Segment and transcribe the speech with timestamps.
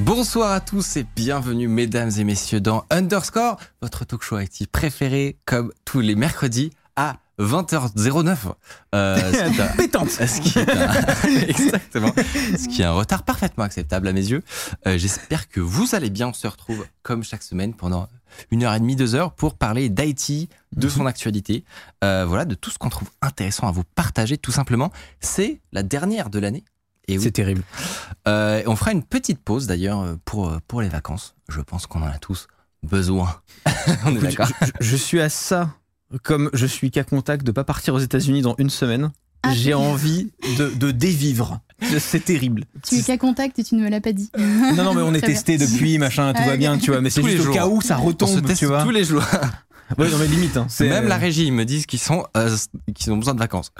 [0.00, 5.38] Bonsoir à tous et bienvenue mesdames et messieurs dans Underscore, votre talk show IT préféré
[5.44, 8.36] comme tous les mercredis à 20h09.
[8.94, 10.10] Euh, ce un- Pétante.
[10.10, 12.12] ce qui est un- exactement.
[12.16, 14.42] Ce qui est un retard parfaitement acceptable à mes yeux.
[14.86, 16.28] Euh, J'espère que vous allez bien.
[16.28, 18.08] On se retrouve comme chaque semaine pendant
[18.50, 21.64] une heure et demie, deux heures pour parler d'IT, de son actualité,
[22.02, 24.90] euh, voilà, de tout ce qu'on trouve intéressant à vous partager tout simplement.
[25.20, 26.64] C'est la dernière de l'année.
[27.08, 27.62] Et oui, C'est terrible.
[28.28, 31.34] euh, on fera une petite pause d'ailleurs euh, pour, euh, pour les vacances.
[31.48, 32.46] Je pense qu'on en a tous
[32.82, 33.36] besoin.
[34.06, 34.48] on est Écoute, d'accord.
[34.60, 35.70] je, je- je suis à ça,
[36.22, 39.10] comme je suis qu'à contact de pas partir aux États-Unis dans une semaine.
[39.46, 39.82] Ah, J'ai oui.
[39.82, 41.60] envie de, de dévivre.
[41.98, 42.64] C'est terrible.
[42.82, 44.30] Tu es qu'à contact et tu ne me l'as pas dit.
[44.38, 47.02] Non, non, mais on est testé depuis, machin, tout Ah, va bien, tu vois.
[47.02, 47.54] Mais c'est Tous les juste au jours.
[47.54, 48.82] cas où ça On se retombe, teste tu vois.
[48.82, 49.22] tous les jours.
[49.98, 50.56] Ouais, non, mais limite.
[50.56, 52.56] Hein, c'est- Même la régie me disent qu'ils sont euh,
[52.94, 53.72] qu'ils ont besoin de vacances.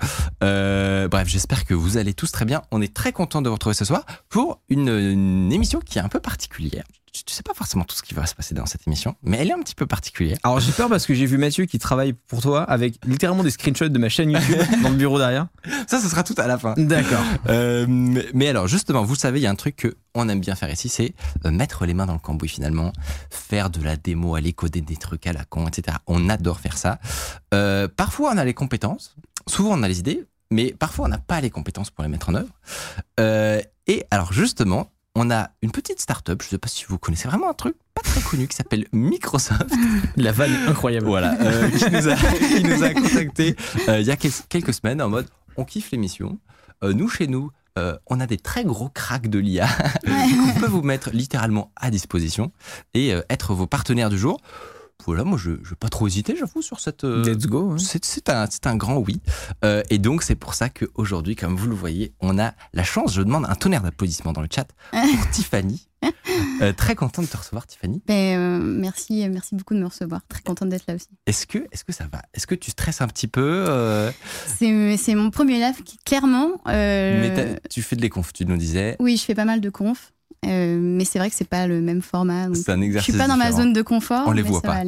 [0.42, 2.62] Euh, bref, j'espère que vous allez tous très bien.
[2.70, 6.02] On est très content de vous retrouver ce soir pour une, une émission qui est
[6.02, 6.84] un peu particulière.
[7.12, 9.36] Tu, tu sais pas forcément tout ce qui va se passer dans cette émission, mais
[9.38, 10.36] elle est un petit peu particulière.
[10.42, 13.50] Alors j'ai peur parce que j'ai vu Mathieu qui travaille pour toi avec littéralement des
[13.52, 15.46] screenshots de ma chaîne YouTube dans le bureau derrière.
[15.86, 16.74] Ça, ce sera tout à la fin.
[16.77, 17.22] D'accord.
[17.48, 20.40] Euh, mais, mais alors, justement, vous savez, il y a un truc que on aime
[20.40, 22.92] bien faire ici, c'est euh, mettre les mains dans le cambouis finalement,
[23.30, 25.96] faire de la démo, aller coder des trucs à la con, etc.
[26.06, 26.98] On adore faire ça.
[27.52, 29.16] Euh, parfois, on a les compétences,
[29.48, 32.28] souvent on a les idées, mais parfois on n'a pas les compétences pour les mettre
[32.30, 32.50] en œuvre.
[33.18, 36.98] Euh, et alors, justement, on a une petite start-up, je ne sais pas si vous
[36.98, 39.72] connaissez vraiment un truc pas très connu qui s'appelle Microsoft.
[40.16, 41.06] La vanne incroyable.
[41.06, 43.55] Voilà, euh, qui, nous a, qui nous a contacté
[43.89, 46.39] euh, il y a quel- quelques semaines en mode on kiffe l'émission.
[46.83, 49.67] Nous, chez nous, euh, on a des très gros cracks de l'IA
[50.05, 52.52] qu'on peut vous mettre littéralement à disposition
[52.95, 54.40] et euh, être vos partenaires du jour.
[55.06, 57.05] Voilà, moi, je n'ai pas trop hésité, j'avoue, sur cette.
[57.05, 57.72] euh, Let's go.
[57.72, 57.77] hein.
[57.78, 59.20] c'est un, un grand oui.
[59.64, 63.12] Euh, et donc, c'est pour ça qu'aujourd'hui, comme vous le voyez, on a la chance,
[63.12, 65.00] je demande un tonnerre d'applaudissements dans le chat pour
[65.33, 65.88] Tiffany.
[66.62, 68.02] Euh, très contente de te recevoir, Tiffany.
[68.06, 70.20] Ben, merci, merci beaucoup de me recevoir.
[70.28, 71.08] Très contente d'être là aussi.
[71.27, 72.22] Est-ce que, est que ça va?
[72.34, 73.66] Est-ce que tu stresses un petit peu
[74.46, 76.60] C'est c'est mon premier live qui, clairement.
[76.66, 78.96] Mais tu fais de l'éconf, tu nous disais.
[79.00, 80.12] oui, je fais pas mal de conf.
[80.46, 82.46] Euh, mais c'est vrai que c'est pas le même format.
[82.46, 83.14] donc C'est un je exercice.
[83.14, 83.62] suis pas dans ma différent.
[83.64, 84.24] zone de confort.
[84.27, 84.82] On les mais voit ça pas.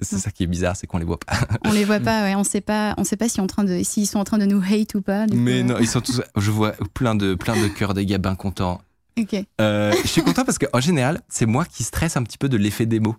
[0.00, 1.32] C'est ça qui est bizarre, c'est qu'on les voit pas.
[1.64, 2.22] On les voit pas.
[2.24, 2.94] Ouais, on sait pas.
[2.98, 4.94] On sait pas s'ils sont en train de, s'ils sont en train de nous hate
[4.94, 5.26] ou pas.
[5.26, 6.20] coup, Mais euh, non, ils sont tous.
[6.36, 8.80] Je vois plein de plein de cœurs des gars bien contents.
[9.18, 9.34] Ok.
[9.60, 12.58] Euh, je suis content parce qu'en général, c'est moi qui stresse un petit peu de
[12.58, 13.16] l'effet démo.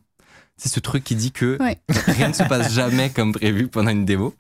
[0.60, 1.78] C'est ce truc qui dit que Ouais.
[2.08, 4.34] rien ne se passe jamais comme prévu pendant une démo.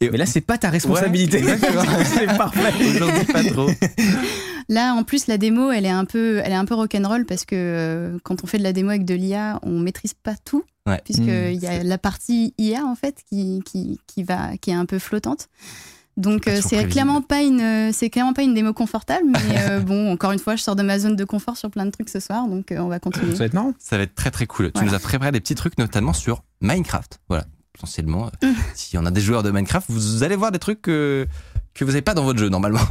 [0.00, 1.42] Et Mais là, c'est pas ta responsabilité.
[1.42, 1.82] Ouais, exactement.
[2.04, 2.90] c'est parfait.
[2.94, 3.70] Aujourd'hui, pas trop.
[4.68, 7.44] Là, en plus, la démo, elle est un peu, elle est un peu rock'n'roll parce
[7.44, 10.64] que euh, quand on fait de la démo avec de l'IA, on maîtrise pas tout,
[10.86, 11.00] Ouais.
[11.04, 11.58] puisqu'il Mm.
[11.60, 14.98] y a la partie IA en fait qui, qui, qui va, qui est un peu
[14.98, 15.48] flottante.
[16.16, 19.38] Donc euh, c'est clairement pas une, c'est clairement pas une démo confortable, mais
[19.70, 21.90] euh, bon, encore une fois, je sors de ma zone de confort sur plein de
[21.90, 23.32] trucs ce soir, donc euh, on va continuer.
[23.32, 23.74] Ça va être marrant.
[23.78, 24.72] Ça va être très très cool.
[24.72, 27.20] Tu nous as préparé des petits trucs, notamment sur Minecraft.
[27.28, 27.44] Voilà,
[27.74, 28.26] potentiellement.
[28.42, 28.46] Mm.
[28.46, 30.88] euh, S'il y en a des joueurs de Minecraft, vous allez voir des trucs
[31.76, 32.80] que, vous n'avez pas dans votre jeu normalement.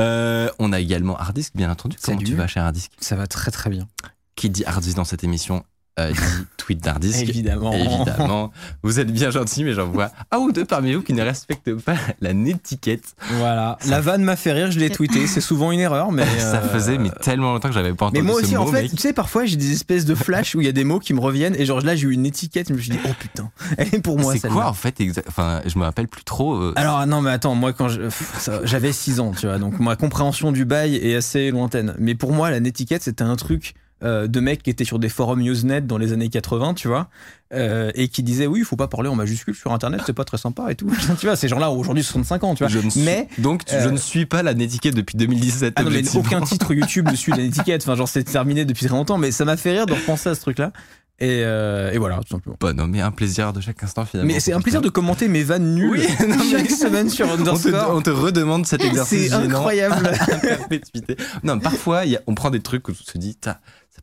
[0.00, 1.96] Euh, on a également Hardisk, bien entendu.
[2.02, 2.28] Comment Salut.
[2.28, 2.90] tu vas, cher Hardisk?
[2.98, 3.86] Ça va très très bien.
[4.34, 5.64] Qui dit Hardisk dans cette émission
[5.98, 6.12] euh,
[6.56, 7.22] tweet d'Hardisk.
[7.22, 7.72] Évidemment.
[7.72, 8.52] Évidemment.
[8.82, 11.74] Vous êtes bien gentil, mais j'en vois un ou deux parmi vous qui ne respectent
[11.74, 13.14] pas la netiquette.
[13.38, 13.78] Voilà.
[13.86, 15.26] La vanne m'a fait rire, je l'ai tweeté.
[15.26, 16.24] C'est souvent une erreur, mais.
[16.38, 18.62] Ça euh, faisait mais tellement longtemps que j'avais pas entendu Mais moi ce aussi, mot,
[18.62, 18.90] en fait, mec.
[18.90, 21.14] tu sais, parfois j'ai des espèces de flashs où il y a des mots qui
[21.14, 23.50] me reviennent et genre là j'ai eu une étiquette, je me suis dit, oh putain,
[23.78, 26.54] elle est pour moi C'est quoi en fait exa- Enfin, je me rappelle plus trop.
[26.56, 27.88] euh, Alors non mais attends, moi quand
[28.64, 31.94] j'avais 6 ans, tu vois, donc ma compréhension du bail est assez lointaine.
[31.98, 33.74] Mais pour moi, la netiquette c'était un truc
[34.04, 37.08] euh, de mecs qui étaient sur des forums Usenet dans les années 80, tu vois,
[37.52, 40.24] euh, et qui disaient oui, il faut pas parler en majuscule sur Internet, c'est pas
[40.24, 40.90] très sympa et tout.
[41.18, 42.68] tu vois, ces gens-là ont aujourd'hui 65 ans, tu vois.
[42.68, 45.74] je ne suis- Mais donc je euh, ne suis pas la netiquette depuis 2017.
[45.76, 47.82] ah non, mais aucun titre YouTube ne suit la netiquette.
[47.82, 50.34] Enfin, genre, c'est terminé depuis très longtemps, mais ça m'a fait rire de repenser à
[50.34, 50.72] ce truc-là.
[51.20, 52.56] Et, euh, et voilà, tout simplement.
[52.60, 54.34] Bah non, mais un plaisir de chaque instant finalement.
[54.34, 57.28] Mais c'est un plaisir de commenter mes vannes nulles Oui, non, mais- chaque semaine sur
[57.28, 57.94] On te, Underscore.
[57.94, 60.10] on te redemande cet exercice C'est incroyable.
[61.44, 63.38] Non, parfois, il y a- on prend des trucs où on se dit,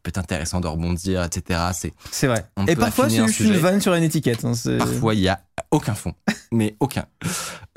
[0.04, 1.60] peut être intéressant de rebondir, etc.
[1.74, 2.46] C'est C'est vrai.
[2.58, 4.44] On Et parfois, c'est un juste une vanne sur une étiquette.
[4.46, 6.14] hein, c'est- parfois il y a aucun fond,
[6.52, 7.06] mais aucun.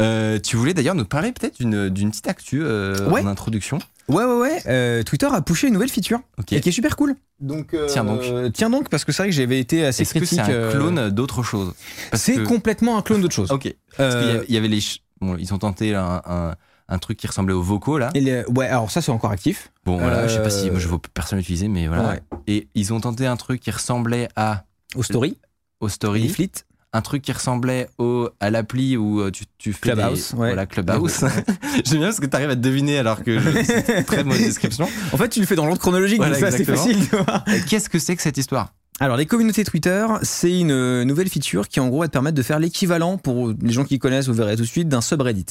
[0.00, 3.23] Euh, tu voulais d'ailleurs nous parler peut-être d'une d'une petite actu euh, Ouais.
[3.23, 3.79] en introduction.
[4.09, 4.62] Ouais, ouais, ouais.
[4.67, 6.53] euh, Twitter a poussé une nouvelle feature Ok.
[6.53, 7.15] et qui est super cool.
[7.41, 8.21] Donc, euh, Tiens donc.
[8.53, 10.41] Tiens donc, parce que c'est vrai que j'avais été assez Est-ce que critique.
[10.44, 11.73] c'est un euh, clone d'autre chose?
[12.11, 13.50] Parce C'est que- complètement un clone d'autre chose.
[13.50, 13.75] Ok.
[13.97, 14.81] Parce qu'il y Euh, avait- il y avait les.
[14.81, 16.55] ch- Bon, ils ont tenté un, un,
[16.89, 18.11] un truc qui ressemblait aux vocaux là.
[18.15, 19.73] et les- Ouais, alors ça, c'est encore actif.
[19.85, 22.09] Bon, voilà, je sais pas Euh, si moi je vois personne l'utiliser, mais voilà.
[22.11, 22.21] Ouais.
[22.47, 24.65] Et ils ont tenté un truc qui ressemblait à
[24.95, 25.39] Au story,
[25.81, 26.51] au les story, flits.
[26.93, 30.49] un truc qui ressemblait au à l'appli où euh, tu, tu fais Clubhouse, des, ouais.
[30.49, 31.21] voilà Clubhouse.
[31.85, 34.23] J'aime bien parce que tu arrives à te deviner alors que je- c'est une très
[34.25, 34.87] mauvaise description.
[35.13, 37.09] En fait, tu le fais dans l'ordre chronologique, Voilà, donc ça, c'est facile.
[37.09, 37.45] tu vois.
[37.49, 38.73] Euh, Qu'est-ce que c'est que cette histoire?
[39.00, 42.43] Alors, les communautés Twitter, c'est une nouvelle feature qui, en gros, va te permettre de
[42.43, 45.46] faire l'équivalent, pour les gens qui connaissent, vous verrez tout de suite, d'un subreddit.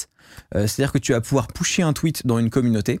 [0.54, 3.00] Euh, C'est-à-dire que tu vas pouvoir pusher un tweet dans une communauté,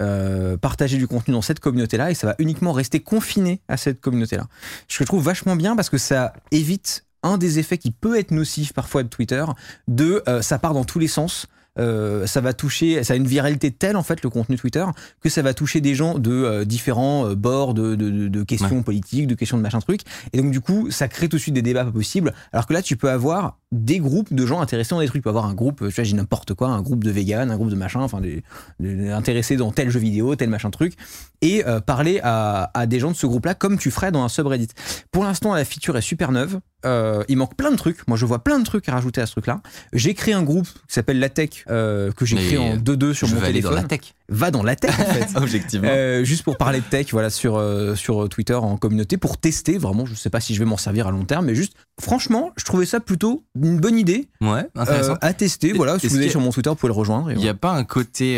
[0.00, 4.00] euh, partager du contenu dans cette communauté-là, et ça va uniquement rester confiné à cette
[4.00, 4.48] communauté-là.
[4.88, 8.18] Ce que je trouve vachement bien parce que ça évite un des effets qui peut
[8.18, 9.44] être nocif parfois de Twitter,
[9.86, 11.46] de euh, ça part dans tous les sens.
[11.78, 14.84] Euh, ça va toucher, ça a une viralité telle en fait le contenu Twitter
[15.20, 18.82] que ça va toucher des gens de euh, différents euh, bords de, de, de- questions
[18.82, 20.00] politiques, de questions de machin truc,
[20.32, 22.32] et donc du coup ça crée tout de suite des débats pas possibles.
[22.52, 25.24] Alors que là tu peux avoir des groupes de gens intéressés dans des trucs, tu
[25.24, 27.70] peux avoir un groupe, tu vois j'ai n'importe quoi, un groupe de vegan, un groupe
[27.70, 28.42] de machin, enfin des,
[28.80, 30.94] des- intéressés dans tel jeu vidéo, tel machin truc,
[31.42, 34.28] et euh, parler à, à des gens de ce groupe-là comme tu ferais dans un
[34.28, 34.68] subreddit.
[35.10, 38.06] Pour l'instant la feature est super neuve, euh, il manque plein de trucs.
[38.08, 39.60] Moi je vois plein de trucs à rajouter à ce truc-là.
[39.92, 43.26] J'ai créé un groupe qui s'appelle La Tech euh, que j'ai créé en 2-2 sur
[43.26, 43.76] Je mon vais aller téléphone.
[43.76, 44.14] dans la tech.
[44.28, 45.28] Va dans la tech en fait.
[45.36, 45.88] Objectivement.
[45.90, 47.62] Euh, juste pour parler de tech, voilà, sur,
[47.96, 51.06] sur Twitter en communauté, pour tester, vraiment, je sais pas si je vais m'en servir
[51.06, 55.16] à long terme, mais juste, franchement, je trouvais ça plutôt une bonne idée ouais, intéressant.
[55.20, 55.72] à tester.
[55.72, 57.30] Voilà, si vous allez sur mon Twitter, vous pouvez le rejoindre.
[57.30, 58.36] Il n'y a pas un côté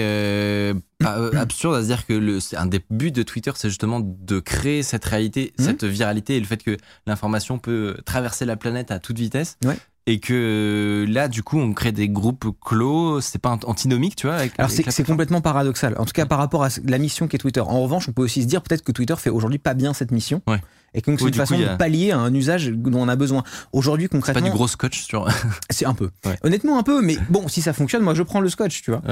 [1.37, 4.40] absurde à se dire que le, c'est un des buts de Twitter, c'est justement de
[4.40, 5.64] créer cette réalité, Mhm.
[5.64, 6.76] cette viralité et le fait que
[7.06, 9.56] l'information peut traverser la planète à toute vitesse.
[9.64, 9.76] Ouais.
[10.10, 13.20] Et que euh, là, du coup, on crée des groupes clos.
[13.20, 14.37] C'est pas antinomique, tu vois.
[14.37, 15.94] Avec, Alors c'est complètement paradoxal.
[15.99, 17.60] En tout cas, par rapport à la mission qu'est Twitter.
[17.60, 20.10] En revanche, on peut aussi se dire peut-être que Twitter fait aujourd'hui pas bien cette
[20.10, 20.40] mission.
[20.46, 20.62] Ouais.
[20.94, 23.00] Et donc c'est Oui, une du coup, façon a- de pallier à un usage dont
[23.00, 23.43] on a besoin.
[23.73, 25.29] Aujourd'hui, C'est pas concrètement, du gros scotch sur.
[25.70, 26.11] c'est un peu.
[26.25, 26.37] Ouais.
[26.43, 27.02] Honnêtement, un peu.
[27.02, 29.02] Mais bon, si ça fonctionne, moi, je prends le scotch, tu vois.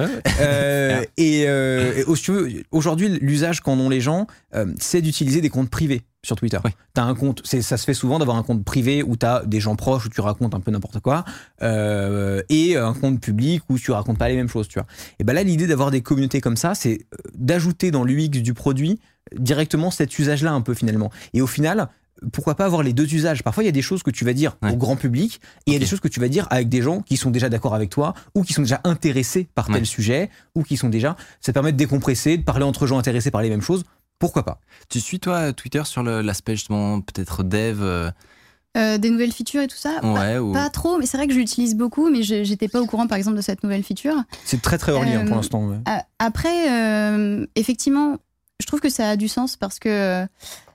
[0.40, 4.67] Euh, et euh, et au- si tu veux, aujourd'hui, l'usage qu'en ont les gens, euh,
[4.81, 6.58] c'est d'utiliser des comptes privés sur Twitter.
[6.64, 6.73] Oui.
[6.94, 9.61] T'as un compte, c'est, ça se fait souvent d'avoir un compte privé où t'as des
[9.61, 11.25] gens proches où tu racontes un peu n'importe quoi,
[11.62, 14.87] euh, et un compte public où tu racontes pas les mêmes choses, tu vois.
[15.19, 18.99] Et ben là, l'idée d'avoir des communautés comme ça, c'est d'ajouter dans l'UX du produit
[19.38, 21.11] directement cet usage-là un peu finalement.
[21.34, 21.88] Et au final,
[22.32, 23.43] pourquoi pas avoir les deux usages?
[23.43, 24.70] Parfois, il y a des choses que tu vas dire Ouais.
[24.73, 26.81] au grand public et il y a des choses que tu vas dire avec des
[26.82, 29.84] gens qui sont déjà d'accord avec toi ou qui sont déjà intéressés par tel Ouais.
[29.84, 31.17] sujet ou qui sont déjà.
[31.40, 33.84] Ça permet de décompresser, de parler entre gens intéressés par les mêmes choses.
[34.19, 34.61] Pourquoi pas?
[34.88, 38.11] Tu suis toi Twitter sur le- l'aspect justement peut-être dev euh,
[38.79, 40.00] Euh, des nouvelles features et tout ça?
[40.02, 42.69] Pas, Ouais, ou- pas trop, mais c'est vrai que je l'utilise beaucoup, mais je- j'étais
[42.69, 44.17] pas au courant par exemple de cette nouvelle feature.
[44.44, 45.67] C'est très très early Euh, pour l'instant.
[45.67, 45.79] ouais.
[46.19, 48.19] Après, euh, effectivement,
[48.61, 50.26] je trouve que ça a du sens parce que euh,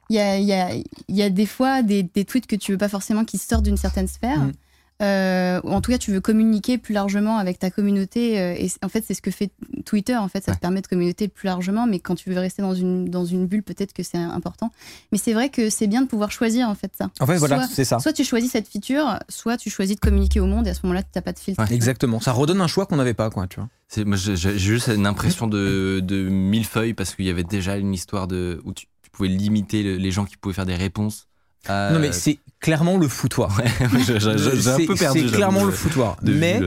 [0.10, 3.78] il y, a, des fois des, tweets que tu veux pas forcément qui sortent d'une
[3.78, 4.39] certaine sphère.
[4.39, 4.54] Mhm.
[5.01, 8.39] Euh, ou en tout cas, tu veux communiquer plus largement avec ta communauté.
[8.39, 9.50] euh, et en fait, c'est ce que fait
[9.86, 10.15] Twitter.
[10.15, 10.56] En fait, ça Ouais.
[10.57, 11.88] te permet de communiquer plus largement.
[11.88, 14.71] Mais quand tu veux rester dans une, dans une bulle, peut-être que c'est important.
[15.12, 17.09] Mais c'est vrai que c'est bien de pouvoir choisir en fait ça.
[17.19, 18.00] En fait, voilà, c'est ça.
[18.00, 20.81] Soit tu choisis cette feature, soit tu choisis de communiquer au monde et à ce
[20.83, 21.62] moment-là, tu n'as pas de filtre.
[21.63, 21.74] Ouais.
[21.74, 22.19] Exactement.
[22.19, 23.69] Ça redonne un choix qu'on n'avait pas, quoi, tu vois.
[24.15, 28.61] J'ai juste une impression de, de millefeuille parce qu'il y avait déjà une histoire de,
[28.64, 31.28] où tu, tu pouvais limiter le- les gens qui pouvaient faire des réponses.
[31.68, 33.59] À- Non, mais c'est clairement le foutoir.
[34.06, 35.27] j'ai, un C'est- peu perdu.
[35.30, 36.18] C'est clairement le foutoir.
[36.23, 36.59] Mais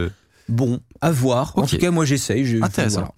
[0.48, 1.52] bon, à voir.
[1.56, 2.44] En tout cas, moi, j'essaye.
[2.44, 3.00] je- Intéressant.
[3.00, 3.12] voilà.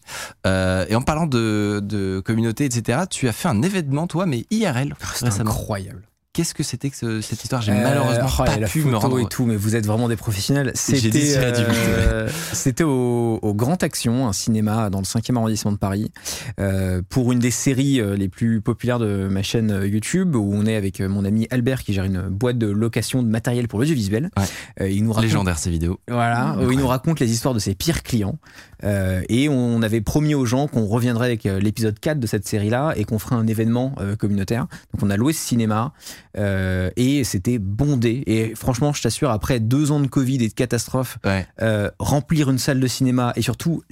[0.47, 4.47] Euh, et en parlant de, de communauté, etc., tu as fait un événement, toi, mais
[4.51, 5.51] IRL C'est récemment.
[5.51, 6.03] incroyable.
[6.37, 8.95] Qu'est-ce que c'était que ce- cette histoire J'ai Euh, malheureusement oh, pas la pu me
[8.97, 9.19] rendre.
[9.21, 10.71] et tout, mais vous êtes vraiment des professionnels.
[10.75, 16.13] C'était euh, c'était au, au Grand Action, un cinéma dans le 5e arrondissement de Paris,
[16.61, 20.67] euh, pour une des séries euh, les plus populaires de ma chaîne YouTube, où on
[20.67, 24.31] est avec mon ami Albert qui gère une boîte de location de matériel pour l'audiovisuel.
[24.79, 24.91] Ouais.
[24.93, 25.99] Il nous raconte Légendaire ces vidéos.
[26.09, 28.37] Voilà, où il nous raconte les histoires de ses pires clients.
[28.85, 32.47] Euh, et on avait promis aux gens qu'on reviendrait avec euh, l'épisode 4 de cette
[32.47, 34.67] série-là et qu'on ferait un événement euh, communautaire.
[34.93, 35.93] Donc on a loué ce cinéma
[36.37, 38.23] euh, et c'était bondé.
[38.27, 41.47] Et franchement, je t'assure, après deux ans de Covid et de catastrophe, Ouais.
[41.63, 43.83] euh, remplir une salle de cinéma et surtout,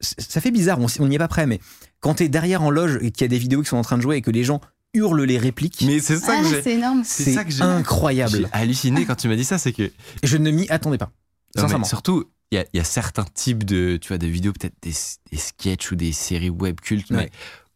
[0.00, 1.60] ça fait bizarre, on n'y est pas prêt, mais
[2.00, 3.96] quand t'es derrière en loge et qu'il y a des vidéos qui sont en train
[3.96, 4.60] de jouer et que les gens
[4.94, 6.62] hurlent les répliques, Mais c'est ça Ah, que j'ai.
[7.04, 8.36] c'est incroyable.
[8.38, 9.90] J'ai halluciné quand tu m'as dit ça, c'est que
[10.22, 11.10] Je ne m'y attendais pas.
[11.56, 11.84] Non, Sincèrement.
[11.86, 14.74] surtout, il y a, il y a certains types de, tu vois, de vidéos, peut-être
[14.82, 14.92] des,
[15.30, 17.30] des sketchs ou des séries web cultes, mais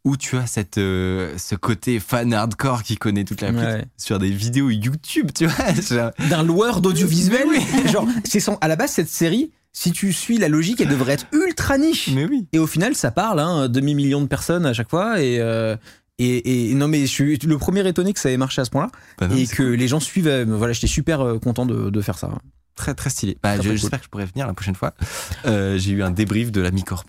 [0.04, 3.84] où tu as cette, euh, ce côté fan hardcore qui connaît toute la Ouais.
[3.96, 6.10] sur des vidéos YouTube, tu vois.
[6.30, 7.46] D'un loueur d'audiovisuel.
[7.50, 10.88] Mais Genre, c'est son- à la base, cette série, si tu suis la logique, elle
[10.88, 12.08] devrait être ultra niche.
[12.12, 12.46] mais oui.
[12.52, 15.20] Et au final, ça parle, hein, demi-million de personnes à chaque fois.
[15.22, 15.76] Et, euh,
[16.18, 18.70] et, et non, mais je suis le premier étonné que ça ait marché à ce
[18.70, 18.90] point-là.
[19.18, 20.26] Bah et que les gens suivent.
[20.28, 22.30] euh, Voilà, j'étais super content de, de faire ça.
[22.74, 23.38] Très très stylé.
[23.42, 24.94] Bah, je- J'espère que je pourrai venir la prochaine fois.
[25.46, 27.04] Euh, J'ai eu un débrief de la Micorp.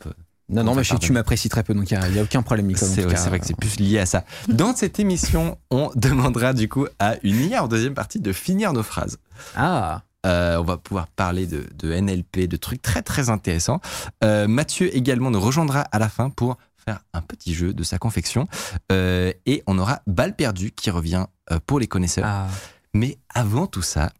[0.50, 3.01] Non, non, mais je tu m'apprécies très peu, donc il n'y a, aucun problème, C'est
[3.03, 4.24] vrai que c'est plus lié à ça.
[4.50, 8.74] Dans cette émission, on demandera du coup à une IA en deuxième partie de finir
[8.74, 9.17] nos phrases.
[9.55, 13.82] Ah, Euh, on va pouvoir parler de, de NLP, de trucs très très intéressants.
[14.24, 17.98] Euh, Mathieu également nous rejoindra à la fin pour faire un petit jeu de sa
[17.98, 18.48] confection.
[18.91, 21.25] Euh, et on aura Balle perdue qui revient
[21.65, 22.25] pour les connaisseurs.
[22.25, 22.48] ah.
[22.93, 24.12] Mais avant tout ça,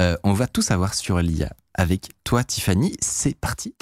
[0.00, 2.96] euh, on va tout savoir sur l'IA avec toi Tiffany.
[3.00, 3.74] C'est parti.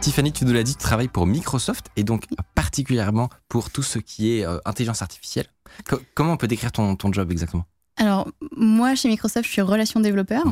[0.00, 3.98] Tiffany, tu nous l'as dit, tu travailles pour Microsoft et donc particulièrement pour tout ce
[3.98, 5.46] qui est euh, intelligence artificielle.
[5.86, 7.64] Co- comment on peut décrire ton, ton job exactement?
[7.98, 10.44] Alors, moi, chez Microsoft, je suis relation développeur.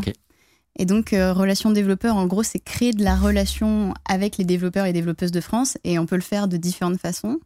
[0.78, 4.84] Et donc, euh, relation développeur, en gros, c'est créer de la relation avec les développeurs
[4.84, 5.78] et développeuses de France.
[5.82, 7.40] Et on peut le faire de différentes façons.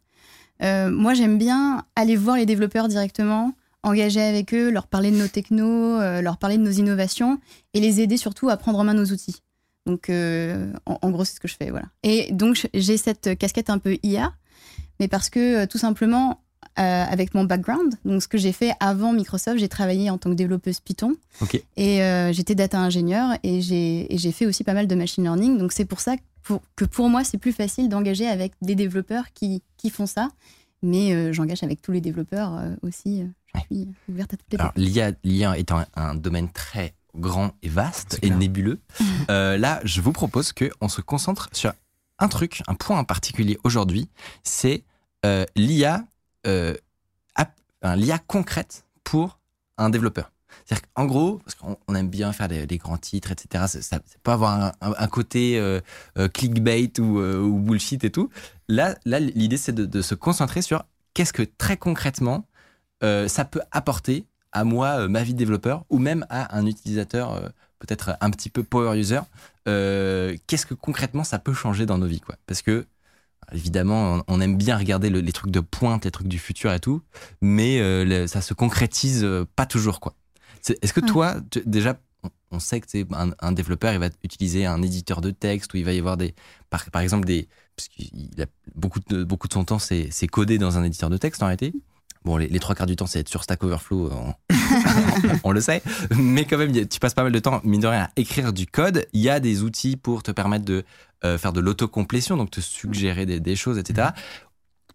[0.63, 3.53] Euh, moi, j'aime bien aller voir les développeurs directement,
[3.83, 7.39] engager avec eux, leur parler de nos technos, euh, leur parler de nos innovations
[7.73, 9.41] et les aider surtout à prendre en main nos outils.
[9.85, 11.69] Donc, euh, en, gros, c'est ce que je fais.
[11.69, 11.87] Voilà.
[12.03, 14.33] Et donc, j'ai cette casquette un peu IA,
[14.99, 16.42] mais parce que tout simplement,
[16.79, 20.29] euh, avec mon background, donc ce que j'ai fait avant Microsoft, j'ai travaillé en tant
[20.29, 21.15] que développeuse Python
[21.77, 25.57] et euh, j'étais data ingénieur et j'ai fait aussi pas mal de machine learning.
[25.57, 28.75] Donc c'est pour ça que pour, que pour moi, c'est plus facile d'engager avec des
[28.75, 30.29] développeurs qui, qui font ça.
[30.81, 33.23] Mais euh, j'engage avec tous les développeurs aussi.
[33.55, 34.73] Je suis ouverte à toutes les Alors,
[35.23, 38.81] l'IA, étant un, un domaine très grand et vaste et nébuleux,
[39.29, 41.71] là, je vous propose qu'on se concentre sur
[42.19, 44.09] un truc, un point en particulier aujourd'hui,
[44.43, 44.83] c'est
[45.25, 46.03] euh, l'IA,
[46.47, 46.75] euh,
[47.37, 49.39] enfin, l'IA concrète pour
[49.77, 50.31] un développeur.
[50.65, 53.99] C'est-à-dire qu'en gros, parce qu'on on aime bien faire des, grands titres, etc., ça, ça
[54.21, 55.81] peut avoir un, un- un côté euh,
[56.17, 58.29] euh, clickbait ou, bullshit et tout.
[58.67, 62.45] Là, là l'idée, c'est de, de se concentrer sur qu'est-ce que très concrètement
[63.27, 68.15] ça peut apporter à moi, ma vie de développeur, ou même à un utilisateur peut-être
[68.21, 69.19] un petit peu power user.
[69.65, 72.85] Qu'est-ce que concrètement ça peut changer dans nos vies, quoi Parce que
[73.53, 76.79] évidemment, on, aime bien regarder le- les trucs de pointe, les trucs du futur et
[76.79, 77.01] tout,
[77.41, 80.13] mais euh, le- ça se concrétise euh, pas toujours, quoi.
[80.81, 81.07] Est-ce que Ouais.
[81.07, 81.99] toi, tu- déjà,
[82.51, 85.77] on- sait que c'est un, un développeur, il va utiliser un éditeur de texte, ou
[85.77, 86.35] il va y avoir des,
[86.69, 88.45] par, par exemple des, parce qu'il a
[88.75, 91.73] beaucoup de beaucoup de son temps, c'est codé dans un éditeur de texte en réalité.
[92.23, 94.33] Bon, les, les trois quarts du temps, c'est être sur Stack Overflow, on,
[95.43, 95.81] on le sait.
[96.15, 98.65] Mais quand même, tu passes pas mal de temps, mine de rien, à écrire du
[98.65, 99.05] code.
[99.11, 100.85] Il y a des outils pour te permettre de
[101.25, 104.09] euh, faire de l'autocomplétion, donc te suggérer des, des choses, etc.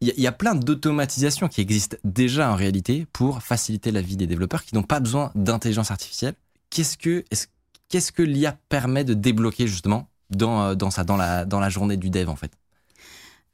[0.01, 3.91] Il y, a- il y a plein d'automatisation qui existent déjà en réalité pour faciliter
[3.91, 6.35] la vie des développeurs qui n'ont pas besoin d'intelligence artificielle.
[6.71, 7.47] Qu'est-ce que, est-ce-
[7.89, 11.69] qu'est-ce que l'IA permet de débloquer justement dans, euh, dans ça, dans la, dans la
[11.71, 12.53] journée du dev en fait?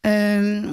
[0.07, 0.71] Euh,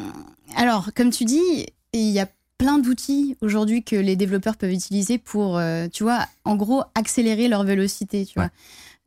[0.57, 2.27] alors, comme tu dis, il y a
[2.57, 7.47] plein d'outils aujourd'hui que les développeurs peuvent utiliser pour, euh, tu vois, en gros, accélérer
[7.47, 8.45] leur vélocité, tu Ouais.
[8.45, 8.51] vois.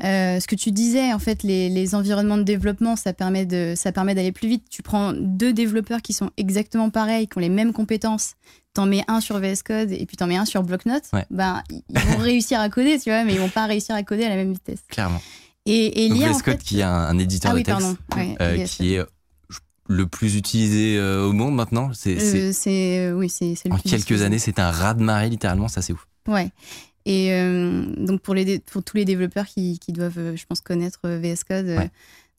[0.02, 3.74] Euh, ce que tu disais, en fait, les, les environnements de développement, ça permet de,
[3.76, 4.64] ça permet d'aller plus vite.
[4.68, 8.32] Tu prends deux développeurs qui sont exactement pareils, qui ont les mêmes compétences.
[8.74, 11.04] T'en mets un sur VS Code et puis t'en mets un sur Blocknote.
[11.12, 11.24] Ouais.
[11.30, 14.24] Ben, ils vont réussir à coder, tu vois, mais ils vont pas réussir à coder
[14.24, 14.80] à la même vitesse.
[14.88, 15.22] Clairement.
[15.64, 17.62] Et, et Donc VS en Code fait- qui est un, un éditeur ah de oui,
[17.64, 17.86] texte.
[18.16, 19.04] Ouais, euh, qui est euh,
[19.88, 21.92] le plus utilisé euh, au monde maintenant.
[21.94, 22.18] C'est,
[22.52, 25.92] c'est- Euh, oui, c'est en quelques années, c'est un raz de marée littéralement, ça c'est
[25.92, 26.04] ouf.
[26.26, 26.50] Ouais.
[27.06, 30.46] Et euh, donc pour les dé- pour tous les développeurs qui, qui doivent, euh, je
[30.46, 31.66] pense, connaître euh, VS Code.
[31.66, 31.90] Ouais.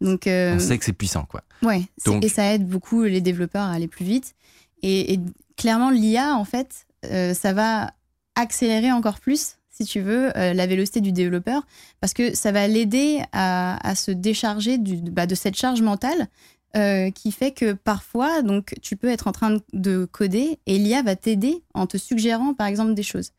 [0.01, 1.43] Donc euh, On sait que c'est puissant quoi.
[1.61, 1.83] ouais.
[2.05, 4.33] Donc- Et ça aide beaucoup les développeurs à aller plus vite.
[4.81, 5.19] Et, et
[5.57, 7.93] clairement, l'IA, en fait, euh, ça va
[8.35, 11.65] accélérer encore plus, si tu veux, la vélocité du développeur,
[12.01, 16.27] parce que ça va l'aider à, à se décharger du, bah, de cette charge mentale
[16.75, 21.01] euh, qui fait que parfois, donc, tu peux être en train de coder et l'IA
[21.03, 23.31] va t'aider en te suggérant, par exemple, des choses.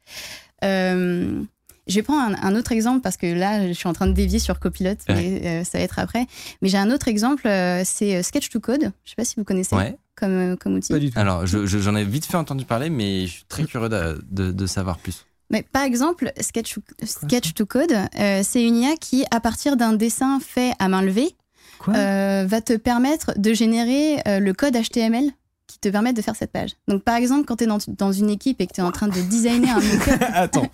[0.65, 1.43] Euh,
[1.87, 4.13] je vais prendre un, un autre exemple parce que là, je suis en train de
[4.13, 6.27] dévier sur Copilot, mais euh, ça va être après.
[6.61, 8.91] Mais j'ai un autre exemple, euh, c'est Sketch to Code.
[9.05, 9.97] Je sais pas si vous connaissez Ouais.
[10.17, 10.93] comme, euh, comme outil.
[10.93, 11.19] Pas du tout.
[11.19, 14.21] Alors, je- je- j'en ai vite fait entendu parler, mais je suis très curieux de,
[14.31, 15.27] de- de savoir plus.
[15.51, 19.77] Mais par exemple, Sketch, to- Sketch to Code, euh, c'est une IA qui, à partir
[19.77, 21.37] d'un dessin fait à main levée,
[21.79, 21.95] Quoi?
[21.95, 25.31] euh, va te permettre de générer euh, le code HTML
[25.77, 26.71] qui te permet de faire cette page.
[26.89, 28.93] Donc, par exemple, quand tu es dans, dans une équipe et que tu es en
[28.93, 30.69] train de designer un make Attends.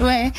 [0.00, 0.30] ouais,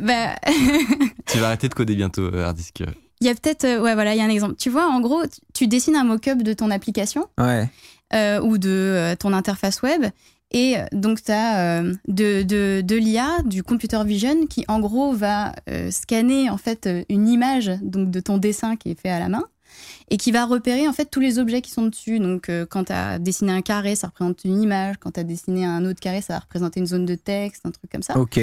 [0.00, 0.34] bah,
[1.26, 2.82] Tu vas arrêter de coder bientôt, euh, Hardisk.
[3.20, 4.54] Il y a peut-être, euh, ouais, voilà, il y a un exemple.
[4.56, 7.68] Tu vois, en gros, tu- tu dessines un mock-up de ton application Ouais.
[8.14, 10.06] euh, ou de euh, ton interface web.
[10.52, 15.52] Et donc, tu as de, de, de l'IA, du computer vision, qui en gros va
[15.68, 19.28] euh, scanner en fait une image donc, de ton dessin qui est fait à la
[19.28, 19.44] main
[20.10, 22.18] et qui va repérer en fait tous les objets qui sont dessus.
[22.18, 24.96] Donc, euh, quand tu as dessiné un carré, ça représente une image.
[24.98, 27.70] Quand tu as dessiné un autre carré, ça va représenter une zone de texte, un
[27.70, 28.18] truc comme ça.
[28.18, 28.40] Ok.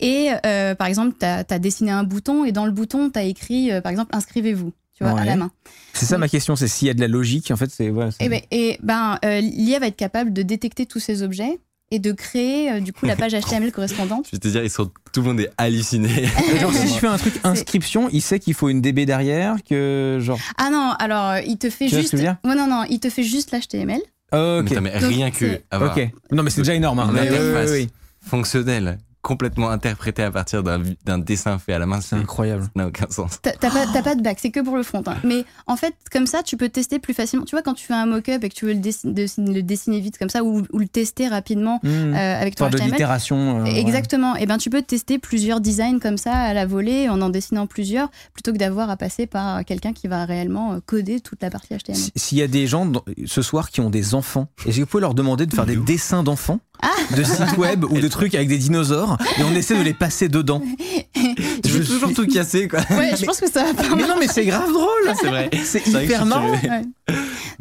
[0.00, 3.24] Et euh, par exemple, tu as, dessiné un bouton et dans le bouton, tu as
[3.24, 5.22] écrit, euh, par exemple, inscrivez-vous, tu vois, Ouais.
[5.22, 5.50] à la main.
[5.94, 7.50] C'est ça ma question, c'est s'il y a de la logique.
[7.50, 7.92] En fait, c'est.
[8.12, 11.58] C'est- Et ben, et ben l'IA va être capable de détecter tous ces objets
[11.90, 14.26] et de créer euh, du coup la page HTML correspondante.
[14.26, 16.08] Je vais te dire, ils sont, tout le monde est halluciné.
[16.60, 20.18] Genre, si je fais un truc inscription, il sait qu'il faut une DB derrière, que
[20.20, 20.38] genre.
[20.58, 22.10] Ah non, alors euh, il te fait Tu vois ce juste.
[22.12, 24.00] que je veux dire Ouais, non, non, il te fait juste l'HTML.
[24.32, 24.70] Ok.
[24.72, 26.08] Mais, mais Donc, rien que c'est- avoir Ok.
[26.32, 26.98] Non, mais c'est déjà énorme.
[27.00, 27.08] Hein.
[27.14, 27.86] interface ouais, ouais.
[28.26, 32.62] fonctionnelle, complètement interprétée à partir d'un dessin fait à la main, C'est incroyable.
[32.64, 33.38] ça n'a aucun sens.
[33.42, 35.02] T'as pas, pas de bac, c'est que pour le front.
[35.06, 35.16] hein.
[35.22, 37.44] Mais en fait, comme ça, tu peux tester plus facilement.
[37.44, 40.00] Tu vois, quand tu fais un mock-up et que tu veux le dessiner, le dessiner
[40.00, 41.88] vite comme ça ou, ou le tester rapidement Mmh.
[41.88, 42.90] euh, avec ton Enfin, de HTML.
[42.92, 43.60] l'itération.
[43.60, 43.78] euh, ouais.
[43.78, 44.34] Exactement.
[44.36, 47.66] Et ben tu peux tester plusieurs designs comme ça à la volée en en dessinant
[47.66, 51.50] plusieurs plutôt que d'avoir à passer par quelqu'un qui va réellement euh, coder toute la
[51.50, 51.96] partie HTML.
[52.00, 52.90] Si- S'il y a des gens
[53.26, 55.76] ce soir qui ont des enfants, est-ce que vous pouvez leur demander de faire des
[55.76, 56.60] dessins d'enfants?
[56.82, 57.14] Ah.
[57.16, 60.28] de sites web ou de trucs avec des dinosaures et on essaie de les passer
[60.28, 60.62] dedans
[61.14, 62.80] Tu veux toujours suis- tout casser, quoi.
[62.90, 64.88] Ouais, je pense que ça va pas Mais non, mais c'est grave drôle
[65.20, 65.50] C'est vrai.
[65.64, 66.52] C'est vrai je hyper marrant.
[66.52, 66.82] Ouais.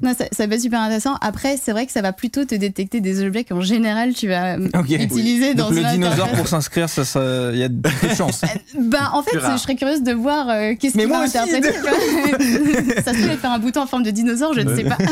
[0.01, 1.15] Non, ça, ça va être super intéressant.
[1.21, 4.55] Après, c'est vrai que ça va plutôt te détecter des objets qu'en général tu vas
[4.57, 4.89] euh, Ok.
[4.91, 8.13] utiliser dans Donc le dinosaure pour s'inscrire, ça, ça, il y a de peu de
[8.15, 8.41] chance.
[8.79, 11.71] Ben, en fait, je serais curieuse de voir euh, qu'est-ce Mais qu'il va interpréter.
[13.03, 14.97] ça se peut faire un bouton en forme de dinosaure, je ne sais pas.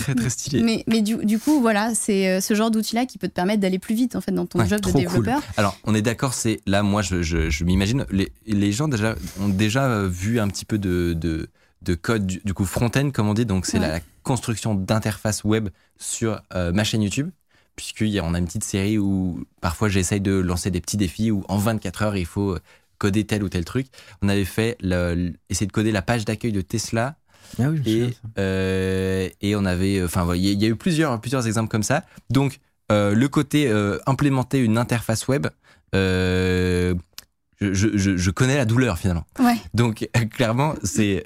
[0.00, 0.62] Très, très stylé.
[0.62, 3.60] Mais, mais du, du coup, voilà, c'est euh, ce genre d'outil-là qui peut te permettre
[3.60, 5.00] d'aller plus vite en fait dans ton Ouais, job de cool.
[5.00, 5.42] développeur.
[5.56, 9.14] Alors, on est d'accord, c'est là, moi, je, je, je m'imagine, les, les gens déjà
[9.40, 11.48] ont déjà euh, vu un petit peu de, de,
[11.82, 13.88] de code, du, du coup, front-end, comme on dit, donc c'est Ouais.
[13.88, 15.68] la, construction d'interface web
[15.98, 17.30] sur euh, ma chaîne YouTube,
[17.74, 21.58] puisqu'on a une petite série où parfois j'essaye de lancer des petits défis où en
[21.58, 22.56] 24 heures, il faut
[22.98, 23.88] coder tel ou tel truc.
[24.22, 27.16] On avait fait, le- essayer de coder la page d'accueil de Tesla
[27.58, 30.68] Ah oui, et, euh, et on avait, enfin, voilà, il y a- il y a
[30.68, 32.04] eu plusieurs, plusieurs exemples comme ça.
[32.30, 32.58] Donc,
[32.90, 35.46] euh, le côté euh, implémenter une interface web,
[35.94, 36.94] euh,
[37.60, 39.24] je, je- je- je connais la douleur finalement.
[39.38, 39.56] Ouais.
[39.74, 41.22] Donc, clairement, c'est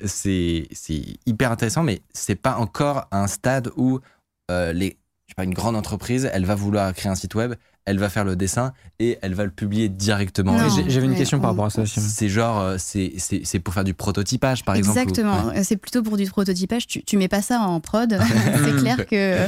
[1.26, 4.00] hyper intéressant, mais c'est pas encore un stade où
[4.50, 7.54] euh, les, je sais pas, une grande entreprise, elle va vouloir créer un site web,
[7.86, 10.58] elle va faire le dessin et elle va le publier directement.
[10.88, 12.00] J'avais une question par rapport à ça aussi.
[12.00, 14.98] C'est genre, euh, c'est c'est- c'est pour faire du prototypage, par exemple.
[14.98, 15.46] Exactement.
[15.46, 15.64] Ouais.
[15.64, 16.86] C'est plutôt pour du prototypage.
[16.86, 18.18] Tu, tu mets pas ça en prod.
[18.64, 19.46] c'est clair que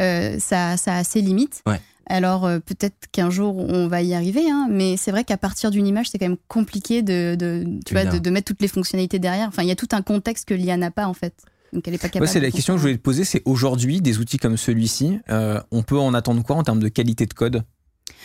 [0.00, 1.62] euh, ça, ça a ses limites.
[1.66, 1.80] Ouais.
[2.06, 5.70] Alors euh, peut-être qu'un jour on va y arriver, hein, mais c'est vrai qu'à partir
[5.70, 8.66] d'une image, c'est quand même compliqué de, de, tu vois, de, de mettre toutes les
[8.68, 9.46] fonctionnalités derrière.
[9.46, 11.34] Enfin, il y a tout un contexte que l'IA n'a pas en fait.
[11.72, 12.26] Donc elle est pas capable.
[12.26, 15.20] Ouais, c'est la question que je voulais te poser, c'est aujourd'hui, des outils comme celui-ci,
[15.30, 17.62] euh, on peut en attendre quoi en termes de qualité de code?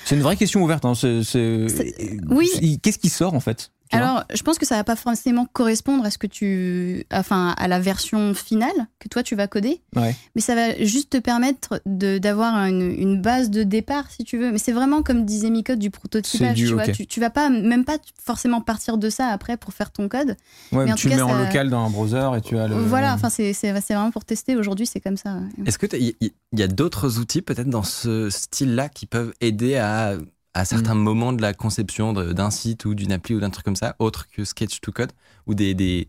[0.05, 0.85] C'est une vraie question ouverte.
[0.85, 2.79] hein, c'est- c'est- C'est- oui.
[2.81, 3.71] Qu'est-ce qui sort en fait?
[3.91, 7.67] Alors, je pense que ça va pas forcément correspondre à ce que tu, enfin, à
[7.67, 10.15] la version finale que toi tu vas coder, Ouais.
[10.35, 14.37] mais ça va juste te permettre de d'avoir une, une base de départ si tu
[14.37, 14.51] veux.
[14.51, 16.55] Mais c'est vraiment comme disait Micode du C'est prototypage.
[16.55, 16.91] du- tu, vois, ok.
[16.93, 20.35] tu, tu vas pas même pas forcément partir de ça après pour faire ton code.
[20.71, 22.57] Ouais, Mais en tu tout le mets en ça- local dans un browser et tu
[22.57, 22.75] as le.
[22.75, 24.55] Voilà, enfin c'est c'est c'est vraiment pour tester.
[24.55, 25.37] Aujourd'hui, c'est comme ça.
[25.65, 30.15] Est-ce que il y, a d'autres outils peut-être dans ce style-là qui peuvent aider à,
[30.55, 33.75] à certains moments de la conception d'un site ou d'une appli ou d'un truc comme
[33.75, 35.11] ça, autre que Sketch to Code
[35.45, 36.07] ou des, des,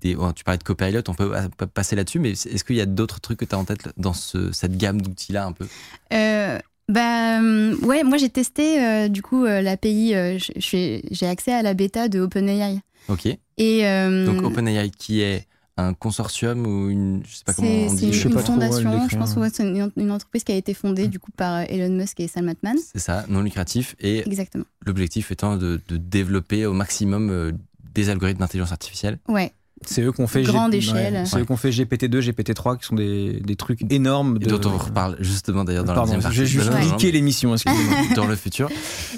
[0.00, 2.76] des oh, tu parlais de Copilot, on peut euh, pas passer là-dessus, mais est-ce qu'il
[2.76, 5.52] y a d'autres trucs que tu as en tête dans ce- cette gamme d'outils-là un
[5.52, 5.66] peu?
[6.12, 10.14] Euh, bah hum, ouais, moi j'ai testé euh, du coup euh, l'API.
[10.14, 12.80] euh, j'ai accès à la bêta de OpenAI.
[13.08, 13.26] Ok.
[13.58, 15.46] Et euh, Donc OpenAI qui est
[15.78, 18.06] un consortium ou une, je sais pas comment C'est on dit.
[18.06, 19.10] une, Je sais une pas trop, ouais, le fondation, décrire.
[19.10, 21.64] je pense, ouais, c'est une, une entreprise qui a été fondée du coup par euh,
[21.68, 22.76] Elon Musk et Sam Altman.
[22.92, 24.64] C'est ça, non lucratif et Exactement.
[24.86, 27.52] l'objectif étant de, de développer au maximum euh,
[27.94, 29.18] des algorithmes d'intelligence artificielle.
[29.28, 29.52] Ouais.
[29.84, 30.42] C'est eux qu'on fait.
[30.42, 31.26] Grande G- échelle.
[31.26, 34.38] c'est eux qu'on fait GPT-2, GPT-3, qui sont des, des trucs énormes.
[34.40, 36.36] Et de- dont on reparle justement d'ailleurs dans Pardon, la deuxième partie.
[36.38, 37.94] j'ai juste piqué l'émission, excusez-moi.
[38.16, 38.70] dans le futur.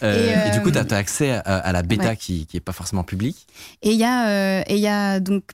[0.03, 2.17] Euh, Et, et, du coup, euh, tu as, accès à, à la bêta ouais.
[2.17, 3.47] qui qui est pas forcément publique.
[3.83, 5.45] Et il y a euh, et il y a donc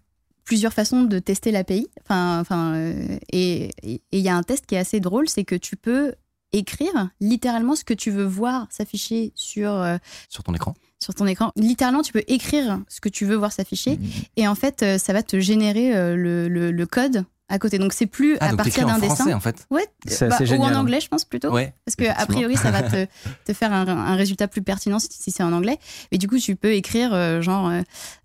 [0.45, 1.89] plusieurs façons de tester l'API.
[2.03, 3.71] Enfin, enfin, euh, et
[4.13, 6.15] il y a un test qui est assez drôle, c'est que tu peux
[6.53, 9.97] écrire littéralement ce que tu veux voir s'afficher sur euh,
[10.29, 10.75] sur ton écran.
[11.03, 11.51] sur ton écran.
[11.57, 13.97] Littéralement, tu peux écrire ce que tu veux voir s'afficher.
[13.97, 14.09] Mhm.
[14.37, 17.79] Et en fait, euh, ça va te générer euh, le, le- le code à côté.
[17.79, 19.33] Donc c'est plus Ah, à partir d'un dessin.
[19.35, 19.67] en fait.
[19.71, 20.77] Ouais, C'est bah, ou en hein.
[20.77, 21.51] anglais, je pense plutôt.
[21.51, 21.75] Ouais.
[21.85, 23.07] Parce que a priori, ça va te,
[23.45, 25.79] te faire un, un résultat plus pertinent si, si c'est en anglais.
[26.13, 27.83] Mais du coup, tu peux écrire euh, genre, euh,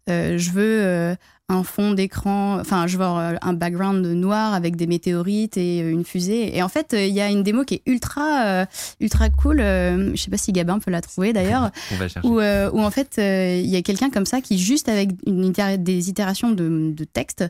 [0.10, 1.16] euh, je veux euh,
[1.50, 5.92] un fond d'écran, enfin, je veux euh, un background noir avec des météorites et euh,
[5.92, 6.56] une fusée.
[6.56, 8.66] Et en fait, euh, il y a une démo qui est ultra, euh,
[9.00, 9.60] ultra cool.
[9.60, 11.72] euh, je sais pas si Gabin peut la trouver d'ailleurs.
[11.92, 12.28] On va chercher.
[12.28, 15.10] où, euh, où en fait euh, il y a quelqu'un comme ça qui juste avec
[15.26, 17.44] une itéra- des itérations de, de texte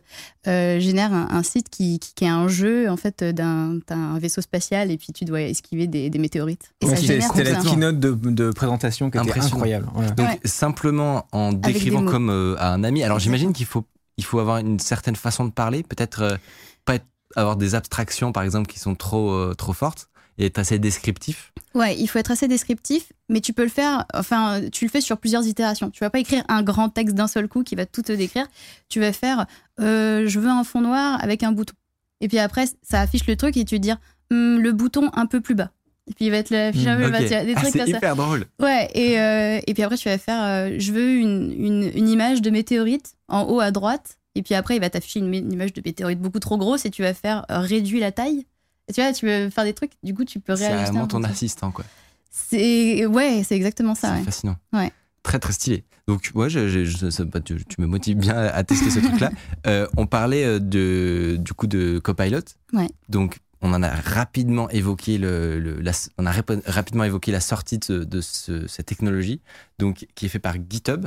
[0.48, 3.80] euh, génère un, un site qui, qui, qui est un jeu en fait d'un
[4.20, 8.12] vaisseau spatial et puis tu dois esquiver des, des météorites Ouais, C'était la keynote de,
[8.14, 9.88] de présentation qui était incroyable.
[9.96, 10.12] Ouais.
[10.12, 10.40] Donc Ouais.
[10.46, 13.04] simplement en décrivant comme euh, à un ami.
[13.04, 13.84] Alors j'imagine qu'il faut
[14.20, 16.38] il faut avoir une certaine façon de parler, peut-être euh,
[16.86, 16.98] pas
[17.36, 21.54] avoir des abstractions par exemple qui sont trop euh, trop fortes et être assez descriptif.
[21.74, 25.02] Ouais, il faut être assez descriptif, mais tu peux le faire, enfin, tu le fais
[25.02, 25.90] sur plusieurs itérations.
[25.90, 28.48] Tu vas pas écrire un grand texte d'un seul coup qui va tout te décrire.
[28.88, 29.46] Tu vas faire,
[29.80, 31.74] euh, je veux un fond noir avec un bouton.
[32.22, 33.98] Et puis après, ça affiche le truc et tu vas dire,
[34.32, 35.72] Hum, le bouton un peu plus bas.
[36.10, 37.12] Et puis il va être le affiché un peu Ok.
[37.12, 37.20] bas.
[37.20, 37.98] Tu vois, Des Ah, trucs c'est comme ça.
[37.98, 38.46] hyper drôle.
[38.60, 42.10] Ouais, et, euh, et puis après, tu vas faire euh, je veux une, une, une
[42.10, 44.18] image de météorite en haut à droite.
[44.36, 47.02] Et puis après, il va t'afficher une, image de météorite beaucoup trop grosse et tu
[47.04, 48.46] vas faire euh, réduire la taille.
[48.88, 50.92] Et tu vois, tu veux faire des trucs, du coup, tu peux C'est réajuster.
[50.94, 51.86] vraiment ton assistant quoi.
[52.32, 54.10] C'est ouais, c'est exactement ça.
[54.14, 54.24] C'est ouais.
[54.26, 54.56] fascinant.
[54.74, 54.92] Ouais.
[55.24, 55.84] Très très stylé.
[56.08, 59.00] Donc ouais, je, je- je- ça- bah, tu, tu me motives bien à tester ce
[59.00, 59.30] truc-là.
[59.68, 62.40] Euh, on parlait euh, de du coup de Copilot.
[62.74, 62.88] Ouais.
[63.10, 67.40] Donc on en a rapidement évoqué le, le- la, on a rap- rapidement évoqué la
[67.42, 69.42] sortie de, ce- de ce- cette technologie,
[69.80, 71.06] donc qui est fait par GitHub,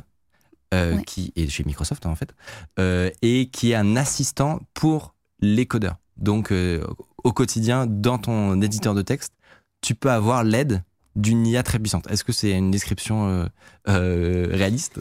[0.74, 1.02] euh, Ouais.
[1.04, 2.34] qui est chez Microsoft hein, en fait,
[2.78, 5.96] euh, et qui est un assistant pour les codeurs.
[6.16, 6.84] Donc euh,
[7.24, 9.32] au quotidien, dans ton éditeur de texte,
[9.80, 10.82] tu peux avoir l'aide
[11.16, 12.10] d'une IA très puissante.
[12.10, 13.48] Est-ce que c'est une description
[13.86, 15.00] réaliste?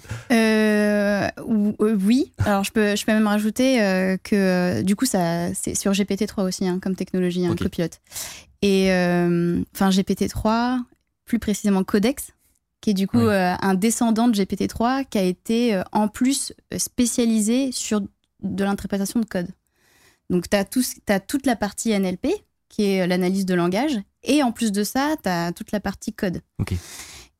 [1.21, 1.29] Euh,
[1.81, 5.75] euh, oui, alors je peux, je peux même rajouter euh, que du coup, ça, c'est
[5.75, 7.63] sur GPT-3 aussi, hein, comme technologie, un Ok.
[7.63, 7.99] copilote.
[8.62, 8.89] Et
[9.73, 10.79] enfin, GPT-3,
[11.25, 12.31] plus précisément Codex,
[12.79, 13.55] qui est du coup Ouais.
[13.60, 18.01] un descendant de GPT-3 qui a été en plus spécialisé sur
[18.43, 19.47] de l'interprétation de code.
[20.29, 22.27] Donc, tu as, toute la partie NLP,
[22.69, 26.13] qui est l'analyse de langage, et en plus de ça, tu as toute la partie
[26.13, 26.41] code.
[26.60, 26.75] Ok.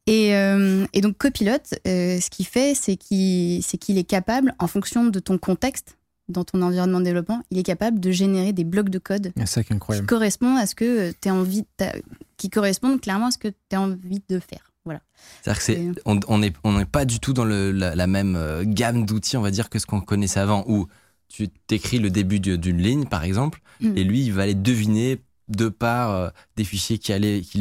[0.08, 1.52] Et, euh, et donc, Copilot,
[1.88, 6.62] euh, ce qu'il fait, c'est qu'il est capable, en fonction de ton contexte, dans ton
[6.62, 10.58] environnement de développement, il est capable de générer des blocs de code ça qui correspondent
[10.58, 11.94] à ce que tu envie, t'as-
[12.38, 14.72] qui correspondent clairement à ce que tu as envie de faire.
[14.86, 15.02] Voilà.
[15.42, 17.96] C'est-à-dire que c'est, Et- on on n'est on n'est pas du tout dans le, la,
[17.96, 20.88] la même euh, gamme d'outils, on va dire, que ce qu'on connaissait avant, où
[21.28, 23.98] tu t'écris le début d'une ligne, par exemple, Mm.
[23.98, 25.20] et lui, il va aller deviner
[25.56, 27.14] de par euh, des fichiers qu'il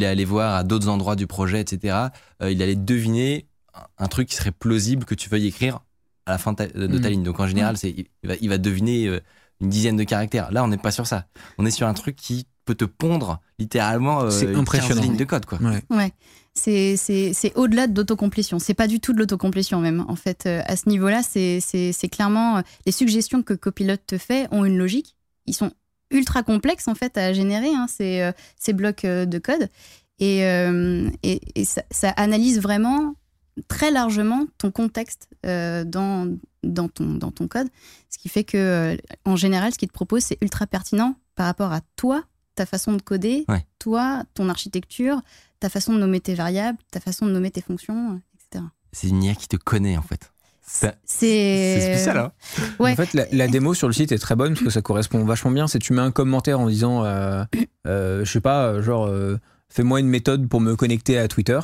[0.05, 1.96] allait, voir à d'autres endroits du projet, etc.
[2.42, 3.46] euh, il allait deviner
[3.98, 5.81] un- truc qui serait plausible que tu veuilles écrire
[6.26, 7.12] à la fin de ta, de ta Mm.
[7.12, 7.22] ligne.
[7.22, 9.20] Donc en général, c'est, il, va, il va deviner euh,
[9.61, 10.50] une dizaine de caractères.
[10.53, 11.26] Là, on n'est pas sur ça.
[11.59, 15.03] On est sur un truc qui peut te pondre littéralement euh, C'est 15 impressionnant.
[15.03, 15.46] lignes de code.
[15.46, 15.59] Quoi.
[15.61, 15.83] Ouais.
[15.90, 16.12] Ouais.
[16.55, 18.59] C'est, au-delà de l'autocomplétion.
[18.59, 20.05] C'est pas du tout de l'autocomplétion même.
[20.09, 21.61] En fait, euh, à ce niveau-là, c'est,
[22.11, 25.16] clairement euh, les suggestions que Copilot te fait ont une logique.
[25.46, 25.72] Ils sont
[26.11, 29.68] ultra complexes en fait à générer hein, ces, euh, ces blocs euh, de code
[30.18, 33.14] et, euh, et, et ça, ça analyse vraiment
[33.68, 37.68] très largement ton contexte dans, dans, ton, dans ton code.
[38.09, 41.73] Ce qui fait que, en général, ce qu'il te propose, c'est ultra pertinent par rapport
[41.73, 42.23] à toi,
[42.55, 43.64] ta façon de coder, Ouais.
[43.79, 45.20] toi, ton architecture,
[45.59, 48.64] ta façon de nommer tes variables, ta façon de nommer tes fonctions, etc.
[48.92, 50.33] C'est une IA qui te connaît en fait.
[50.62, 52.33] C'est spécial, hein
[52.79, 52.92] Ouais.
[52.92, 55.25] En fait, la, la démo sur le site est très bonne parce que ça correspond
[55.25, 55.66] vachement bien.
[55.66, 57.44] C'est tu mets un commentaire en disant, euh,
[57.87, 61.59] euh, je sais pas, euh, genre, euh, fais-moi une méthode pour me connecter à Twitter.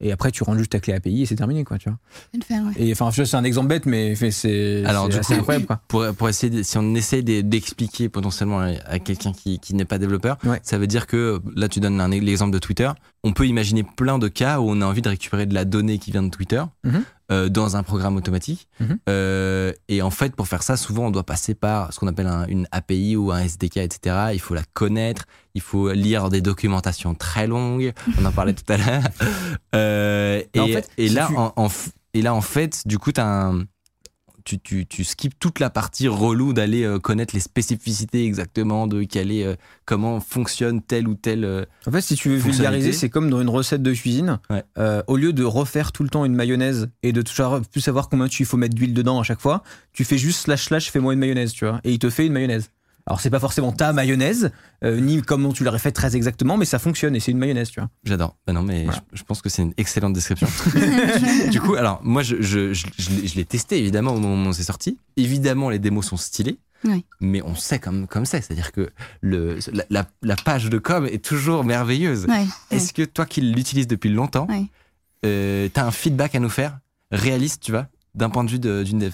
[0.00, 1.98] Et après, tu rentres juste ta clé API et c'est terminé, quoi, tu vois.
[2.46, 2.72] Faire, ouais.
[2.76, 5.80] Et enfin, c'est un exemple bête, mais c'est Alors, du coup- incroyable, quoi.
[5.88, 9.74] pour, pour essayer de- si on essaie de- d'expliquer potentiellement à, à quelqu'un qui, qui
[9.74, 10.60] n'est pas développeur, Ouais.
[10.62, 12.88] ça veut dire que là tu donnes un, l'exemple de Twitter.
[13.24, 15.98] On peut imaginer plein de cas où on a envie de récupérer de la donnée
[15.98, 17.02] qui vient de Twitter Mhm.
[17.30, 18.68] Euh, dans un programme automatique.
[18.80, 18.98] Mhm.
[19.08, 22.26] Euh, et en fait, pour faire ça, souvent on doit passer par ce qu'on appelle
[22.26, 24.16] un- une API ou un SDK, etc.
[24.32, 27.92] Il faut la connaître, il faut lire des documentations très longues.
[28.18, 29.02] On en parlait tout à l'heure.
[29.74, 31.68] Euh, en et, fait, et si là, tu- en,
[32.14, 33.64] et là, en fait, du coup, t'as un
[34.48, 39.02] tu, tu, tu skippes toute la partie relou d'aller euh, connaître les spécificités exactement de
[39.02, 41.44] quel est, euh, comment fonctionne tel ou tel.
[41.44, 44.38] euh, En fait, si tu veux vulgariser, c'est comme dans une recette de cuisine.
[44.48, 44.62] Ouais.
[45.06, 48.26] Au lieu de refaire tout le temps une mayonnaise et de toujours plus savoir combien
[48.28, 51.12] tu il faut mettre d'huile dedans à chaque fois, tu fais juste slash slash fais-moi
[51.12, 51.80] une mayonnaise, tu vois.
[51.84, 52.70] Et il te fait une mayonnaise.
[53.08, 54.50] Alors c'est pas forcément ta mayonnaise,
[54.84, 57.70] euh, ni comment tu l'aurais fait très exactement, mais ça fonctionne et c'est une mayonnaise,
[57.70, 57.88] tu vois.
[58.04, 58.36] J'adore.
[58.46, 59.00] Bah non, mais Voilà.
[59.12, 60.46] je, je pense que c'est une excellente description.
[61.50, 64.50] du coup, alors moi, je, je, je, je l'ai- je l'ai testé évidemment au moment
[64.50, 64.98] où c'est sorti.
[65.16, 66.58] Évidemment, les démos sont stylées.
[66.84, 67.04] Oui.
[67.20, 68.88] mais on sait comme comme c'est, c'est-à-dire que
[69.20, 72.28] le la, la- la page de com est toujours merveilleuse.
[72.70, 74.46] Est-ce que toi qui l'utilises depuis longtemps,
[75.24, 76.78] euh, t'as un feedback à nous faire
[77.10, 79.12] réaliste, tu vois, d'un point de vue de- d'une dev?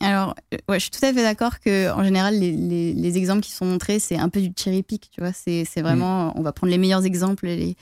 [0.00, 3.16] Alors, euh, ouais, je suis tout à fait d'accord que en général, les, les- les
[3.18, 5.32] exemples qui sont montrés, c'est un peu du cherry pick, tu vois.
[5.32, 7.46] C'est c'est vraiment, on va prendre les meilleurs exemples.
[7.46, 7.76] les-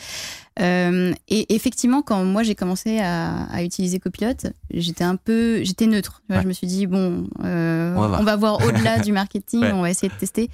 [0.59, 4.33] Euh, et effectivement, quand moi j'ai commencé à, à utiliser Copilot,
[4.72, 6.22] j'étais un peu, j'étais neutre.
[6.22, 6.37] tu vois.
[6.38, 6.42] Ouais.
[6.44, 8.20] Je me suis dit bon, euh, On va voir.
[8.20, 9.72] on va voir au-delà du marketing, Ouais.
[9.72, 10.48] on va essayer de tester.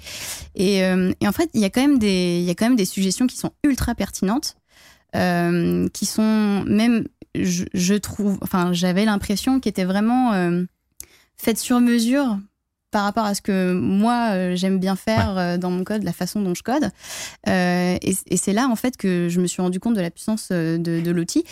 [0.55, 2.65] Et, euh, et en fait, il y a quand même des, il y a quand
[2.65, 4.57] même des suggestions qui sont ultra pertinentes,
[5.15, 10.33] euh, qui sont même, je, je trouve, enfin, j'avais l'impression qu'elles étaient vraiment
[11.43, 12.37] faites sur mesure
[12.91, 16.13] par rapport à ce que moi euh, j'aime bien faire euh, dans mon code, la
[16.13, 16.91] façon dont je code.
[17.47, 20.11] Euh, et et c'est là en fait que je me suis rendu compte de la
[20.11, 21.43] puissance de, de l'outil.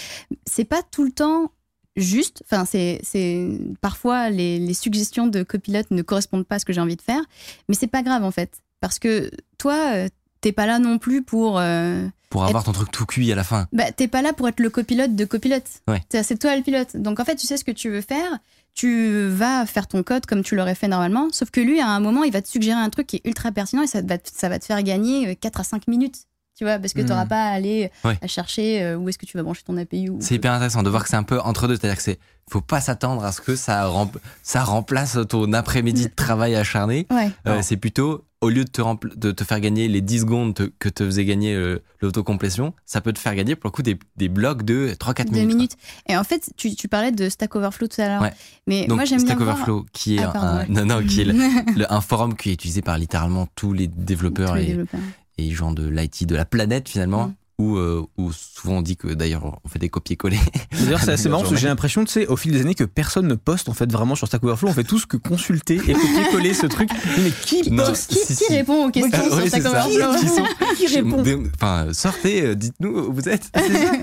[0.46, 1.52] C'est pas tout le temps
[1.96, 2.44] juste.
[2.46, 6.82] Enfin, c'est parfois les, les suggestions de Copilot ne correspondent pas à ce que j'ai
[6.82, 7.24] envie de faire,
[7.68, 10.08] mais c'est pas grave en fait parce que toi
[10.42, 13.44] t'es pas là non plus pour euh, pour avoir ton truc tout cuit à la
[13.44, 13.68] fin.
[13.72, 15.68] bah, t'es pas là pour être le copilote de copilote.
[15.88, 16.02] Ouais.
[16.10, 16.96] C'est toi le pilote.
[16.96, 18.40] Donc en fait, tu sais ce que tu veux faire.
[18.74, 21.28] Tu vas faire ton code comme tu l'aurais fait normalement.
[21.32, 23.52] Sauf que lui, à un moment, il va te suggérer un truc qui est ultra
[23.52, 26.16] pertinent et ça va te, ça va te faire gagner euh, 4 à 5 minutes.
[26.58, 27.08] Tu vois, parce que Mhm.
[27.08, 28.18] t'auras pas à aller Ouais.
[28.22, 30.10] à chercher euh, où est-ce que tu vas brancher ton API.
[30.10, 30.18] Ou...
[30.22, 32.62] C'est hyper intéressant de voir que c'est un peu entre deux, c'est-à-dire que c'est faut
[32.62, 34.12] pas s'attendre à ce que ça, rem-
[34.44, 37.08] ça remplace ton après-midi de travail acharné.
[37.10, 37.32] Ouais.
[37.48, 40.56] Euh, c'est plutôt au lieu de te, rempl- de te faire gagner les 10 secondes
[40.56, 43.84] te- que te faisait gagner euh, l'autocomplétion, ça peut te faire gagner pour le coup
[43.84, 45.46] des, des blocs de 3-4 Deux minutes.
[45.46, 45.56] quoi.
[45.56, 45.78] minutes.
[46.10, 48.22] Et en fait, tu, tu parlais de Stack Overflow tout à l'heure.
[48.22, 48.34] Ouais.
[48.68, 50.66] Mais Donc moi, j'aime bien Stack voir- Overflow qui est Ah, pardon, un, ouais.
[50.70, 51.34] non, non, qui est le-
[51.78, 55.00] le- un forum qui est utilisé par littéralement tous les développeurs Tous les et, développeurs.
[55.38, 57.28] et gens de l'IT de la planète finalement.
[57.28, 57.36] Mm.
[57.62, 60.40] Où, euh, où souvent on dit que d'ailleurs on fait des copier-coller.
[60.80, 62.84] D'ailleurs, c'est assez marrant parce que j'ai l'impression, tu sais, au fil des années, que
[62.86, 64.70] personne ne poste en fait vraiment sur Stack Overflow.
[64.70, 66.90] On fait tous que consulter et copier-coller ce truc.
[67.20, 68.54] Mais qui Non, poste Qui, si, qui si.
[68.54, 69.66] répond aux questions Ah, sur ouais, Stack.
[69.66, 70.46] Overflow Qui sont-
[70.78, 71.24] Qui répond
[71.56, 73.52] Enfin, sortez, euh, dites-nous où vous êtes.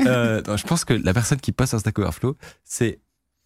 [0.06, 3.00] Euh, non, je pense que la personne qui poste sur Stack Overflow, c'est.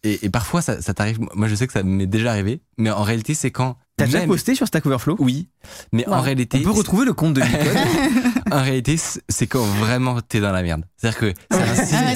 [0.05, 1.19] Et, et parfois, ça, ça t'arrive.
[1.33, 2.59] Moi, je sais que ça m'est déjà arrivé.
[2.77, 3.77] Mais en réalité, c'est quand.
[3.95, 5.15] T'as déjà posté sur Stack Overflow?
[5.19, 5.47] Oui.
[5.91, 6.57] Mais en réalité.
[6.59, 8.32] On peut retrouver le compte de Nicole.
[8.53, 8.97] En réalité,
[9.29, 10.83] c'est quand vraiment t'es dans la merde.
[10.97, 12.13] C'est-à-dire que c'est un signe- Ah, ouais,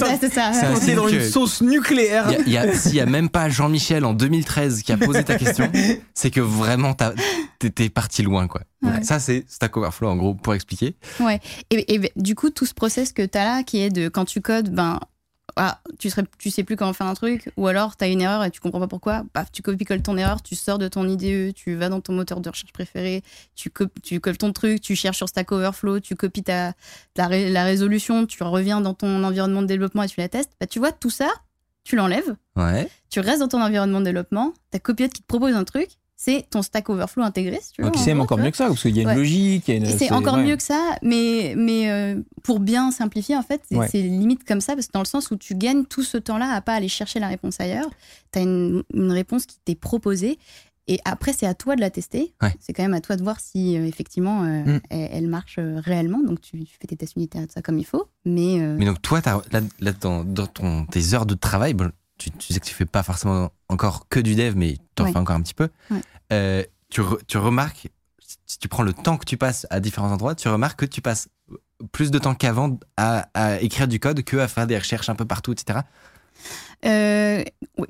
[0.74, 2.30] Quand t'es dans une sauce nucléaire.
[2.74, 5.70] S'il y a même pas Jean-Michel en 2013 qui a posé ta question,
[6.14, 7.14] c'est que vraiment t'as-
[7.58, 8.60] t'es parti loin, quoi.
[8.82, 9.02] Ouais.
[9.02, 10.96] ça, c'est Stack Overflow, en gros, pour expliquer.
[11.70, 14.24] Et, et du coup, tout ce process que tu as là, qui est de quand
[14.24, 15.00] tu codes, ben,
[15.58, 18.20] ah, tu, serais, tu sais plus comment faire un truc, ou alors tu as une
[18.22, 21.52] erreur et tu comprends pas pourquoi, tu copies-colles ton erreur, tu sors de ton IDE,
[21.54, 23.22] tu vas dans ton moteur de recherche préféré,
[23.54, 23.70] tu,
[24.02, 26.72] tu colles ton truc, tu cherches sur Stack Overflow, tu copies ta,
[27.14, 30.52] ta ré- la résolution, tu reviens dans ton environnement de développement et tu la testes.
[30.60, 31.28] Bah, tu vois, tout ça,
[31.84, 32.88] tu l'enlèves, Ouais.
[33.10, 35.88] tu restes dans ton environnement de développement, ta copiote qui te propose un truc,
[36.20, 37.86] c'est ton Stack Overflow intégré, si tu veux.
[37.88, 39.14] Donc, en c'est gros, encore tu mieux que ça, parce qu'il y a une Ouais.
[39.14, 39.68] logique.
[39.68, 40.44] il y a une- Et c'est encore ouais.
[40.44, 43.88] mieux que ça, mais, mais euh, pour bien simplifier, en fait, c'est Ouais.
[43.88, 46.50] c'est limite comme ça, parce que dans le sens où tu gagnes tout ce temps-là
[46.52, 47.88] à pas aller chercher la réponse ailleurs.
[48.32, 50.38] Tu as une, une réponse qui t'est proposée,
[50.88, 52.34] et après, c'est à toi de la tester.
[52.58, 54.80] C'est quand même à toi de voir si, euh, effectivement, euh, Mm.
[54.90, 56.18] elle, elle marche réellement.
[56.20, 58.06] Donc, tu, tu fais tes tests unitaires tout ça comme il faut.
[58.24, 61.74] Mais, Mais donc, toi, là, là, dans, dans ton, tes heures de travail,
[62.18, 65.06] tu, tu sais que tu fais pas forcément encore que du dev, mais tu en
[65.06, 65.12] Ouais.
[65.12, 65.68] fais encore un petit peu.
[65.90, 66.00] Ouais.
[66.32, 67.88] Euh, tu, re- tu remarques,
[68.46, 71.00] si tu prends le temps que tu passes à différents endroits, tu remarques que tu
[71.00, 71.28] passes
[71.92, 75.14] plus de temps qu'avant à, à écrire du code que à faire des recherches un
[75.14, 75.80] peu partout, etc.
[76.84, 77.42] euh,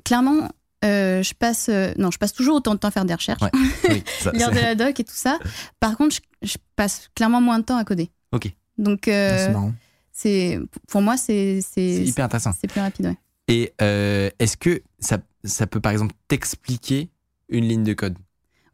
[0.03, 0.49] clairement,
[0.85, 3.41] euh, je passe, euh, non, je passe toujours autant de temps à faire des recherches,
[3.41, 3.51] Ouais.
[3.89, 5.39] Oui, ça- lire de la doc et tout ça.
[5.79, 8.11] Par contre, je, je passe clairement moins de temps à coder.
[8.31, 8.51] Ok.
[8.77, 9.73] Donc, Ah, euh, C'est marrant.
[10.13, 12.51] c'est pour moi, c'est c'est c'est hyper intéressant.
[12.59, 13.07] c'est plus rapide.
[13.07, 13.17] Ouais.
[13.49, 17.09] Et euh, est-ce que ça, ça peut par exemple t'expliquer
[17.49, 18.15] une ligne de code?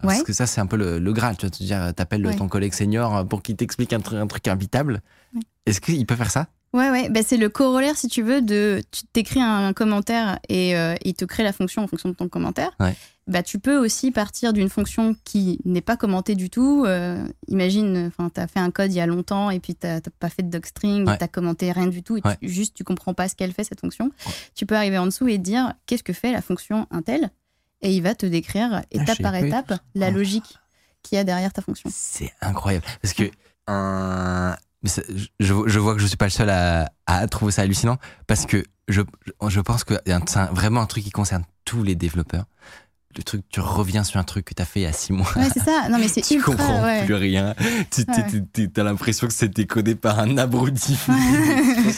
[0.02, 0.24] Parce Ouais.
[0.26, 1.38] que ça, c'est un peu le, le Graal.
[1.38, 2.36] Tu vas te dire, t'appelles Ouais.
[2.36, 5.02] ton collègue senior pour qu'il t'explique un, truc- un truc imbitable.
[5.34, 5.42] Ouais.
[5.66, 6.48] Est-ce qu'il peut faire ça?
[6.76, 8.84] Ouais, ouais, bah, c'est le corollaire, si tu veux, de.
[8.92, 12.28] Tu t'écris un, commentaire et euh, il te crée la fonction en fonction de ton
[12.28, 12.72] commentaire.
[12.80, 12.94] Ouais.
[13.28, 16.84] Bah, tu peux aussi partir d'une fonction qui n'est pas commentée du tout.
[16.86, 20.00] Euh, imagine, tu as fait un code il y a longtemps et puis tu n'as
[20.20, 21.18] pas fait de docstring, Ouais.
[21.18, 22.38] tu n'as commenté rien du tout et tu- Ouais.
[22.44, 24.12] juste tu comprends pas ce qu'elle fait, cette fonction.
[24.54, 27.32] Tu peux arriver en dessous et dire qu'est-ce que fait la fonction Intel
[27.82, 30.12] et il va te décrire étape savais par étape la Ah.
[30.12, 30.60] logique
[31.02, 31.90] qu'il y a derrière ta fonction.
[31.94, 32.86] C'est incroyable.
[33.02, 33.24] Parce que
[33.68, 34.60] un- mais ça-
[35.40, 37.98] je, vois que je suis pas le seul à, trouver ça hallucinant.
[38.28, 39.02] Parce que je,
[39.48, 39.96] je pense que
[40.28, 42.46] c'est vraiment un truc qui concerne tous les développeurs.
[43.18, 45.14] Le truc, tu reviens sur un truc que tu as fait il y a six
[45.14, 45.28] mois.
[45.36, 45.88] Ouais, c'est ça.
[45.90, 46.52] Non, mais c'est tu ultra.
[46.52, 47.06] comprends ouais.
[47.06, 47.56] plus rien.
[47.92, 48.02] Tu
[48.78, 50.98] as l'impression que c'était codé par un abruti.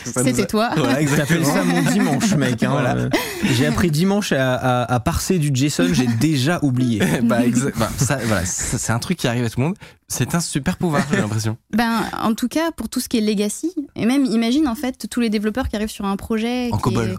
[0.03, 0.69] C'était toi.
[0.77, 2.62] Voilà, T'appelles ça mon dimanche, mec.
[2.63, 2.69] hein.
[2.71, 2.95] Voilà.
[2.95, 3.10] Euh,
[3.43, 6.99] J'ai appris dimanche à, à- à parser du JSON, j'ai déjà oublié.
[7.23, 9.75] bah, exa- bah, ça, voilà, ça, c'est un truc qui arrive à tout le monde.
[10.08, 11.58] C'est un super pouvoir, j'ai l'impression.
[11.75, 15.08] Ben, en tout cas, pour tout ce qui est legacy, et même imagine en fait
[15.10, 16.69] tous les développeurs qui arrivent sur un projet.
[16.71, 17.10] En qui COBOL.
[17.12, 17.15] est-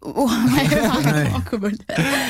[0.00, 1.28] Oh, ouais, Ouais.
[1.34, 1.72] en COBOL.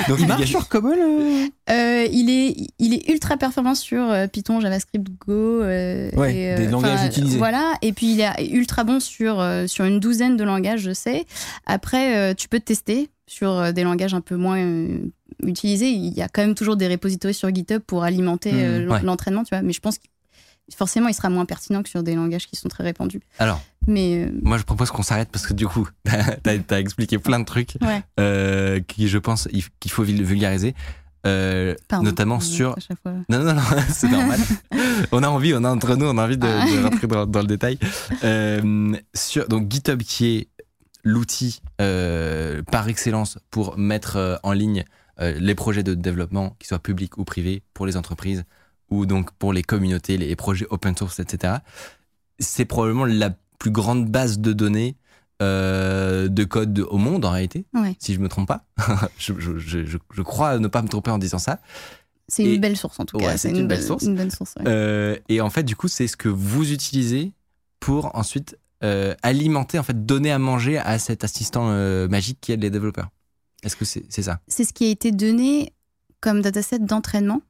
[0.09, 4.27] Donc, Il marche sur COBOL euh Euh, il, est, il est ultra performant sur euh,
[4.27, 5.33] Python, JavaScript, Go.
[5.63, 7.37] euh, Ouais, et, des langages utilisés.
[7.37, 11.27] Voilà, et puis il est ultra bon sur, sur une douzaine de langages, je sais.
[11.67, 15.01] Après, euh, tu peux te tester sur des langages un peu moins euh,
[15.45, 15.91] utilisés.
[15.91, 19.03] Il y a quand même toujours des repositories sur GitHub pour alimenter Mmh, ouais.
[19.03, 19.61] l'entraînement, tu vois.
[19.63, 20.05] Mais je pense que
[20.77, 23.21] forcément, il sera moins pertinent que sur des langages qui sont très répandus.
[23.39, 27.19] Alors, Mais euh, moi, je propose qu'on s'arrête parce que du coup, t'as as expliqué
[27.19, 30.75] plein de trucs ouais, euh, qui, je pense, il- qu'il faut vul- vulgariser.
[31.27, 32.05] Euh, pardon.
[32.05, 33.13] notamment Euh, sur fois.
[33.29, 34.39] Non, non, non, c'est normal.
[35.13, 37.41] on a envie, on a entre nous, on a envie de, de rentrer dans, dans
[37.41, 37.79] le détail.
[39.15, 40.49] Sur, donc GitHub qui est
[41.05, 44.85] l'outil par excellence pour mettre en ligne
[45.21, 48.45] les projets de développement, qu'ils soient publics ou privés, pour les entreprises
[48.91, 51.55] ou donc pour les communautés, les projets open source, etc.
[52.39, 54.97] C'est probablement la plus grande base de données
[55.41, 57.95] euh, de code de- au monde en réalité, Ouais.
[58.01, 58.65] si je me trompe pas.
[59.19, 61.61] je, je- je- je- je crois ne pas me tromper en disant ça.
[62.27, 63.37] C'est une belle source en tout Ouais, cas.
[63.39, 64.03] c'est une belle source.
[64.05, 64.55] Une bonne source.
[64.57, 64.65] ouais.
[64.67, 67.33] Euh, et en fait, du coup, c'est ce que vous utilisez
[67.81, 71.69] pour ensuite euh, alimenter, en fait, donner à manger à cet assistant
[72.09, 73.09] magique qui aide les développeurs.
[73.63, 74.41] Est-ce que c'est c'est ça?
[74.49, 75.73] C'est ce qui a été donné
[76.21, 77.41] comme dataset d'entraînement.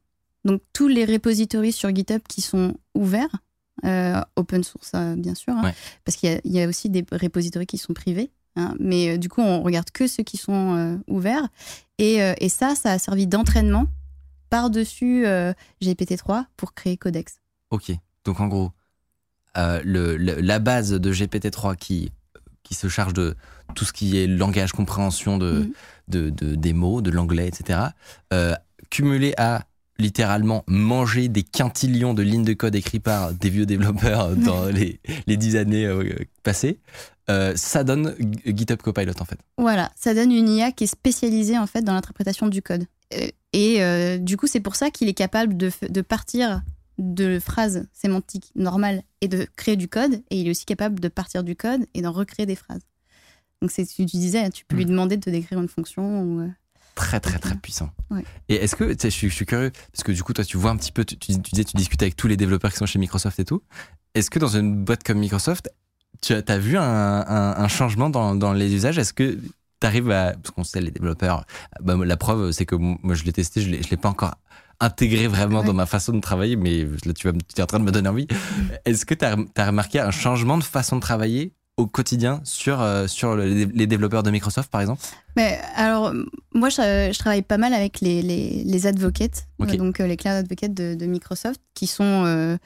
[0.48, 3.36] Donc tous les repositories sur GitHub qui sont ouverts,
[3.84, 5.74] euh, open source euh, bien sûr, hein, Ouais.
[6.04, 8.30] parce qu'il y a- il y, a aussi des repositories qui sont privés.
[8.56, 11.46] hein, mais euh, du coup, on regarde que ceux qui sont ouverts.
[11.98, 13.86] Et, et ça, ça a servi d'entraînement
[14.50, 17.40] par-dessus euh, GPT-3 pour créer Codex.
[17.70, 17.92] Ok.
[18.24, 18.72] Donc, en gros,
[19.54, 22.10] le, le- la base de GPT-3 qui,
[22.64, 23.36] qui se charge de
[23.74, 25.72] tout ce qui est langage, compréhension de, Mhm.
[26.08, 27.90] de, de- des mots, de l'anglais, etc.,
[28.90, 29.64] cumulé à
[29.98, 35.00] littéralement manger des quintillions de lignes de code écrits par des vieux développeurs dans les,
[35.26, 36.78] les dix années euh, passées,
[37.30, 38.14] euh, ça donne
[38.46, 39.38] GitHub Copilot en fait.
[39.58, 42.86] Voilà, ça donne une IA qui est spécialisée en fait dans l'interprétation du code.
[43.14, 46.62] Euh, Et euh, du coup, c'est pour ça qu'il est capable de, partir
[46.98, 50.22] de phrases sémantiques normales et de créer du code.
[50.30, 52.82] Et il est aussi capable de partir du code et d'en recréer des phrases.
[53.60, 56.22] Donc, c'est tu disais, tu peux lui demander de te décrire une fonction.
[56.22, 56.50] Ou,
[56.98, 57.90] Très très très puissant.
[58.10, 58.24] Ouais.
[58.48, 60.44] Et est-ce que, tu sais, je suis, je suis curieux, parce que du coup toi
[60.44, 62.70] tu vois un petit peu, tu, tu, tu disais tu discutes avec tous les développeurs
[62.72, 63.62] qui sont chez Microsoft et tout,
[64.14, 65.70] est-ce que dans une boîte comme Microsoft,
[66.22, 68.98] tu as, as vu un, un- un changement dans, dans les usages?
[68.98, 69.38] Est-ce que
[69.80, 71.44] tu arrives à, parce qu'on sait les développeurs,
[71.80, 74.34] bah, la preuve c'est que moi je l'ai testé, je je l'ai pas encore
[74.80, 75.66] intégré vraiment Ouais.
[75.66, 77.90] dans ma façon de travailler, mais là tu, vas, tu es en train de me
[77.92, 78.26] donner envie.
[78.84, 83.06] Est-ce que tu as, remarqué un changement de façon de travailler au quotidien sur, euh,
[83.06, 85.00] sur les, les développeurs de Microsoft par exemple?
[85.36, 86.12] Mais alors,
[86.52, 86.76] moi, je,
[87.12, 90.74] je travaille pas mal avec les, les, les advocates, euh, donc euh, les cloud advocates
[90.74, 92.56] de, de Microsoft, qui sont, euh,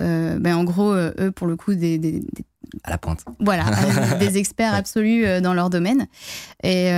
[0.00, 2.44] euh, ben, en gros, eux, pour le coup, des, des- des-
[2.82, 3.66] à la pointe voilà,
[4.18, 4.78] des experts Ouais.
[4.78, 6.06] absolus dans leur domaine.
[6.64, 6.88] Et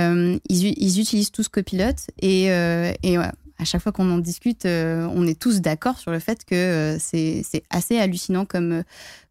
[0.49, 1.91] ils, ils utilisent tous Copilot.
[2.21, 6.19] Et, et ouais, à chaque fois qu'on en discute, on est tous d'accord sur le
[6.19, 8.81] fait que c'est assez hallucinant comme,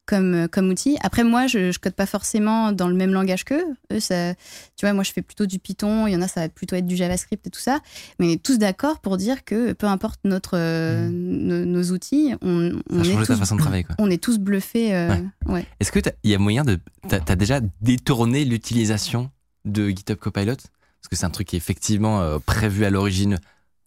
[0.06, 0.96] comme, comme outil.
[1.02, 3.64] Après, moi, je, je code pas forcément dans le même langage qu'eux.
[3.92, 4.34] Eux, ça,
[4.76, 6.06] tu vois, moi, je fais plutôt du Python.
[6.06, 7.80] Il y en a, ça va plutôt être du JavaScript et tout ça.
[8.18, 12.34] Mais on est tous d'accord pour dire que peu importe notre, euh, nos, nos outils,
[12.42, 13.94] on, on est ta tous, façon de travailler quoi.
[13.98, 14.94] on est tous bluffés.
[14.94, 15.52] euh, Ouais.
[15.54, 15.66] ouais.
[15.80, 16.78] Est-ce que il y a moyen de.
[17.08, 19.30] T'as as déjà détourné l'utilisation
[19.64, 20.54] de GitHub Copilot?
[20.56, 23.38] Parce que c'est un truc qui est effectivement euh, prévu à l'origine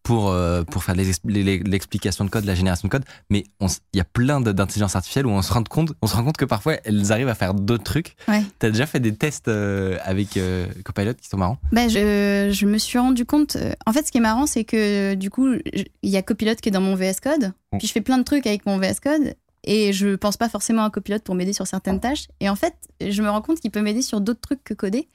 [0.09, 3.03] pour, euh, pour faire l'explication de code, la génération de code.
[3.29, 6.23] Mais il y a plein d'intelligence artificielle où on se, rend compte, on se rend
[6.23, 8.15] compte que parfois elles arrivent à faire d'autres trucs.
[8.27, 8.41] Ouais.
[8.57, 11.59] T'as déjà fait des tests euh, avec euh, Copilot qui sont marrants?
[11.71, 13.55] Bah, je, je me suis rendu compte.
[13.85, 15.53] En fait, ce qui est marrant, c'est que du coup,
[16.01, 17.53] il y a Copilot qui est dans mon VS Code.
[17.71, 17.77] Mm.
[17.77, 19.35] Puis je fais plein de trucs avec mon VS Code.
[19.65, 22.27] Et je pense pas forcément à Copilot pour m'aider sur certaines tâches.
[22.39, 22.73] Et en fait,
[23.05, 25.09] je me rends compte qu'il peut m'aider sur d'autres trucs que coder.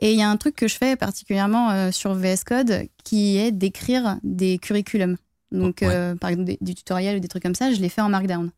[0.00, 3.36] Et il y a un truc que je fais particulièrement euh, sur VS Code qui
[3.38, 5.16] est d'écrire des curriculums.
[5.52, 5.88] Donc, Ouais.
[5.90, 8.08] euh, par exemple, des, du tutoriel ou des trucs comme ça, je les fais en
[8.08, 8.50] Markdown.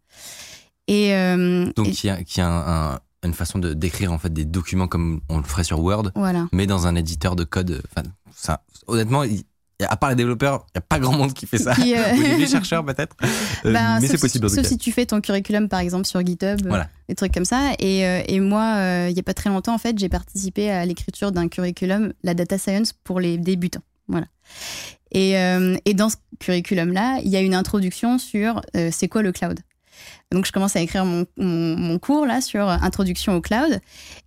[0.86, 4.18] Et, euh, Donc et- qui a, qui a un- un- une façon de d'écrire en
[4.18, 6.46] fait des documents comme on le ferait sur Word, voilà.
[6.52, 7.82] mais dans un éditeur de code.
[7.90, 9.42] Enfin, ça, honnêtement, il-
[9.86, 11.74] à part les développeurs, il n'y a pas grand monde qui fait ça.
[11.76, 13.16] Qui, euh, Ou les chercheurs peut-être.
[13.64, 14.68] Euh, Bah, mais c'est possible si, sauf cas.
[14.68, 16.88] si tu fais ton curriculum par exemple sur GitHub, euh, Voilà.
[17.08, 17.72] des trucs comme ça.
[17.80, 20.70] Et, euh, et moi, euh, il y a pas très longtemps, en fait, j'ai participé
[20.70, 23.82] à l'écriture d'un curriculum, la data science pour les débutants.
[24.06, 24.26] Voilà.
[25.10, 29.22] Et, euh, et dans ce curriculum-là, il y a une introduction sur euh, c'est quoi
[29.22, 29.58] le cloud?
[30.30, 33.80] Donc je commence à écrire mon, mon, mon cours là sur introduction au cloud.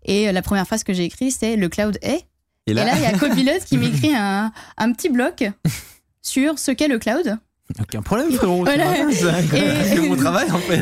[0.05, 2.26] Et euh, la première phrase que j'ai écrite, c'est le cloud est.
[2.72, 5.43] Et là, il y a Copilot qui m'écrit un, un petit bloc
[6.22, 7.38] sur ce qu'est le cloud.
[7.80, 8.63] Aucun problème, frérot.
[8.65, 8.93] Voilà.
[9.11, 10.82] c'est mon travail, en fait.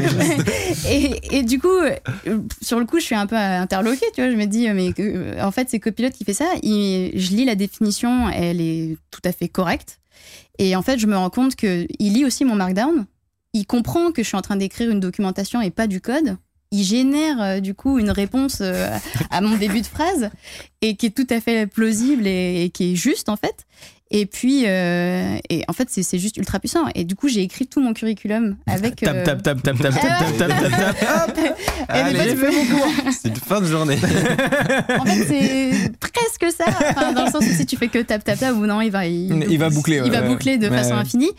[0.89, 4.31] et, et du coup, euh, sur le coup, je suis un peu interloquée, tu vois.
[4.31, 6.47] Je me dis, euh, mais euh, en fait, c'est Copilot qui fait ça.
[6.63, 9.99] Il- je lis la définition, elle est tout à fait correcte.
[10.57, 13.05] Et en fait, je me rends compte qu'il lit aussi mon Markdown.
[13.53, 16.37] Il comprend que je suis en train d'écrire une documentation et pas du code.
[16.71, 18.95] Il génère euh, du coup une réponse euh,
[19.31, 20.29] à mon début de phrase
[20.81, 23.65] et qui est tout à fait plausible et, et qui est juste en fait.
[24.11, 26.85] Et puis, euh, et en fait, c'est c'est juste ultra puissant.
[26.95, 28.95] Et du coup, j'ai écrit tout mon curriculum avec.
[28.95, 31.29] Tap, euh, tap, tap, tap, tap, tap, tap, tap, tap, tap.
[31.29, 31.43] Hop eh,
[31.89, 33.11] mais Allez, j'ai fait tout.
[33.11, 33.97] c'est une fin de journée.
[34.99, 36.65] En fait, c'est presque ça.
[36.89, 38.89] Enfin, dans le sens où si tu fais que tap tap tap, ou non, il
[38.89, 40.27] va, il, Il va boucler, il va ouais.
[40.27, 41.01] boucler de Ouais, façon ouais.
[41.01, 41.29] infinie.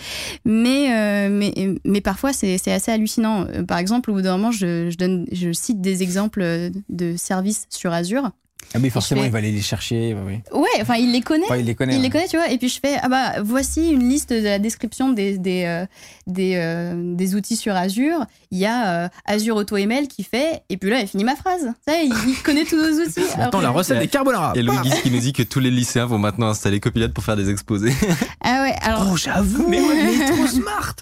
[0.45, 1.53] Mais, euh, mais,
[1.85, 3.47] mais parfois, c'est c'est assez hallucinant.
[3.49, 7.17] Euh, Par exemple, au bout d'un moment, je, je, donne, je cite des exemples de
[7.17, 8.31] services sur Azure.
[8.75, 10.15] Ah, mais forcément, fais- il va aller les chercher.
[10.15, 10.43] ouais, ouais.
[10.53, 11.45] Ouais, enfin, il les connaît.
[11.59, 11.95] Il les connaît.
[11.95, 12.03] Il ouais.
[12.03, 12.49] les connaît, tu vois.
[12.51, 15.87] Et puis je fais, ah bah, voici une liste de la description des, des, euh,
[16.27, 18.25] des, euh, des outils sur Azure.
[18.53, 21.73] Il y a euh, Azure AutoML qui fait, et puis là, il finit ma phrase.
[21.87, 23.21] Ça, il, il connaît tous nos outils.
[23.39, 24.53] Attends, la recette des carbonara.
[24.55, 27.37] Et Louis qui nous dit que tous les lycéens vont maintenant installer Copilot pour faire
[27.37, 27.93] des exposés.
[28.43, 29.07] Ah ouais, alors.
[29.13, 30.97] Oh, j'avoue, mais ouais, mais trop smart.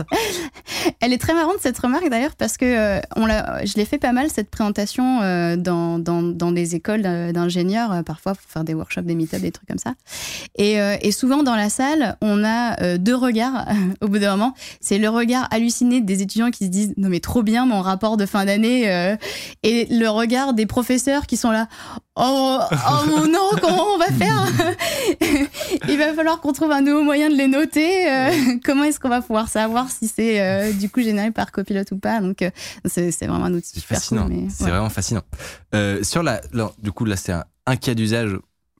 [1.00, 3.98] Elle est très marrante cette remarque d'ailleurs parce que euh, on l'a, je l'ai fait
[3.98, 8.64] pas mal cette présentation euh, dans, dans, dans des écoles d'ingénieurs euh, parfois pour faire
[8.64, 9.94] des workshops, des meet des trucs comme ça.
[10.56, 13.66] Et, euh, et souvent dans la salle, on a euh, deux regards
[14.00, 14.54] au bout d'un moment.
[14.80, 18.16] C'est le regard halluciné des étudiants qui se disent non mais trop bien mon rapport
[18.16, 19.16] de fin d'année
[19.62, 21.68] et le regard des professeurs qui sont là
[22.16, 24.47] oh, oh non comment on va faire?
[26.10, 28.10] Va falloir qu'on trouve un nouveau moyen de les noter.
[28.10, 28.30] euh,
[28.64, 31.98] comment est-ce qu'on va pouvoir savoir si c'est euh, du coup généré par copilote ou
[31.98, 32.50] pas Donc euh,
[32.86, 34.26] c'est vraiment un outil super fascinant.
[34.26, 34.46] cool.
[34.50, 34.70] C'est ouais.
[34.70, 35.22] vraiment fascinant.
[35.74, 38.30] Euh, sur la, là, du coup, là, c'est un, un cas d'usage.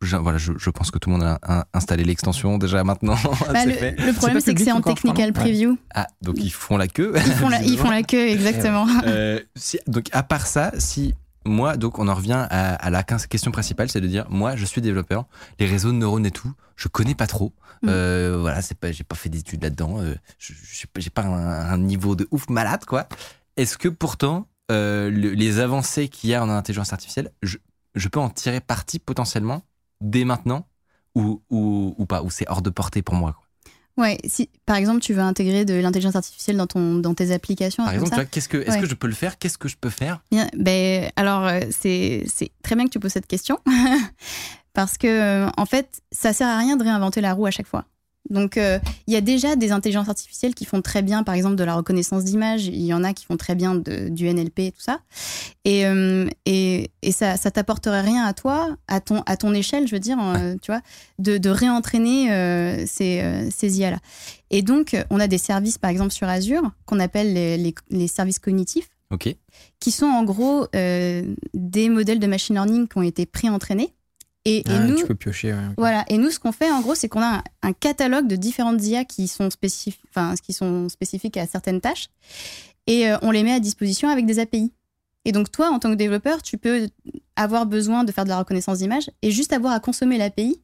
[0.01, 3.16] Je, voilà, je, je pense que tout le monde a un- installé l'extension déjà maintenant.
[3.53, 3.97] Bah, le, fait.
[3.99, 5.79] le problème c'est que c'est en technical non preview.
[5.93, 7.12] Ah, donc ils font la queue.
[7.16, 8.87] Ils font la, ils font la queue exactement.
[9.07, 11.14] Euh, si- donc à part ça, si
[11.45, 14.64] moi, donc on en revient à, à la question principale, c'est de dire moi, je
[14.64, 15.26] suis développeur,
[15.59, 17.55] les réseaux de neurones et tout, je connais pas trop.
[17.82, 17.89] Mm.
[17.89, 20.01] Euh, voilà, c'est pas, j'ai pas fait d'études là-dedans.
[20.01, 23.09] euh, j'ai pas un, un niveau de ouf malade, quoi.
[23.57, 27.59] Est-ce que pourtant euh, le- les avancées qu'il y a en intelligence artificielle, je,
[27.95, 29.62] je peux en tirer parti potentiellement
[30.01, 30.68] dès maintenant
[31.14, 33.32] ou, ou, ou pas, ou c'est hors de portée pour moi.
[33.32, 33.48] Quoi?
[33.99, 37.85] Ouais, si par exemple tu veux intégrer de l'intelligence artificielle dans ton dans tes applications,
[37.85, 38.81] Par exemple, qu'est-ce que, est-ce Ouais.
[38.81, 39.39] que je peux le faire?
[39.39, 40.23] Qu'est-ce que je peux faire?
[40.31, 43.59] Bien, ben, alors, euh, c'est c'est très bien que tu poses cette question.
[44.73, 47.67] Parce que, euh, en fait, ça sert à rien de réinventer la roue à chaque
[47.67, 47.85] fois.
[48.31, 51.57] Donc, euh, il y a déjà des intelligences artificielles qui font très bien, par exemple,
[51.57, 52.66] de la reconnaissance d'image.
[52.66, 55.01] Il y en a qui font très bien de- du NLP et tout ça.
[55.64, 59.87] Et, euh, et, et ça, ça t'apporterait rien à toi, à ton, à ton échelle,
[59.89, 60.83] je veux dire, euh, tu vois,
[61.19, 63.99] de, de réentraîner ces, ces IA-là.
[64.51, 68.09] Et donc, on a des services, par exemple, sur Azure, qu'on appelle les, les, les
[68.09, 68.91] services cognitifs
[69.81, 73.95] qui sont en gros des modèles de machine learning qui ont été pré-entraînés.
[74.45, 75.53] Et, et Ah, nous, Tu peux piocher.
[75.53, 75.59] ouais.
[75.76, 76.05] voilà.
[76.09, 78.82] Et nous, ce qu'on fait en gros, c'est qu'on a un, un catalogue de différentes
[78.86, 82.09] IA qui sont, qui sont spécifiques à certaines tâches,
[82.86, 84.72] et euh, on les met à disposition avec des API.
[85.24, 86.89] Et donc toi, en tant que développeur, tu peux
[87.36, 90.61] avoir besoin de faire de la reconnaissance d'image et juste avoir à consommer l'API,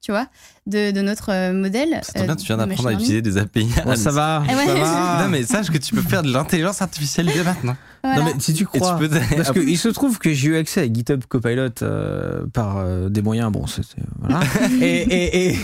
[0.00, 0.28] tu vois,
[0.66, 1.98] de, de notre euh, modèle.
[2.04, 3.68] Ça tombe bien, euh, tu viens d'apprendre à utiliser des API.
[3.84, 4.44] Bon, ça va.
[4.48, 4.66] Eh ouais.
[4.66, 5.20] ça va.
[5.24, 7.76] Non, mais sache que tu peux faire de l'intelligence artificielle dès maintenant.
[8.04, 8.18] Voilà.
[8.20, 8.98] Non, mais si tu crois.
[9.00, 9.18] tu peux.
[9.36, 13.22] Parce qu'il se trouve que j'ai eu accès à GitHub Copilot euh, par euh, des
[13.22, 13.82] moyens, bon, c'est.
[14.20, 14.40] Voilà.
[14.82, 15.56] et, et, et,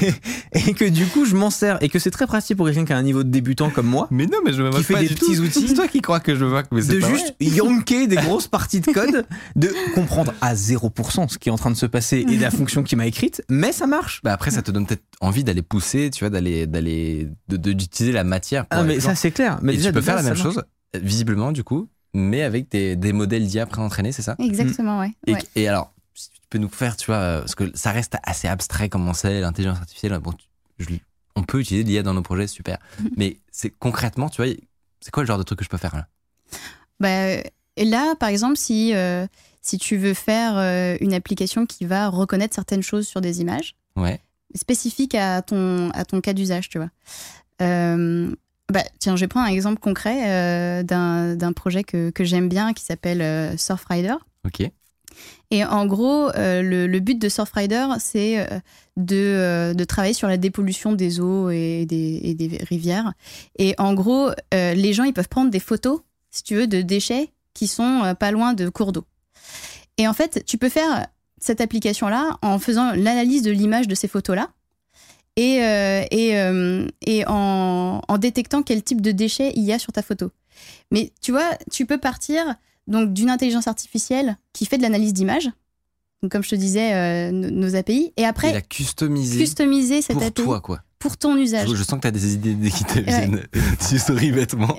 [0.54, 1.76] et que du coup, je m'en sers.
[1.82, 4.08] Et que c'est très pratique pour quelqu'un qui a un niveau de débutant comme moi.
[4.10, 5.42] Mais non, mais je me moque fait pas des du petits tout.
[5.42, 5.64] outils.
[5.68, 7.50] C'est toi qui crois que je me moque, mais c'est de pas juste vrai.
[7.56, 9.26] yonker des grosses parties de code,
[9.56, 12.82] de comprendre à 0% ce qui est en train de se passer et la fonction
[12.82, 14.20] qui m'a écrite, mais ça marche.
[14.24, 18.24] Bah après, ça te donne peut-être envie d'aller pousser, tu vois, d'aller, d'aller, d'utiliser la
[18.24, 18.66] matière.
[18.66, 19.58] pour Ah, mais ça, c'est clair.
[19.62, 19.74] Mais.
[19.74, 20.62] Et déjà, tu peux faire la même chose,
[20.96, 24.36] euh, visiblement, du coup, mais avec des, des modèles d'IA pré-entraînés, c'est ça?
[24.38, 25.12] Exactement, ouais.
[25.26, 25.42] et, ouais.
[25.56, 28.48] et alors, si tu peux nous faire, tu vois, euh, parce que ça reste assez
[28.48, 30.32] abstrait comme on sait, l'intelligence artificielle, bon,
[30.78, 30.86] je-
[31.36, 32.78] on peut utiliser l'IA dans nos projets, super.
[33.16, 34.52] mais c'est concrètement, tu vois,
[35.00, 36.06] c'est quoi le genre de truc que je peux faire là?
[36.98, 37.42] Bah,
[37.76, 39.26] et là, par exemple, si, euh,
[39.62, 43.74] si tu veux faire euh, une application qui va reconnaître certaines choses sur des images,
[43.96, 44.20] Ouais.
[44.54, 46.90] spécifiques à ton, à ton cas d'usage, tu vois.
[47.62, 48.34] Euh,
[48.70, 52.72] bah, tiens, je vais prendre un exemple concret euh, d'un projet que, que j'aime bien
[52.72, 54.14] qui s'appelle euh, Surfrider.
[54.46, 54.70] Ok.
[55.50, 58.60] Et en gros, euh, le, le but de Surfrider, c'est euh,
[58.96, 63.12] de, de travailler sur la dépollution des eaux et des, et des rivières.
[63.58, 66.00] Et en gros, les gens, ils peuvent prendre des photos,
[66.30, 69.04] si tu veux, de déchets qui sont pas loin de cours d'eau.
[69.98, 71.08] Et en fait, tu peux faire
[71.40, 74.50] cette application-là en faisant l'analyse de l'image de ces photos-là
[75.40, 79.78] et, euh, et, euh, et en, en détectant quel type de déchets il y a
[79.78, 80.30] sur ta photo.
[80.90, 85.50] Mais tu vois, tu peux partir donc d'une intelligence artificielle qui fait de l'analyse d'image,
[86.22, 90.16] donc comme je te disais, euh, nos, API, et après Il a customisé customiser cette
[90.16, 90.82] pour API toi, quoi.
[91.00, 91.68] Pour ton usage.
[91.68, 93.42] Je, je sens que tu as des idées qui te viennent
[93.90, 94.76] du story vêtements.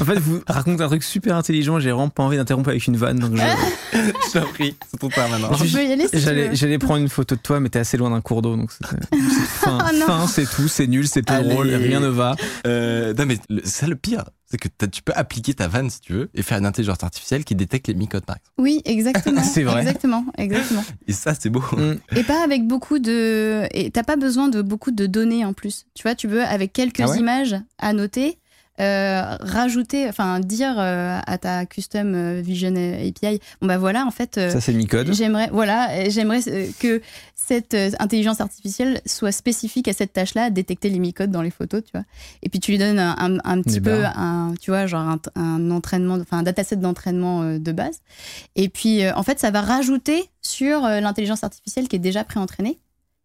[0.00, 1.78] En fait, vous racontez un truc super intelligent.
[1.78, 3.18] J'ai vraiment pas envie d'interrompre avec une vanne.
[3.20, 3.42] Donc je-
[4.32, 5.50] Je t'en prie, c'est ton temps maintenant.
[5.54, 6.18] Tu peux y aller si tu
[6.54, 8.56] j'allais, prendre une photo de toi, mais t'es assez loin d'un cours d'eau.
[8.56, 10.66] Donc c'est, c'est fin, Oh fin, c'est tout.
[10.68, 11.68] C'est nul, c'est pas drôle.
[11.74, 12.34] Rien ne va.
[12.66, 14.24] Euh, non, mais le- c'est ça le pire.
[14.50, 17.44] C'est que tu peux appliquer ta vanne si tu veux et faire une intelligence artificielle
[17.44, 18.50] qui détecte les mycodes par exemple.
[18.58, 19.42] Oui, exactement.
[19.44, 19.82] C'est vrai.
[19.82, 20.84] Exactement, exactement.
[21.06, 21.62] Et ça, c'est beau.
[21.72, 21.94] Mm.
[22.16, 23.68] Et pas avec beaucoup de.
[23.72, 25.86] Et t'as pas besoin de beaucoup de données en plus.
[25.94, 27.18] Tu vois, tu veux, avec quelques Ah ouais?
[27.18, 28.38] images à noter,
[28.80, 34.10] euh, rajouter, enfin, dire euh, à ta custom euh, vision API, bon bah voilà, en
[34.10, 34.38] fait.
[34.38, 35.12] euh, Ça, c'est mi-code.
[35.12, 36.40] J'aimerais, voilà, j'aimerais
[36.80, 37.00] que
[37.34, 41.82] cette intelligence artificielle soit spécifique à cette tâche-là, à détecter les micodes dans les photos,
[41.84, 42.04] tu vois.
[42.42, 45.18] Et puis tu lui donnes un, un- un petit peu, un, tu vois, genre un,
[45.34, 47.98] un entraînement, enfin un dataset d'entraînement de base.
[48.56, 52.78] Et puis en fait, ça va rajouter sur l'intelligence artificielle qui est déjà pré-entraînée,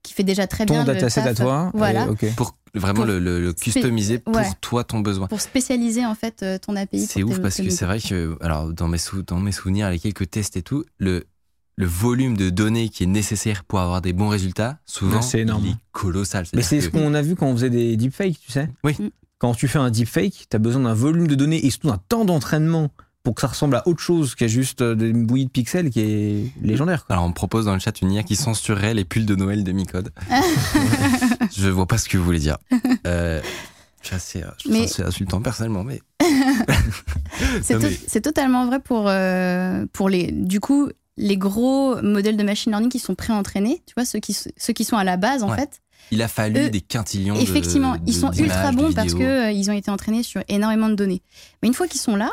[0.06, 1.72] qui fait déjà très bien Ton le dataset à toi.
[1.74, 2.06] Voilà.
[2.06, 2.36] et- ok.
[2.36, 4.48] Pour vraiment Pour le, customiser pour ouais.
[4.62, 5.28] toi, ton besoin.
[5.28, 7.06] Pour spécialiser en fait euh, ton API.
[7.06, 10.00] C'est ouf parce que c'est vrai que, alors, dans mes, sou- dans mes souvenirs, les
[10.00, 11.26] quelques tests et tout, le,
[11.78, 15.64] le volume de données qui est nécessaire pour avoir des bons résultats, souvent, c'est énorme.
[15.66, 16.46] il est colossal.
[16.54, 18.70] Mais c'est ce qu'on a vu quand on faisait des deepfakes, tu sais.
[18.84, 18.96] Oui.
[19.00, 19.10] Mm.
[19.38, 22.00] Quand tu fais un deepfake, tu as besoin d'un volume de données et surtout d'un
[22.10, 22.90] temps d'entraînement
[23.26, 26.00] pour que ça ressemble à autre chose qu'à juste euh, des bouillies de pixels qui
[26.00, 27.06] est légendaire.
[27.06, 27.16] Quoi.
[27.16, 29.64] Alors, on me propose dans le chat une IA qui censurerait les pulls de Noël
[29.66, 30.12] de Micode.
[31.58, 32.58] je vois pas ce que vous voulez dire.
[33.08, 33.42] Euh,
[34.04, 36.02] je assez, je trouve Mais- ça assez insultant personnellement, mais
[37.62, 42.44] C'est mais- c'est totalement vrai pour, euh, pour les, du coup, les gros modèles de
[42.44, 45.44] machine learning qui sont pré-entraînés, tu vois, ceux qui, ceux qui sont à la base,
[45.44, 45.56] en Ouais.
[45.58, 45.82] fait.
[46.12, 49.90] il a fallu des quintillions Effectivement, de- ils sont ultra bons parce qu'ils ont été
[49.90, 51.22] entraînés sur énormément de données.
[51.64, 52.32] Mais une fois qu'ils sont là,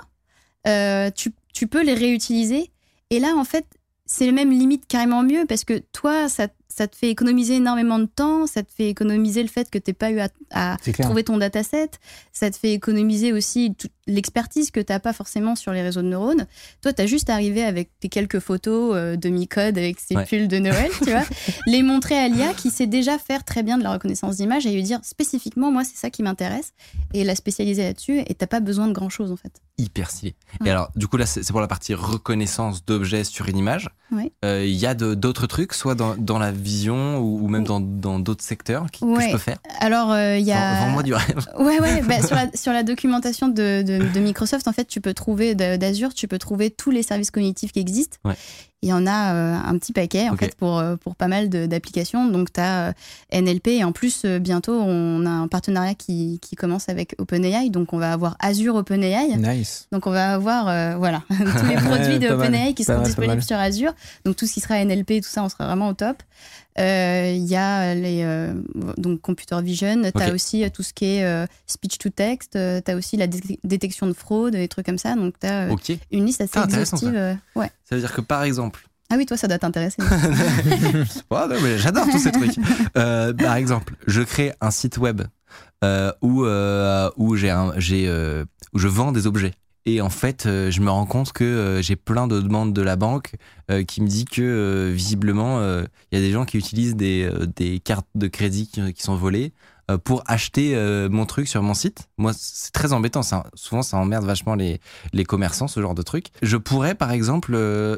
[0.66, 2.70] euh, tu, tu peux les réutiliser.
[3.10, 3.66] Et là, en fait,
[4.06, 8.06] c'est même limite carrément mieux parce que toi, ça, ça te fait économiser énormément de
[8.06, 11.24] temps, ça te fait économiser le fait que tu n'aies pas eu à, à trouver
[11.24, 11.90] ton dataset,
[12.32, 13.74] ça te fait économiser aussi
[14.06, 16.46] l'expertise que tu n'as pas forcément sur les réseaux de neurones.
[16.82, 20.24] Toi, tu as juste arrivé avec tes quelques photos euh, de mi-code avec ses Ouais.
[20.26, 21.22] pulls de Noël, tu vois,
[21.66, 24.72] les montrer à l'IA qui sait déjà faire très bien de la reconnaissance d'image et
[24.72, 26.72] lui dire spécifiquement, moi, c'est ça qui m'intéresse,
[27.14, 29.52] et la spécialiser là-dessus, et t'as pas besoin de grand-chose en fait.
[29.78, 30.34] hyper stylé.
[30.60, 30.68] Ouais.
[30.68, 33.88] Et alors, du coup, là, c'est pour la partie reconnaissance d'objets sur une image.
[34.10, 34.32] Ouais.
[34.44, 37.80] Euh, Il y a d'autres trucs, soit dans, dans la vision ou, ou même dans
[37.80, 39.56] d'autres secteurs qui, que je peux faire?
[39.80, 40.80] Alors, euh, y a.
[40.80, 41.46] Vends-moi du rêve.
[41.58, 45.00] Ouais, ouais, bah, sur, la, sur la documentation de, de, de Microsoft, en fait, tu
[45.00, 48.18] peux trouver, d'Azure, tu peux trouver tous les services cognitifs qui existent.
[48.24, 48.34] Ouais.
[48.84, 51.48] Il y en a euh, un petit paquet, en fait, pour, euh, pour pas mal
[51.48, 52.26] d'applications.
[52.26, 52.94] Donc, tu as
[53.32, 57.70] NLP, et en plus, euh, bientôt, on a un partenariat qui, qui commence avec OpenAI.
[57.70, 59.36] Donc, on va avoir Azure OpenAI.
[59.36, 59.86] Nice.
[59.92, 63.02] Donc, on va avoir, euh, voilà, tous les produits de Pas mal, OpenAI qui seront
[63.02, 63.94] disponibles sur Azure.
[64.24, 66.20] Donc, tout ce qui sera NLP, tout ça, on sera vraiment au top.
[66.78, 68.54] Euh, Il y a les euh,
[68.96, 72.90] donc computer vision, tu as aussi euh, tout ce qui est speech to text, tu
[72.90, 75.14] as aussi la dé- détection de fraude, des trucs comme ça.
[75.14, 75.68] Donc tu as
[76.10, 77.12] une liste assez Ah, exhaustive.
[77.14, 77.70] euh, ouais.
[77.84, 79.98] Ça veut dire que par exemple, Ah oui, toi ça doit t'intéresser.
[81.30, 81.38] Oh,
[81.76, 82.56] j'adore tous ces trucs.
[82.96, 85.22] Euh, par exemple, je crée un site web
[85.84, 89.52] euh, où, euh, où, j'ai où je vends des objets.
[89.84, 92.82] Et en fait, euh, je me rends compte que euh, j'ai plein de demandes de
[92.82, 93.34] la banque
[93.70, 97.80] euh, qui me dit que visiblement, il y a des gens qui utilisent des, des
[97.80, 99.52] cartes de crédit qui, qui sont volées
[100.04, 100.74] pour acheter
[101.10, 102.08] mon truc sur mon site.
[102.16, 103.22] Moi, c'est très embêtant.
[103.22, 104.80] Ça, souvent, ça emmerde vachement les,
[105.12, 106.28] les commerçants, ce genre de truc.
[106.40, 107.56] Je pourrais, par exemple,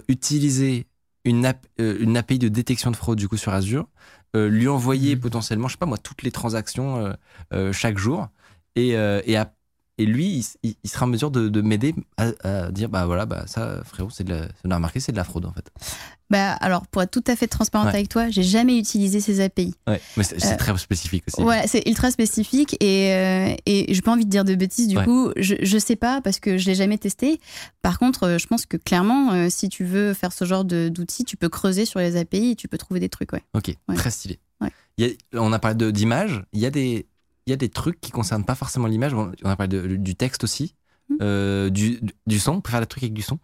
[0.08, 0.86] utiliser
[1.24, 3.86] une, app- une API de détection de fraude du coup sur Azure,
[4.34, 7.14] lui envoyer potentiellement, je sais pas moi, toutes les transactions
[7.72, 8.28] chaque jour,
[8.74, 9.52] et, et, à-
[9.98, 13.44] et lui, il, sera en mesure de, de m'aider à, à dire bah voilà, bah
[13.46, 15.70] ça, frérot, c'est de la, remarqué, c'est de la fraude en fait.
[16.30, 17.94] bah, alors, pour être tout à fait transparente Ouais.
[17.94, 19.74] avec toi, j'ai jamais utilisé ces API.
[19.86, 21.40] Ouais, mais c'est Euh, très spécifique aussi.
[21.42, 24.96] Ouais, c'est ultra spécifique et, euh, et j'ai pas envie de dire de bêtises du
[24.96, 25.04] Ouais.
[25.04, 25.30] coup.
[25.36, 27.40] Je, je sais pas parce que je l'ai jamais testé.
[27.82, 31.24] Par contre, euh, je pense que clairement, euh, si tu veux faire ce genre d'outils,
[31.24, 33.42] tu peux creuser sur les API et tu peux trouver des trucs, ouais.
[33.54, 34.40] Ok, très stylé.
[34.60, 34.70] Ouais.
[34.98, 37.06] Il y a- on a parlé d'images, il y a des
[37.50, 39.12] y a des trucs qui concernent pas forcément l'image.
[39.14, 40.74] On a parlé de- du texte aussi,
[41.10, 41.14] Mm.
[41.22, 42.52] euh, du, du son.
[42.52, 43.38] On peut faire des trucs avec du son?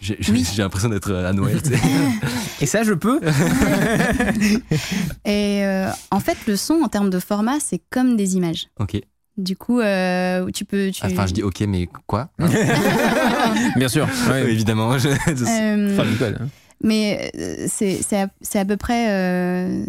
[0.00, 0.46] J'ai Oui.
[0.58, 1.60] l'impression d'être à Noël.
[2.60, 3.20] Et ça, je peux
[5.24, 8.68] Et euh, en fait, le son, en termes de format, c'est comme des images.
[8.78, 9.00] ok.
[9.36, 10.90] Du coup, euh, tu peux.
[10.90, 11.02] Tu...
[11.06, 12.28] Enfin, je dis ok, mais quoi
[13.76, 14.06] Bien sûr.
[14.28, 14.50] Ouais.
[14.52, 14.98] Évidemment.
[14.98, 16.48] je- Euh, Enfin, Nicole, hein.
[16.82, 19.82] mais euh, c'est c'est à, c'est à peu près.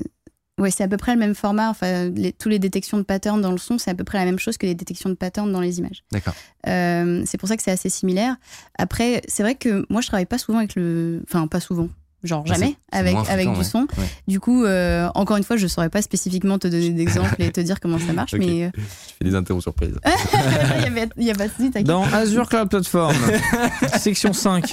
[0.59, 1.69] Ouais, c'est à peu près le même format.
[1.69, 4.25] Enfin, les, tous les détections de patterns dans le son, c'est à peu près la
[4.25, 6.03] même chose que les détections de patterns dans les images.
[6.11, 6.35] D'accord.
[6.67, 8.35] Euh, c'est pour ça que c'est assez similaire.
[8.77, 11.23] Après, c'est vrai que moi, je travaille pas souvent avec le.
[11.23, 11.89] Enfin, pas souvent.
[12.23, 13.87] Genre Ouais, jamais c'est- c'est avec, avec du son.
[13.97, 14.05] Ouais.
[14.27, 17.59] Du coup, euh, encore une fois, je saurais pas spécifiquement te donner d'exemples et te
[17.61, 18.81] dire comment ça marche, mais euh, Je
[19.17, 19.95] fais des interros surprises.
[20.77, 21.81] il y avait- il y a pas de.
[21.83, 23.15] Dans Azure Cloud Platform,
[23.99, 24.71] section 5.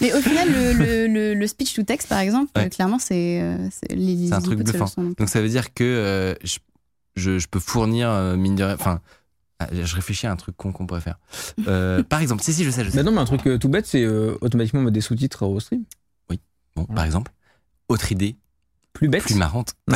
[0.00, 2.68] Mais au final, le, le, le, le speech to text, par exemple, Ouais.
[2.68, 4.86] clairement, c'est euh, c'est- les, les C'est un truc bluffant.
[4.86, 5.14] son.
[5.18, 6.58] Donc ça veut dire que euh, je,
[7.16, 8.74] je, je peux fournir, euh, mine de rien.
[8.74, 9.00] Enfin,
[9.60, 11.18] ah, je réfléchis à un truc con qu'on pourrait faire.
[11.68, 12.96] Euh, par exemple, si, si, je sais, je sais.
[12.96, 15.58] Bah non, mais un truc euh, tout bête, c'est euh, automatiquement mettre des sous-titres au
[15.60, 15.84] stream.
[16.76, 17.32] Bon, par exemple,
[17.88, 18.36] autre idée,
[18.92, 19.22] Plus bête.
[19.22, 19.74] plus marrante.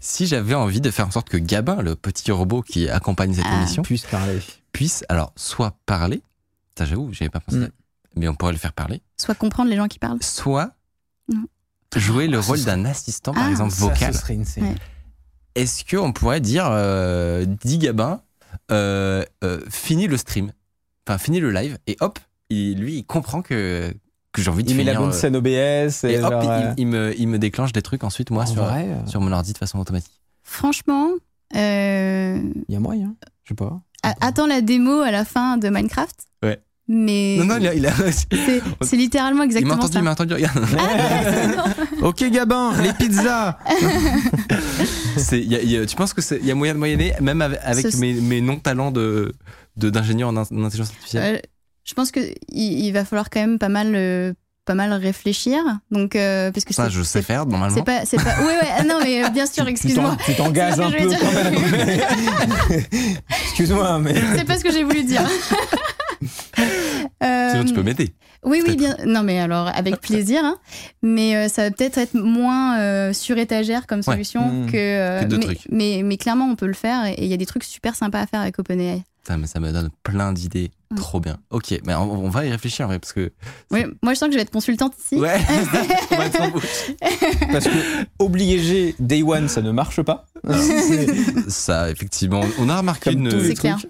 [0.00, 3.44] Si j'avais envie de faire en sorte que Gabin, le petit robot qui accompagne cette
[3.48, 3.58] Ah.
[3.58, 4.40] émission, Puisse parler.
[4.72, 6.22] puisse, alors, soit parler,
[6.76, 7.68] ça j'avoue, j'avais pas pensé, Mm.
[8.16, 10.22] mais on pourrait le faire parler, Soit comprendre les gens qui parlent.
[10.22, 10.72] soit
[11.32, 11.44] Non.
[11.96, 14.14] jouer le Ah, rôle serait- d'un assistant, par Ah, exemple, Ça, vocal.
[14.14, 14.64] ce serait insane.
[14.64, 14.74] Ouais.
[15.54, 18.20] Est-ce qu'on pourrait dire, euh, dis Gabin,
[18.70, 20.52] euh, euh, finis le stream,
[21.06, 22.18] enfin, finis le live, et hop,
[22.50, 23.94] il, lui, il comprend que,
[24.34, 25.46] que j'ai envie de Il met la bonne scène OBS.
[26.04, 28.46] Et, et hop, il, euh, il me, il me déclenche des trucs ensuite, moi, en
[28.46, 30.12] sur, vrai, euh, sur mon ordi de façon automatique.
[30.42, 31.08] Franchement,
[31.56, 33.14] euh, il y a moyen.
[33.44, 33.80] Je sais pas.
[34.20, 36.16] attends la démo à la fin de Minecraft?
[36.42, 36.60] Ouais.
[36.88, 37.74] Mais Non, non, il a.
[37.74, 37.92] Il, a-
[38.82, 39.98] c'est littéralement il m'a exactement entendu, ça.
[40.00, 40.58] il m'a entendu, regarde.
[42.02, 43.56] Ok, Gabin, les pizzas
[45.32, 47.94] y a- il y a- tu penses qu'il y a moyen de moyenner, même avec,
[47.96, 49.32] mes, mes non-talents de,
[49.76, 51.36] de, d'ingénieur en, in- en intelligence artificielle?
[51.36, 51.38] Euh,
[51.84, 52.20] je pense que
[52.50, 54.32] il, va falloir quand même pas mal, euh,
[54.64, 55.62] pas mal réfléchir.
[55.90, 57.76] Donc, euh, parce que Ça, je sais faire normalement.
[57.76, 58.34] C'est pas, c'est pas.
[58.40, 58.68] Oui, ouais.
[58.78, 60.16] ah Non, mais euh, bien sûr, excuse-moi.
[60.24, 61.54] Tu t'engages un peu quand même.
[63.44, 64.14] Excuse-moi, mais.
[64.36, 65.22] C'est pas ce que j'ai voulu dire.
[67.22, 68.14] Euh, Sinon, tu peux m'aider.
[68.44, 68.96] Oui, oui, bien.
[69.06, 70.42] Non, mais alors, avec plaisir.
[70.44, 70.56] hein.
[71.02, 74.66] Mais euh, ça va peut-être être moins euh, sur étagère comme solution Mmh.
[74.70, 75.22] que.
[75.24, 75.60] Que mais, trucs.
[75.70, 78.20] Mais, mais clairement, on peut le faire et il y a des trucs super sympas
[78.20, 79.02] à faire avec OpenAI.
[79.22, 80.70] Putain, mais ça me donne plein d'idées.
[80.94, 81.00] Ouais.
[81.00, 81.36] Trop bien.
[81.50, 83.32] Ok, mais on, on va y réfléchir en vrai, parce que.
[83.70, 85.16] Oui, moi, je sens que je vais être consultante ici.
[85.20, 85.38] Ouais,
[86.10, 86.92] on va être en bouche.
[87.52, 87.70] Parce que
[88.18, 90.26] obliger Day One, ça ne marche pas.
[90.50, 93.30] C'est- Ça, effectivement, on a remarqué Comme une.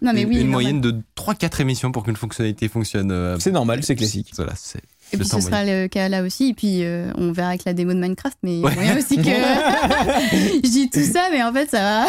[0.02, 0.44] Non, mais oui.
[0.44, 3.10] moyenne de 3-4 émissions pour qu'une fonctionnalité fonctionne.
[3.10, 4.32] euh, C'est normal, c'est classique.
[4.36, 4.80] Voilà, c'est.
[5.12, 6.48] Et puis ce sera le cas là aussi.
[6.50, 8.36] Et puis euh, on verra avec la démo de Minecraft.
[8.42, 8.74] Mais il y a Ouais.
[8.74, 9.22] moyen aussi que
[10.64, 12.06] je dis tout ça, mais en fait ça va,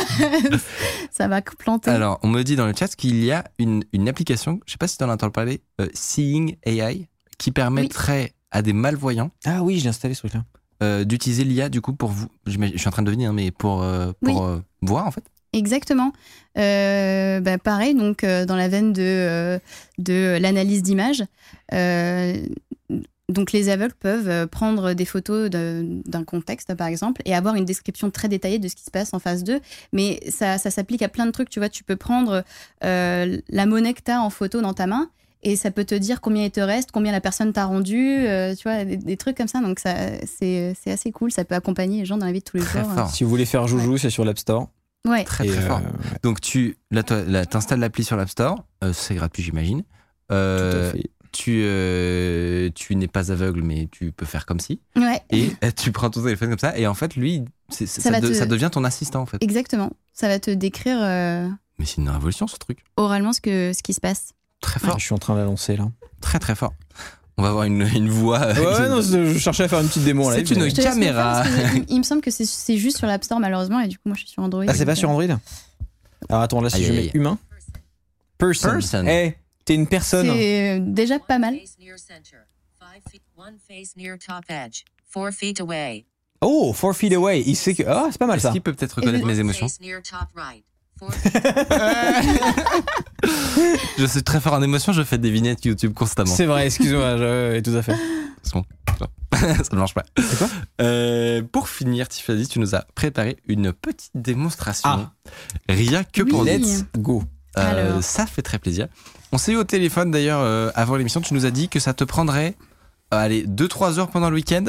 [1.11, 1.91] ça va planter.
[1.91, 4.77] Alors, on me dit dans le chat qu'il y a une, une application, je sais
[4.77, 9.31] pas si tu en as entendu parler, euh, Seeing AI, qui permettrait à des malvoyants
[9.45, 10.43] Ah oui, j'ai installé ce truc-là.
[10.83, 12.27] euh, d'utiliser l'IA du coup pour vous.
[12.45, 15.23] Je suis en train de deviner, hein, mais pour, euh, pour euh, voir en fait.
[15.55, 16.11] Exactement.
[16.57, 19.59] Euh, bah, pareil, donc euh, dans la veine de, euh,
[19.97, 21.23] de l'analyse d'images.
[21.73, 22.37] euh,
[23.27, 27.65] donc les aveugles peuvent prendre des photos de- d'un contexte, par exemple, et avoir une
[27.65, 29.59] description très détaillée de ce qui se passe en face d'eux.
[29.93, 31.49] Mais ça, ça s'applique à plein de trucs.
[31.49, 32.43] Tu vois, tu peux prendre
[32.83, 35.09] euh, la monnaie que tu as en photo dans ta main.
[35.41, 37.97] Et ça peut te dire combien il te reste, combien la personne t'a rendu,
[38.27, 39.59] euh, tu vois, des, des trucs comme ça.
[39.59, 39.95] Donc ça,
[40.27, 41.31] c'est c'est assez cool.
[41.31, 42.91] Ça peut accompagner les gens dans la vie de tous les Très jours.
[42.93, 43.09] fort.
[43.09, 44.69] Si vous voulez faire joujou, c'est sur l'App Store.
[45.05, 45.23] Ouais.
[45.23, 45.81] Très Et, très euh, fort.
[46.23, 49.83] Donc tu là, toi, là, t'installes l'appli sur l'App Store, euh, c'est gratuit j'imagine.
[50.31, 51.09] Euh, tout à fait.
[51.31, 55.21] tu euh, tu n'es pas aveugle mais tu peux faire comme si Ouais.
[55.29, 58.19] et euh, tu prends ton téléphone comme ça et en fait lui Ça ça, va
[58.21, 59.37] de- te- ça devient ton assistant en fait.
[59.41, 59.91] Exactement.
[60.13, 61.47] Ça va te décrire euh,
[61.77, 62.79] Mais c'est une révolution ce truc.
[62.97, 64.33] oralement ce, que, ce qui se passe.
[64.61, 65.91] Très fort, Je suis en train de la lancer là.
[66.21, 66.73] très très fort.
[67.37, 68.39] On va avoir une, une voix.
[68.41, 71.43] euh, Ouais, non, je cherchais à faire une petite démo C'est une mais- Caméra.
[71.75, 74.03] il, il me semble que c'est- c'est juste sur l'App Store malheureusement et du coup
[74.05, 74.63] moi je suis sur Android.
[74.67, 75.37] Ah, c'est pas sur euh, Android
[76.29, 77.37] Alors attends, là, si je mets humain.
[78.37, 78.71] Person.
[78.71, 79.05] Person.
[79.07, 80.27] Eh, t'es une personne.
[80.27, 81.55] C'est euh, déjà pas mal.
[81.57, 82.37] Face near center.
[82.79, 84.83] Five feet, one face near top edge.
[85.09, 86.05] Four feet away.
[86.41, 87.43] Oh, four feet away.
[87.45, 87.83] Il sait que.
[87.87, 88.51] Ah, c'est pas mal Est-ce ça.
[88.51, 89.67] qu'il peut peut-être reconnaître mes émotions
[90.99, 91.11] Four
[93.97, 96.33] Je suis très fort en émotions, je fais des vignettes YouTube constamment.
[96.33, 97.95] C'est vrai, excuse-moi, je- ouais, tout à fait.
[98.43, 98.63] C'est bon.
[99.35, 100.03] ça ne marche pas.
[100.37, 100.47] quoi
[100.81, 104.89] Euh, Pour finir, Tiffany, tu nous as préparé une petite démonstration.
[104.89, 105.11] Ah.
[105.67, 106.59] Rien que pour Oui.
[106.59, 106.65] nous.
[106.67, 107.23] Let's go.
[107.57, 108.87] Euh, ça fait très plaisir.
[109.31, 111.21] On s'est eu au téléphone d'ailleurs euh, avant l'émission.
[111.21, 112.55] Tu nous as dit que ça te prendrait,
[113.13, 114.65] euh, allez, 2-3 heures pendant le week-end.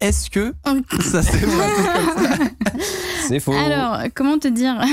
[0.00, 0.54] Est-ce que
[1.02, 2.52] ça s'est passé
[3.28, 3.52] C'est faux.
[3.52, 4.76] Alors comment te dire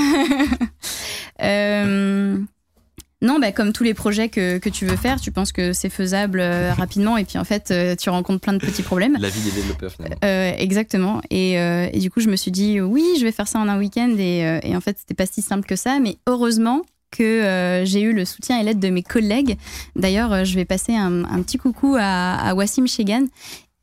[1.42, 2.38] Euh,
[3.20, 5.88] Non, bah, comme tous les projets que, que tu veux faire, tu penses que c'est
[5.88, 9.16] faisable euh, rapidement et puis en fait, euh, tu rencontres plein de petits problèmes.
[9.18, 10.16] La vie des développeurs finalement.
[10.24, 11.20] Euh, exactement.
[11.30, 13.78] Et, et du coup, je me suis dit, oui, je vais faire ça en un
[13.78, 14.14] week-end.
[14.18, 15.98] Et, et en fait, c'était pas si simple que ça.
[16.00, 19.56] Mais heureusement que j'ai eu le soutien et l'aide de mes collègues.
[19.96, 23.26] D'ailleurs, je vais passer un, un petit coucou à, à Wassim Chegan.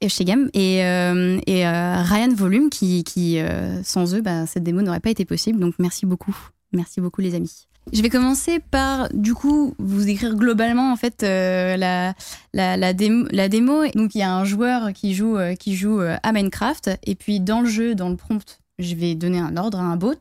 [0.02, 4.64] Et Shegam et, euh, et euh, Ryan Volume qui, qui euh, sans eux, bah, cette
[4.64, 5.60] démo n'aurait pas été possible.
[5.60, 6.36] Donc merci beaucoup.
[6.74, 7.68] Merci beaucoup les amis.
[7.94, 12.14] Je vais commencer par, du coup, vous écrire globalement en fait la,
[12.54, 13.84] la, la, démo, la démo.
[13.96, 17.62] Donc il y a un joueur qui joue, qui joue à Minecraft et puis dans
[17.62, 20.16] le jeu, dans le prompt, je vais donner un ordre à un bot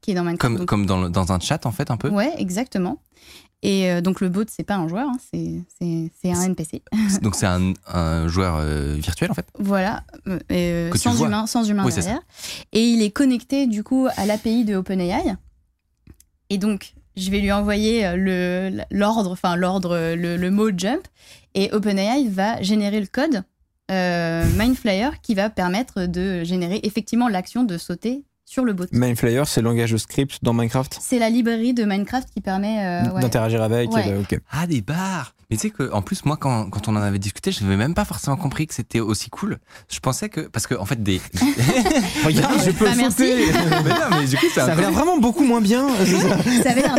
[0.00, 0.38] qui est dans Minecraft.
[0.40, 2.08] Comme, Donc- comme dans, le- dans un chat en fait un peu.
[2.10, 2.98] Ouais, exactement.
[3.62, 6.82] Et euh, donc le bot, c'est pas un joueur, hein, c'est- un NPC.
[7.22, 9.46] Donc c'est un, un joueur euh, virtuel en fait.
[9.58, 10.02] Voilà,
[10.50, 12.22] euh, sans humain, sans humain Oui, derrière.
[12.72, 15.36] Et il est connecté du coup à l'API de OpenAI.
[16.48, 18.10] Et donc, je vais lui envoyer
[18.90, 21.06] l'ordre, enfin l'ordre, le, le mot jump,
[21.54, 23.42] et OpenAI va générer le code
[23.90, 28.86] Mindflyer qui va permettre de générer effectivement l'action de sauter sur le bot.
[28.90, 30.98] Mindflyer, c'est le langage de script dans Minecraft?
[31.00, 33.22] C'est la librairie de Minecraft qui permet euh, ouais.
[33.22, 33.92] d'interagir avec.
[33.92, 34.08] Ouais.
[34.08, 34.40] et de- ok.
[34.50, 35.34] Ah des bars.
[35.50, 37.76] Mais tu sais que en plus moi quand, quand on en avait discuté, je n'avais
[37.76, 39.58] même pas forcément compris que c'était aussi cool.
[39.88, 41.20] Je pensais que parce que en fait des.
[42.24, 43.16] Regarde, je peux Ah, merci.
[43.18, 43.46] sauter.
[43.84, 45.86] mais non mais du coup c'est Ça avait l'air vraiment beaucoup moins bien.
[46.64, 46.96] Ça avait l'air.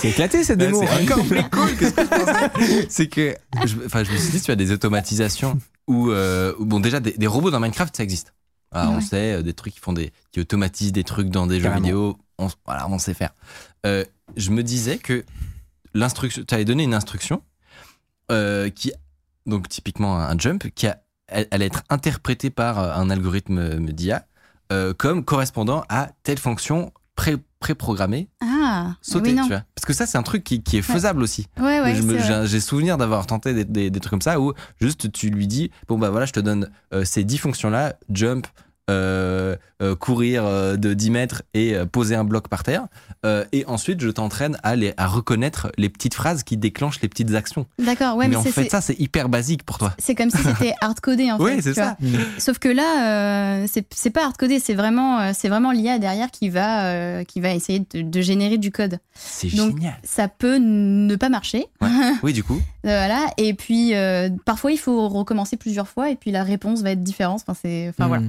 [0.00, 0.82] C'est éclaté cette démo.
[0.82, 2.86] C'est encore plus cool que ce que je pensais.
[2.88, 3.34] C'est que,
[3.66, 7.00] je, enfin, je me suis dit, tu as des automatisations où, euh, où, bon, déjà,
[7.00, 8.32] des, des robots dans Minecraft, ça existe.
[8.72, 11.60] Voilà, On sait, euh, des trucs qui font des, qui automatisent des trucs dans des
[11.60, 12.18] jeux vidéo.
[12.38, 13.30] On, voilà, on sait faire.
[13.86, 14.04] Euh,
[14.36, 15.24] je me disais que
[15.94, 17.42] l'instruction, tu avais donné une instruction
[18.30, 18.92] euh, qui,
[19.46, 23.78] donc typiquement un jump, qui a, elle- allait être interprétée par euh, un algorithme euh,
[23.78, 24.26] d'IA
[24.72, 28.28] euh, comme correspondant à telle fonction pré- préprogrammée
[28.90, 29.42] Ah, sauter, oui, non.
[29.44, 29.62] tu vois.
[29.74, 31.46] Parce que ça, c'est un truc qui, qui est faisable aussi.
[31.58, 32.46] Ouais, ouais.
[32.46, 35.70] J'ai souvenir d'avoir tenté des, des- des trucs comme ça où juste tu lui dis
[35.88, 38.46] bon bah voilà je te donne euh, ces 10 fonctions là jump
[38.90, 42.86] euh, euh, courir euh, de 10 mètres et poser un bloc par terre
[43.52, 47.34] et ensuite je t'entraîne à, les- à reconnaître les petites phrases qui déclenchent les petites
[47.34, 50.30] actions D'accord, ouais, mais, mais, en fait ça c'est hyper basique pour toi c'est comme
[50.30, 51.44] si c'était hard-codé en fait.
[51.44, 51.96] Oui, c'est ça.
[52.38, 57.24] Sauf que là, c'est c'est pas hardcodé, c'est vraiment, c'est vraiment l'IA derrière qui va,
[57.24, 58.98] qui va essayer de, de générer du code.
[59.14, 61.66] c'est Donc, génial Ça peut ne pas marcher.
[62.22, 63.26] oui du coup voilà.
[63.36, 67.02] Et puis, euh, parfois, il faut recommencer plusieurs fois et puis la réponse va être
[67.02, 67.40] différente.
[67.46, 68.24] Enfin, c'est, enfin, voilà.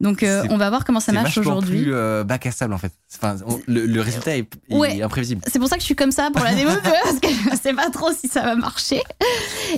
[0.00, 1.82] Donc, euh, on va voir comment ça marche aujourd'hui.
[1.82, 5.02] plus euh, bac à sable en fait enfin, on- le, le résultat est, est Ouais.
[5.02, 7.56] imprévisible C'est pour ça que je suis comme ça pour la démo, parce que je
[7.56, 9.02] sais pas trop si ça va marcher.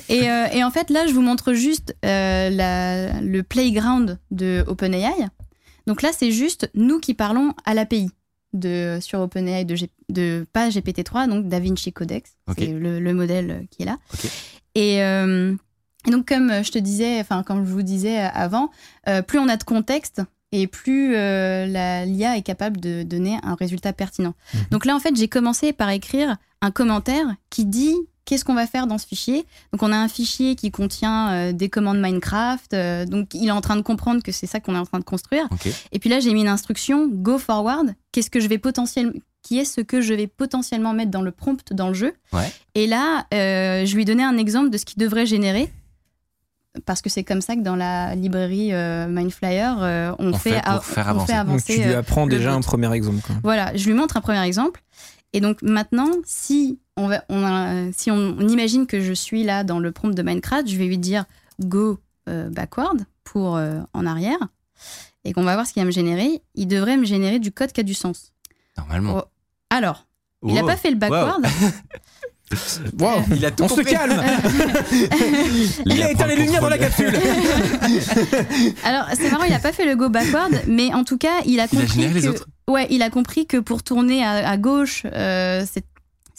[0.09, 5.13] Et, et en fait, là, je vous montre juste la- le playground de OpenAI.
[5.87, 8.11] Donc là, c'est juste nous qui parlons à l'API
[8.53, 13.67] de sur OpenAI de, G- de pas GPT-3, donc DaVinci Codex, c'est le, le modèle
[13.71, 13.99] qui est là.
[14.75, 15.55] Et, euh,
[16.07, 18.71] et donc, comme je te disais, enfin, comme je vous disais avant,
[19.09, 20.23] euh, plus on a de contexte
[20.53, 24.35] et plus euh, la- l'IA est capable de donner un résultat pertinent.
[24.71, 28.67] Donc là, en fait, j'ai commencé par écrire un commentaire qui dit qu'est-ce qu'on va
[28.67, 29.45] faire dans ce fichier?
[29.73, 32.75] Donc on a un fichier qui contient euh, des commandes Minecraft.
[32.75, 34.99] euh, donc il est en train de comprendre que c'est ça qu'on est en train
[34.99, 35.49] de construire.
[35.93, 37.95] Et puis là, j'ai mis une instruction go forward.
[38.13, 39.13] Qu'est-ce que je vais potentiellement
[39.43, 42.15] qui est ce que je vais potentiellement mettre dans le prompt dans le jeu.
[42.33, 42.49] Ouais.
[42.77, 45.69] Et là, euh, je lui ai donné un exemple de ce qu'il devrait générer.
[46.87, 50.63] Parce que c'est comme ça que dans la librairie euh, Mindflyer, euh, on, On fait
[50.63, 51.27] pour a- faire on avancer.
[51.27, 51.75] fait Donc avancer.
[51.77, 53.21] tu lui apprends déjà un premier exemple.
[53.27, 53.35] quoi.
[53.43, 54.81] voilà, je lui montre un premier exemple.
[55.35, 59.45] Et donc maintenant, si on, va, on, a- si on, on imagine que je suis
[59.45, 61.25] là dans le prompt de Minecraft, je vais lui dire
[61.61, 64.39] go euh, backward pour euh, en arrière
[65.25, 66.43] et qu'on va voir ce qu'il va me générer.
[66.55, 68.33] Il devrait me générer du code qui a du sens.
[68.77, 69.23] normalement Oh.
[69.71, 70.07] Alors,
[70.47, 71.45] il n'a pas fait le backward.
[73.01, 73.23] Wow.
[73.35, 74.23] il a tout On se calme.
[75.87, 77.07] Il a éteint les lumières dans la capsule.
[78.85, 81.61] Alors, c'est marrant, il n'a pas fait le go backward, mais en tout cas, il
[81.61, 82.47] a Il a compris les que, autres.
[82.69, 85.85] Ouais, il a compris que pour tourner à, à gauche, euh, c'est-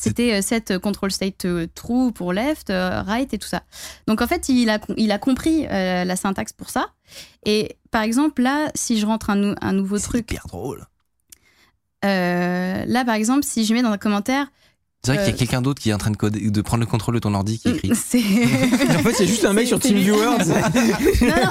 [0.03, 3.63] c'était euh, set control state euh, true pour left, euh, right et tout ça.
[4.07, 6.87] Donc en fait, il a, il a compris euh, la syntaxe pour ça.
[7.45, 10.85] Et par exemple, là, si je rentre un, nou- un nouveau C'est truc, hyper drôle.
[12.05, 14.47] euh, là par exemple, si je mets dans un commentaire,
[15.05, 16.61] C'est vrai qu'il y Euh, a quelqu'un d'autre qui est en train de, coder- de
[16.61, 17.91] prendre le contrôle de ton ordi qui écrit.
[17.95, 18.19] c'est.
[18.19, 19.93] En fait, c'est juste un mec sur C'est- c'est.
[19.93, 20.25] TeamViewer.
[20.25, 21.49] non, non,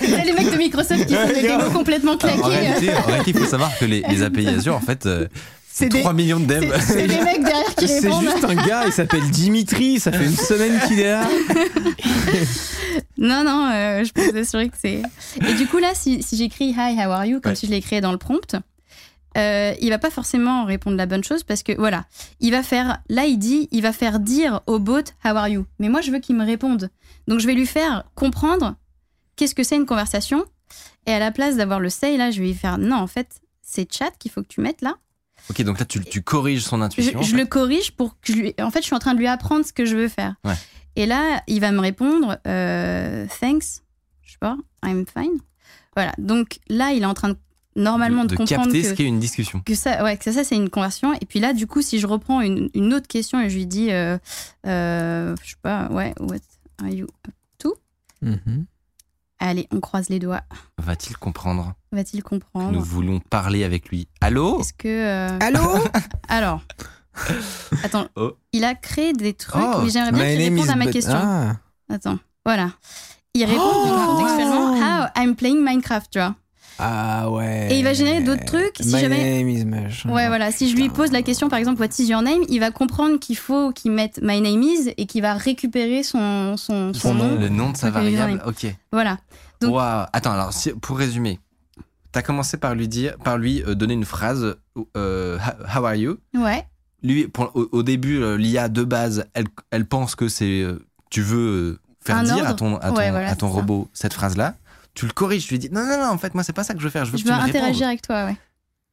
[0.00, 3.30] c'est les mecs de Microsoft qui font des démos complètement Alors, en, réalité, en réalité,
[3.32, 5.26] il faut savoir que les, les API Azure, en fait, euh,
[5.72, 6.80] c'est C'est des- 3 millions de devs.
[6.80, 10.36] C'est les mecs derrière qui C'est juste un gars, il s'appelle Dimitri, ça fait une
[10.36, 11.28] semaine qu'il est là.
[13.18, 15.02] Non, non, euh, je peux vous assurer que c'est.
[15.46, 17.56] Et du coup, là, si, si j'écris Hi, how are you, comme Ouais.
[17.56, 18.56] si je l'ai créé dans le prompt,
[19.36, 22.06] euh, il va pas forcément répondre la bonne chose parce que voilà,
[22.40, 25.66] il va faire, là il dit, il va faire dire au bot How are you?
[25.78, 26.90] Mais moi je veux qu'il me réponde.
[27.28, 28.74] Donc je vais lui faire comprendre
[29.36, 30.44] qu'est-ce que c'est une conversation.
[31.06, 33.40] Et à la place d'avoir le say, là, je vais lui faire non, en fait,
[33.62, 34.94] c'est chat qu'il faut que tu mettes là.
[35.50, 37.20] Ok, donc là, tu, tu corriges son intuition.
[37.22, 38.54] je le corrige pour que je lui.
[38.60, 40.36] En fait, je suis en train de lui apprendre ce que je veux faire.
[40.44, 40.54] Ouais.
[40.96, 43.82] Et là, il va me répondre euh, thanks,
[44.22, 45.38] je sais pas, I'm fine.
[45.96, 46.12] Voilà.
[46.18, 47.36] Donc là, il est en train de
[47.76, 49.60] normalement de, de comprendre capter que, ce qu'est une discussion.
[49.60, 51.14] que ça, ouais, que ça, c'est une conversion.
[51.14, 53.66] Et puis là, du coup, si je reprends une, une autre question et je lui
[53.66, 54.18] dis, euh,
[54.66, 56.36] euh, je sais pas, ouais, what
[56.82, 57.74] are you up to?
[58.22, 58.66] Mhm.
[59.42, 60.42] Allez, on croise les doigts.
[60.78, 61.72] Va-t-il comprendre?
[61.92, 62.72] Va-t-il que comprendre?
[62.72, 64.60] Nous voulons parler avec lui Allô?
[64.60, 65.82] Est-ce que euh, Allô?
[66.28, 66.60] Alors
[67.82, 68.32] Attends, Oh.
[68.52, 71.14] il a créé des trucs, Oh, mais j'aimerais bien qu'il réponde à ma question.
[71.16, 71.56] Ah.
[71.88, 72.70] Attends, voilà.
[73.34, 76.34] Il répond Oh contextuellement How I'm playing Minecraft, tu vois.
[76.82, 77.68] Ah ouais.
[77.70, 80.10] Et il va générer d'autres trucs, si My jamais- name is machin.
[80.10, 80.50] Ouais, voilà.
[80.50, 83.18] Si je lui pose la question, par exemple, What is your name Il va comprendre
[83.18, 87.14] qu'il faut qu'il mette My name is et qu'il va récupérer son, son, son Son
[87.14, 87.38] nom.
[87.38, 88.66] Le nom de sa variable Ok.
[88.92, 89.18] Voilà.
[89.60, 90.06] Donc- Waouh.
[90.12, 91.38] Attends, alors, si- pour résumer,
[92.12, 94.56] t'as commencé par lui dire, par lui euh, donner une phrase
[94.96, 95.38] euh,
[95.76, 96.16] How are you?
[96.34, 96.64] Ouais,
[97.02, 100.62] Lui, pour- au, au début, euh, l'IA de base, elle, elle pense que c'est.
[100.62, 100.78] euh,
[101.10, 103.54] tu veux faire Un dire à ton, à ton, Ouais, voilà, à ton ça.
[103.54, 104.54] robot cette phrase-là.
[104.94, 106.74] Tu le corriges, tu lui dis non, non, non, en fait, moi, c'est pas ça
[106.74, 107.04] que je veux faire.
[107.04, 107.56] Je veux je que veux tu me répondes.
[107.62, 108.36] interagir avec toi, ouais.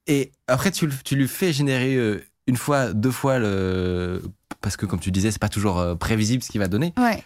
[0.08, 4.22] Et après, tu, tu lui fais générer euh, une fois, deux fois le.
[4.62, 6.94] Parce que, comme tu disais, c'est pas toujours euh, prévisible ce qu'il va donner.
[6.98, 7.24] Ouais.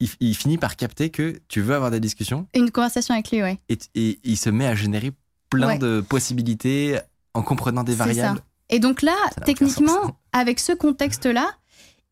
[0.00, 3.42] Il, il finit par capter que tu veux avoir des discussions Une conversation avec lui,
[3.42, 3.58] ouais.
[3.68, 5.12] et, et il se met à générer
[5.50, 5.78] plein Ouais.
[5.78, 6.98] de possibilités
[7.32, 8.38] en comprenant des variables.
[8.38, 8.44] ça.
[8.70, 9.14] Et donc là,
[9.46, 11.48] techniquement, avec ce contexte-là,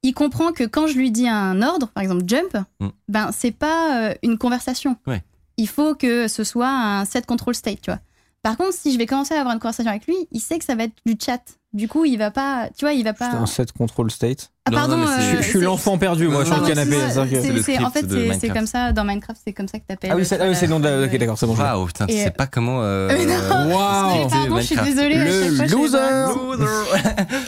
[0.05, 2.89] il comprend que quand je lui dis un ordre, par exemple jump, Mm.
[3.09, 4.97] ben c'est pas euh, une conversation.
[5.09, 5.23] Ouais.
[5.57, 8.01] Il faut que ce soit un set control state, tu vois.
[8.43, 10.65] Par contre, si je vais commencer à avoir une conversation avec lui, il sait que
[10.65, 11.41] ça va être du chat.
[11.73, 13.31] Du coup, il va pas, tu vois, il va pas.
[13.31, 14.51] un set control state.
[14.67, 14.97] Ah, Non, pardon.
[14.97, 16.91] non, mais c'est- Je, je suis c'est- l'enfant perdu, moi, Non, sur non, le canapé.
[16.91, 18.53] c'est- c'est c'est- C'est c'est- en fait, c'est- c'est Minecraft.
[18.55, 20.11] comme ça dans Minecraft, c'est comme ça que t'appelles.
[20.13, 21.07] Ah oui, c'est ah oui, c'est le nom de la.
[21.07, 21.55] Ok, d'accord, c'est bon.
[21.55, 22.81] je- Waouh, putain, tu sais euh, pas comment.
[22.83, 23.33] euh, Mais non,
[23.77, 24.29] Waouh.
[24.29, 25.17] Pardon, je suis désolée.
[25.17, 25.99] à Le je loser.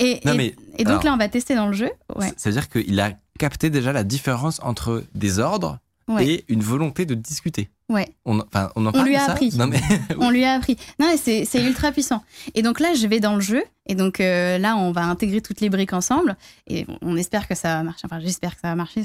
[0.00, 0.20] Et,
[0.84, 1.90] Non, donc là, on va tester dans le jeu.
[2.36, 5.78] Ça veut dire qu'il a capté déjà la différence entre des ordres
[6.20, 7.68] et une volonté de discuter.
[7.90, 8.08] Ouais.
[8.24, 9.50] On, enfin, on en On parle lui a ça appris.
[9.56, 9.80] Non mais
[10.18, 10.76] On lui a appris.
[10.98, 12.22] Non, c'est c'est ultra puissant.
[12.54, 13.62] Et donc là, je vais dans le jeu.
[13.86, 16.36] Et donc euh, là, on va intégrer toutes les briques ensemble.
[16.66, 18.02] Et on- espère que ça va marcher.
[18.06, 19.02] Enfin, j'espère que ça va marcher.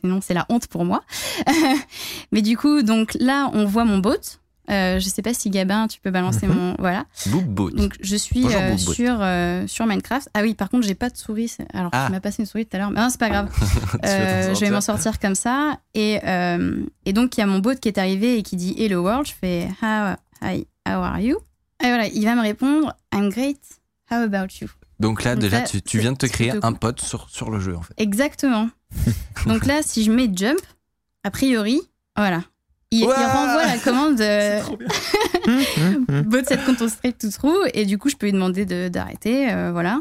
[0.00, 1.02] Sinon, c'est la honte pour moi.
[2.32, 4.16] mais du coup, donc là, on voit mon bot.
[4.70, 6.54] Euh, je sais pas si Gabin, tu peux balancer Mhm.
[6.54, 6.74] mon.
[6.78, 7.04] Voilà.
[7.26, 7.74] Boobboot.
[7.74, 10.28] Donc je suis Bonjour, euh, sur, euh, sur Minecraft.
[10.34, 11.56] Ah oui, par contre, j'ai pas de souris.
[11.72, 12.04] Alors, Ah.
[12.06, 12.90] tu m'as passé une souris tout à l'heure.
[12.90, 13.48] Mais non, c'est pas grave.
[14.04, 15.18] Euh, je vais m'en sortir?
[15.20, 15.78] comme ça.
[15.94, 16.18] Et,
[17.04, 19.26] et donc, il y a mon bot qui est arrivé et qui dit Hello world.
[19.26, 21.36] Je fais How, hi, how are you?
[21.82, 23.60] Et voilà, il va me répondre I'm great.
[24.10, 24.68] How about you?
[24.98, 27.50] Donc là Donc déjà là, tu, tu viens de te créer un pote sur, sur
[27.50, 27.92] le jeu en fait.
[27.98, 28.70] Exactement.
[29.46, 30.58] donc là, si je mets jump,
[31.22, 31.80] a priori,
[32.16, 32.42] voilà.
[32.92, 34.60] Il, il renvoie la commande euh,
[35.46, 36.22] Hum, hum.
[36.26, 37.68] bot set control straight to true.
[37.74, 39.50] Et du coup, je peux lui demander de- d'arrêter.
[39.52, 39.98] euh, voilà.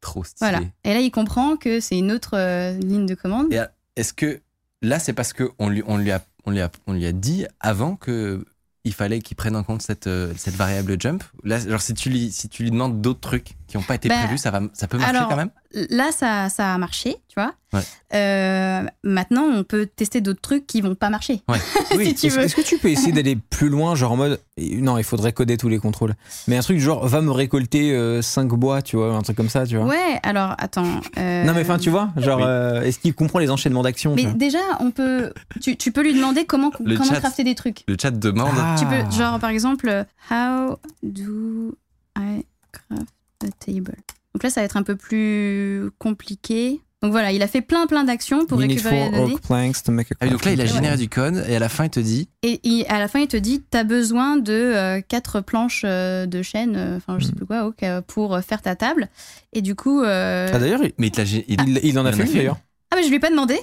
[0.00, 0.50] Trop stylé.
[0.50, 0.60] voilà.
[0.84, 3.52] Et là, il comprend que c'est une autre euh, ligne de commande.
[3.52, 3.60] Et
[3.96, 4.40] Est-ce que
[4.82, 7.12] là c'est parce que on lui, on lui a on lui a on lui a
[7.12, 8.44] dit avant que
[8.84, 11.24] il fallait qu'il prenne en compte cette, euh, cette variable jump?
[11.42, 14.08] Là, genre si tu lui, si tu lui demandes d'autres trucs qui n'ont pas été
[14.08, 15.50] Bah, prévus, ça, va, ça peut marcher alors, quand même?
[15.90, 17.52] Là, ça, ça a marché, tu vois.
[17.72, 17.80] Ouais.
[18.14, 21.42] Euh, maintenant, on peut tester d'autres trucs qui vont pas marcher.
[21.48, 21.58] Ouais.
[22.04, 22.44] si tu Est-ce veux.
[22.44, 24.40] est-ce que tu peux essayer d'aller plus loin, genre en mode.
[24.58, 26.14] Non, il faudrait coder tous les contrôles.
[26.48, 29.66] Mais un truc genre, va me récolter 5 bois, tu vois, un truc comme ça,
[29.66, 29.86] tu vois.
[29.86, 31.00] Ouais, alors attends.
[31.18, 32.44] euh, Non, mais enfin, tu vois, genre, Oui.
[32.46, 35.32] euh, est-ce qu'il comprend les enchaînements d'actions Mais déjà, on peut.
[35.60, 37.20] Tu, tu peux lui demander comment, Le comment chat.
[37.20, 37.82] crafter des trucs.
[37.88, 38.54] Le chat demande.
[38.56, 38.76] Ah.
[38.78, 41.76] Tu peux, genre, par exemple, euh, How do
[42.16, 43.08] I craft
[43.44, 43.96] a table?
[44.36, 46.82] Donc là, ça va être un peu plus compliqué.
[47.00, 49.34] Donc voilà, il a fait plein plein d'actions pour You récupérer four les données.
[49.36, 51.56] oak planks to make a Ah oui, donc là il a généré du code et
[51.56, 54.36] à la fin il te dit Et, à la fin, il te dit T'as besoin
[54.36, 57.36] de euh, quatre planches euh, de chêne, euh, enfin, je sais Mm.
[57.36, 59.08] plus quoi, euh, pour euh, faire ta table.
[59.54, 60.02] Et du coup.
[60.02, 62.58] euh, Ah, d'ailleurs, il, mais il gé- il- en a fait une d'ailleurs.
[62.90, 63.54] Ah, mais je lui ai pas demandé.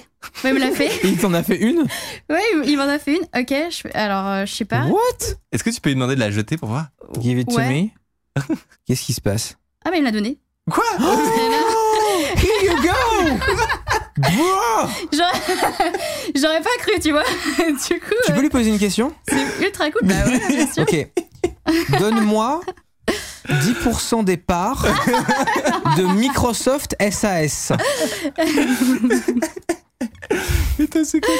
[0.42, 0.90] Ouais, il me l'a fait.
[1.04, 1.84] Il t'en a fait une?
[2.30, 3.22] Ouais, il- m'en a fait une.
[3.40, 4.86] Ok, je alors euh, je sais pas.
[4.86, 5.36] What?
[5.52, 6.88] Est-ce que tu peux lui demander de la jeter pour voir?
[7.20, 7.90] Give it to me?
[8.86, 9.56] Qu'est-ce qui se passe?
[9.84, 10.38] Ah, mais il me l'a donné.
[10.70, 10.84] Quoi?
[10.98, 11.06] Là,
[12.36, 13.38] Here you go
[14.38, 14.88] Wow
[16.34, 17.24] J'aurais pas cru, tu vois.
[17.58, 19.12] du coup, Tu euh, peux lui poser une question?
[19.28, 20.02] c'est ultra cool.
[20.08, 20.82] Bah ouais, bien sûr.
[20.84, 21.08] Ok.
[21.98, 22.60] Donne-moi
[23.48, 24.86] 10% des parts
[25.96, 27.72] de Microsoft SAS.
[30.76, 31.34] Putain, c'est quoi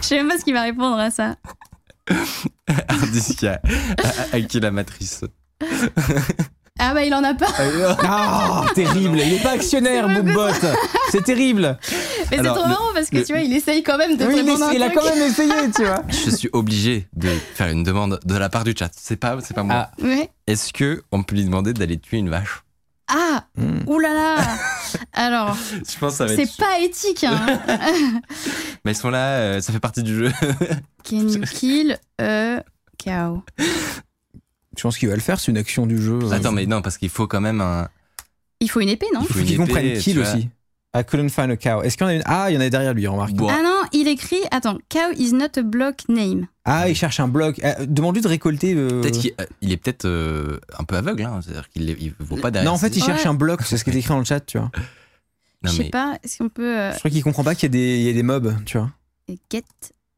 [0.00, 1.36] Je sais même pas ce qu'il va répondre à ça.
[2.88, 3.60] Hard disk à,
[4.02, 5.22] à- à qui la matrice?
[6.78, 7.48] Ah bah il en a pas.
[8.04, 9.18] Ah, terrible.
[9.20, 10.48] Il est pas actionnaire, Boombot.
[11.10, 11.78] C'est terrible.
[12.30, 14.34] Mais c'est trop marrant parce que le- tu vois, il essaye quand même de Oui,
[14.38, 16.02] il, un il a quand même essayé, tu vois.
[16.08, 18.90] Je suis obligé de faire une demande de la part du chat.
[18.96, 19.88] C'est pas, c'est pas moi.
[19.90, 20.02] Ah.
[20.02, 20.30] Ouais.
[20.46, 22.62] Est-ce que on peut lui demander d'aller tuer une vache?
[23.10, 23.78] Ah, Hmm.
[23.86, 24.36] oulala.
[25.14, 26.56] Alors, Je pense que ça va c'est être.
[26.58, 27.24] pas éthique.
[27.24, 27.40] Hein.
[28.84, 30.32] Mais ils sont là, euh, ça fait partie du jeu.
[31.08, 32.62] Can you kill a
[33.02, 33.42] cow?
[34.78, 36.20] Je pense qu'il va le faire, c'est une action du jeu.
[36.32, 37.88] Attends, mais non, parce qu'il faut quand même un.
[38.60, 40.32] Il faut une épée, non Il faut qu'ils comprennent tu kill vois.
[40.32, 40.48] aussi.
[40.96, 41.82] I couldn't find a cow.
[41.82, 42.22] Est-ce qu'il y en a une?
[42.24, 43.32] Ah, il y en a derrière lui, remarque.
[43.34, 43.46] Bon.
[43.50, 44.40] Ah non, il écrit.
[44.50, 46.46] Attends, cow is not a block name.
[46.64, 47.60] Ah, il cherche un bloc.
[47.62, 48.74] Euh, Demande-lui de récolter.
[48.74, 51.40] euh, Peut-être qu'il euh, il est peut-être euh, un peu aveugle, hein.
[51.44, 52.70] c'est-à-dire qu'il ne vaut pas derrière.
[52.70, 53.06] Non, en fait, il Ouais.
[53.06, 53.60] cherche un bloc.
[53.64, 54.70] C'est ce qui est écrit dans le chat, tu vois.
[55.64, 56.78] Je sais mais- pas, est-ce qu'on peut.
[56.78, 58.54] euh, Je crois qu'il comprend pas qu'il y, a des- il y a des mobs,
[58.64, 58.90] tu vois.
[59.52, 59.64] Get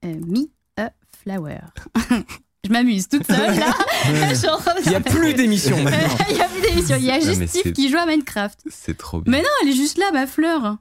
[0.05, 0.47] me
[0.77, 0.91] a
[1.25, 1.59] flower.
[2.67, 3.73] Je m'amuse toute seule là.
[4.07, 5.99] De Il y a plus d'émissions maintenant.
[6.31, 6.97] Il y a plus d'émission.
[6.99, 8.59] Il y a juste Steve c'est- qui joue à Minecraft.
[8.71, 9.31] C'est trop bien.
[9.33, 10.77] Mais non, elle est juste là, ma fleur.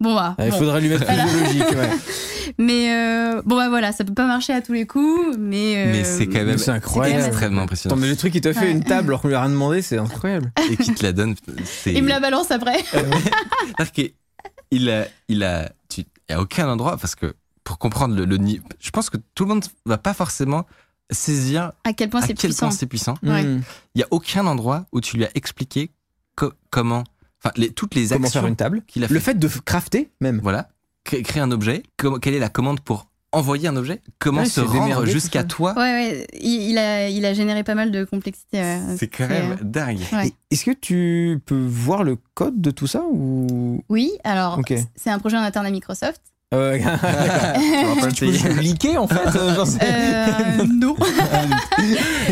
[0.00, 0.34] Bon bah.
[0.38, 0.58] Ah, Il bon.
[0.58, 1.76] faudrait lui mettre plus de logique.
[1.76, 1.90] ouais.
[2.58, 5.76] Mais euh, bon bah voilà, ça peut pas marcher à tous les coups, mais.
[5.86, 7.26] euh, Mais c'est quand même C'est incroyable.
[7.26, 7.94] extrêmement impressionnant.
[7.94, 8.70] Attends, mais le truc, il te fait Ouais.
[8.72, 10.50] une table alors qu'on lui a rien demandé, c'est incroyable.
[10.70, 11.92] Et qui te la donne, c'est.
[11.92, 12.82] Il me la balance après.
[12.90, 18.16] C'est-à-dire qu'il a, il a, tu, il y a aucun endroit parce que pour comprendre
[18.16, 20.66] le, le niveau, je pense que tout le monde va pas forcément
[21.10, 23.14] saisir À quel point c'est puissant.
[23.22, 23.42] Ouais.
[23.44, 23.62] Hmm.
[23.94, 25.90] Il y a aucun endroit où tu lui as expliqué
[26.36, 27.04] co- comment,
[27.42, 29.14] enfin les, toutes les Comment actions faire une table qu'il a fait.
[29.14, 30.40] Le fait de crafter, même.
[30.42, 30.68] Voilà,
[31.04, 31.82] cré- créer un objet.
[32.22, 34.00] quelle est la commande pour envoyer un objet?
[34.18, 35.72] Comment Ouais, se rendre jusqu'à toi?
[35.76, 38.60] Ouais, ouais, il, il a, il a généré pas mal de complexité.
[38.60, 40.00] euh, C'est quand même dingue.
[40.12, 40.28] Ouais.
[40.28, 43.84] Et Est-ce que tu peux voir le code de tout ça ou?
[43.88, 44.60] Oui, alors,
[44.96, 46.20] c'est un projet en interne à Microsoft.
[46.52, 46.78] Euh.
[48.12, 49.78] Tu peux le liker en fait euh, j'en sais.
[49.84, 50.96] Euh, non,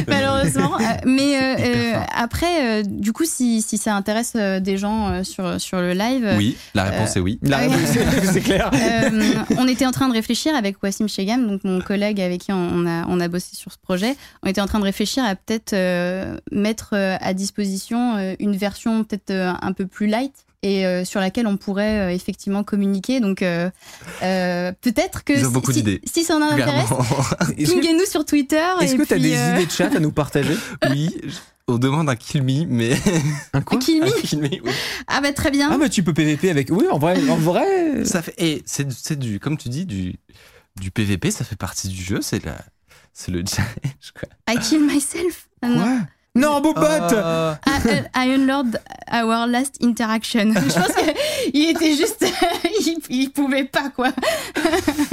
[0.08, 0.72] malheureusement.
[0.80, 5.08] Euh, Mais euh, euh, après, euh, du coup, si, si ça intéresse euh, des gens
[5.08, 7.38] euh, sur, sur le live, Oui, la réponse est oui.
[7.42, 8.70] La réponse, c'est- c'est clair.
[8.74, 12.52] Euh, on était en train de réfléchir avec Wassim Shegam, donc mon collègue avec qui
[12.52, 14.16] on on a, on a bossé sur ce projet.
[14.42, 18.56] On était en train de réfléchir à peut-être euh, mettre euh, à disposition euh, une
[18.56, 22.64] version peut-être euh, un peu plus light et euh, sur laquelle on pourrait euh, effectivement
[22.64, 23.20] communiquer.
[23.20, 23.70] Donc euh,
[24.22, 26.00] euh, peut-être que Ils ont si- beaucoup si, d'idées.
[26.04, 26.88] si ça en intéresse,
[27.56, 28.62] pinguez-nous sur Twitter.
[28.80, 30.54] est-ce et que tu as des euh, idées de chat à nous partager
[30.90, 31.14] oui,
[31.68, 32.96] on demande un kill me, mais
[33.52, 34.72] Un quoi Kill me un kill me, oui.
[35.06, 35.70] Ah bah très bien.
[35.72, 36.70] Ah bah tu peux PVP avec.
[36.70, 38.04] Oui, en vrai, en vrai.
[38.04, 40.16] Ça fait et c'est c'est du comme tu dis du
[40.80, 42.56] du PVP, ça fait partie du jeu, c'est la
[43.12, 44.28] c'est le challenge quoi.
[44.52, 45.48] I kill myself.
[45.62, 45.74] Non.
[45.76, 45.98] Quoi?
[46.35, 46.81] Non, Bobot
[47.12, 48.79] Euh, I, I unload
[49.12, 50.53] our last interaction.
[50.55, 50.93] Je pense
[51.53, 52.24] qu'il était juste.
[52.81, 54.11] il, il pouvait pas, quoi.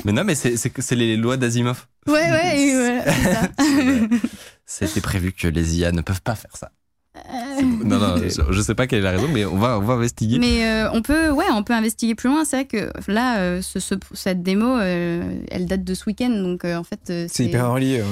[0.04, 0.56] mais non, mais c'est
[0.96, 1.88] les lois d'Asimov.
[2.08, 3.50] Ouais, ouais, et voilà.
[4.66, 6.70] C'était prévu que les IA ne peuvent pas faire ça.
[7.18, 9.82] Euh, Non, non, je, je sais pas quelle est la raison, mais on va, on
[9.82, 10.38] va investiguer.
[10.38, 12.44] Mais euh, on peut, ouais, on peut investiguer plus loin.
[12.46, 16.30] C'est vrai que là, euh, ce, ce- cette démo, euh, elle date de ce week-end,
[16.30, 18.08] donc euh, en fait, euh, C'est hyper relié, ouais.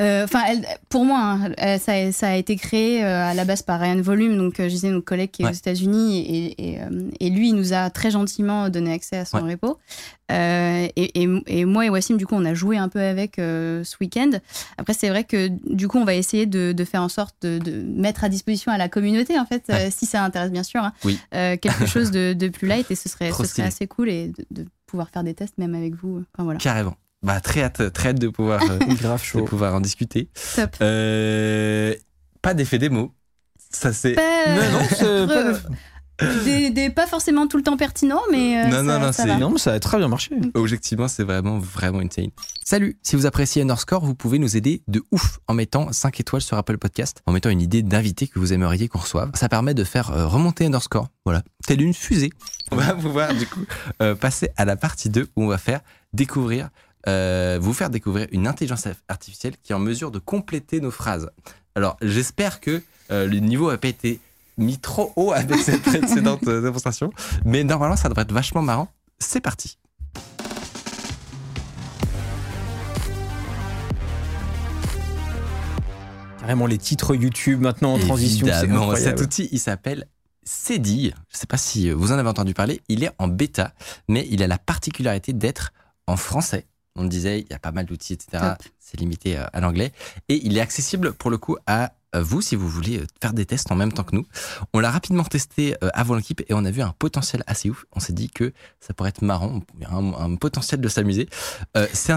[0.00, 0.42] Euh, Enfin,
[0.88, 3.80] pour moi, hein, elle- ça, a- ça a été créé euh, à la base par
[3.80, 5.50] Ryan Volume, donc euh, je disais notre collègue qui est Ouais.
[5.50, 6.78] aux États-Unis, et, et,
[7.20, 9.52] et lui, il nous a très gentiment donné accès à son Ouais.
[9.52, 9.78] repo.
[10.30, 14.30] Et, moi et Wassim, du coup, on a joué un peu avec ce week-end.
[14.76, 17.58] Après, c'est vrai que du coup, on va essayer de, de faire en sorte de,
[17.58, 19.90] de mettre à disposition à la communauté, en fait, Ouais.
[19.90, 21.18] si ça intéresse bien sûr, hein, Oui.
[21.32, 24.66] quelque chose de, de plus light, et ce serait, ce assez cool et de, de
[24.86, 26.22] pouvoir faire des tests même avec vous.
[26.34, 26.58] Enfin voilà.
[26.58, 26.94] Carrément.
[27.22, 29.44] Bah très hâte, très hâte de pouvoir, euh, Grave de chaud.
[29.44, 30.28] pouvoir en discuter.
[30.54, 30.76] Top.
[30.80, 31.94] Euh,
[32.42, 33.12] pas d'effet démo.
[33.70, 34.12] Ça c'est.
[34.12, 35.58] Pas, Non, non, c'est pas de-
[36.44, 39.26] des, des- pas forcément tout le temps pertinents, mais euh, Non, ça, non, non, ça
[39.26, 39.36] va.
[39.38, 40.34] Non, mais ça a très bien marché.
[40.54, 42.30] Objectivement, c'est vraiment, vraiment insane.
[42.64, 46.42] Salut, si vous appréciez Underscore, vous pouvez nous aider de ouf en mettant 5 étoiles
[46.42, 49.30] sur Apple Podcast, en mettant une idée d'invité que vous aimeriez qu'on reçoive.
[49.34, 52.30] Ça permet de faire euh, remonter Underscore, voilà, telle une fusée.
[52.72, 53.64] On va pouvoir du coup
[54.02, 55.80] euh, passer à la partie 2 où on va faire
[56.14, 56.70] découvrir,
[57.06, 61.30] euh, vous faire découvrir une intelligence artificielle qui est en mesure de compléter nos phrases.
[61.74, 64.20] Alors, j'espère que euh, le niveau n'a pas été
[64.56, 67.10] mis trop haut avec cette précédente euh, démonstration,
[67.44, 68.88] mais normalement, ça devrait être vachement marrant.
[69.18, 69.78] C'est parti.
[76.40, 78.46] Carrément les titres YouTube maintenant en transition.
[78.46, 80.08] Évidemment, cet outil, il s'appelle
[80.44, 81.14] Cedille.
[81.28, 82.80] Je ne sais pas si vous en avez entendu parler.
[82.88, 83.74] Il est en bêta,
[84.08, 85.72] mais il a la particularité d'être
[86.06, 86.66] en français.
[86.98, 88.54] On le disait, il y a pas mal d'outils, etc.
[88.78, 89.92] C'est limité euh, à l'anglais.
[90.28, 93.32] Et il est accessible pour le coup à euh, vous si vous voulez euh, faire
[93.32, 94.26] des tests en même temps que nous.
[94.72, 97.84] On l'a rapidement testé avant l'équipe et on a vu un potentiel assez ouf.
[97.92, 101.28] On s'est dit que ça pourrait être marrant, un, un potentiel de s'amuser.
[101.76, 102.12] Euh, c'est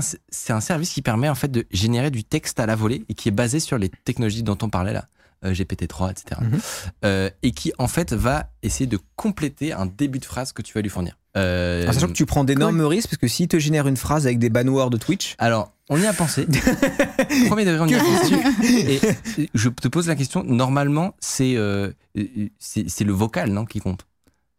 [0.51, 3.29] un, service qui permet en fait de générer du texte à la volée et qui
[3.29, 5.05] est basé sur les technologies dont on parlait là.
[5.43, 6.41] euh, GPT-3, etc.
[6.41, 6.59] Mhm.
[7.03, 10.73] Euh, et qui en fait va essayer de compléter un début de phrase que tu
[10.73, 11.17] vas lui fournir.
[11.37, 14.25] Euh, En sachant que tu prends d'énormes risques parce que s'il te génère une phrase
[14.25, 16.45] avec des banwords de Twitch, Alors, on y a pensé.
[17.47, 18.35] Premier degré, on y a pensé.
[18.63, 20.43] Et je te pose la question.
[20.43, 21.91] Normalement, c'est euh,
[22.59, 24.05] c'est le vocal, non, qui compte?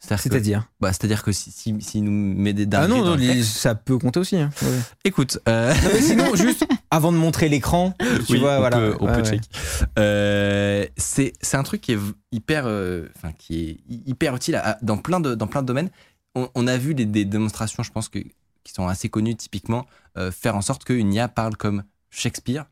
[0.05, 3.99] C'est-à-dire bah, c'est-à-dire que si, si, s'il nous met des Ah non, les- ça peut
[3.99, 4.37] compter aussi.
[4.37, 4.51] hein.
[4.61, 4.69] Ouais.
[5.05, 7.95] écoute, euh, Non, mais sinon, juste avant de montrer l'écran,
[8.27, 8.79] tu oui, vois, on voilà.
[8.79, 9.25] peut, on peut ouais.
[9.25, 9.43] check.
[10.01, 11.99] Euh, c'est un truc qui est
[12.33, 15.67] hyper, euh, enfin qui est hy- hyper utile à- dans plein de dans plein de
[15.69, 15.91] domaines.
[16.35, 18.19] On, on a vu des, des démonstrations, je pense que
[18.65, 22.67] qui sont assez connues typiquement, euh, faire en sorte qu'une IA parle comme Shakespeare.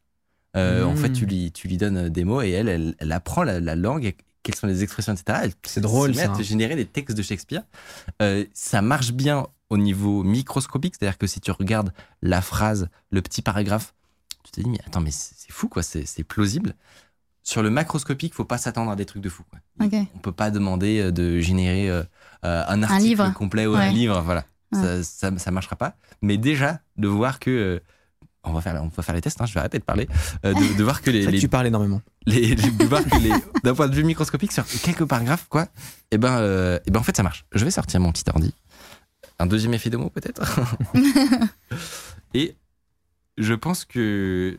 [0.57, 3.43] Euh, En fait, tu lui tu lui donnes des mots et elle elle, elle apprend
[3.43, 4.05] la, la langue.
[4.05, 5.51] et quelles sont les expressions, etc.
[5.65, 6.29] C'est drôle, ça.
[6.29, 7.63] te générer des textes de Shakespeare.
[8.23, 11.93] Euh, ça marche bien au niveau microscopique, c'est-à-dire que si tu regardes
[12.23, 13.95] la phrase, le petit paragraphe,
[14.43, 16.75] tu te dis, mais attends, mais c'est fou, quoi, c'est plausible.
[17.43, 19.45] Sur le macroscopique, faut pas s'attendre à des trucs de fou.
[19.51, 19.87] Quoi.
[19.87, 19.95] Ok.
[20.15, 21.91] On peut pas demander euh, de générer
[22.45, 23.33] euh, un article livre.
[23.35, 24.45] complet ou un livre, voilà.
[24.73, 24.81] Ouais.
[24.81, 25.95] Ça, ça, ça marchera pas.
[26.23, 27.51] Mais déjà, de voir que.
[27.51, 27.81] euh,
[28.43, 30.09] on va, faire, on va faire les tests, hein, je vais arrêter de parler.
[30.47, 32.01] euh, de, de voir que les, tu parles énormément.
[32.25, 33.35] les, les- de voir que les-
[33.65, 35.67] d'un point de vue microscopique sur quelques paragraphes quoi
[36.11, 38.55] et ben euh, et ben en fait ça marche je vais sortir mon petit ordi
[39.39, 40.41] un deuxième effet de mot peut-être?
[42.35, 42.57] Et
[43.37, 44.59] je pense que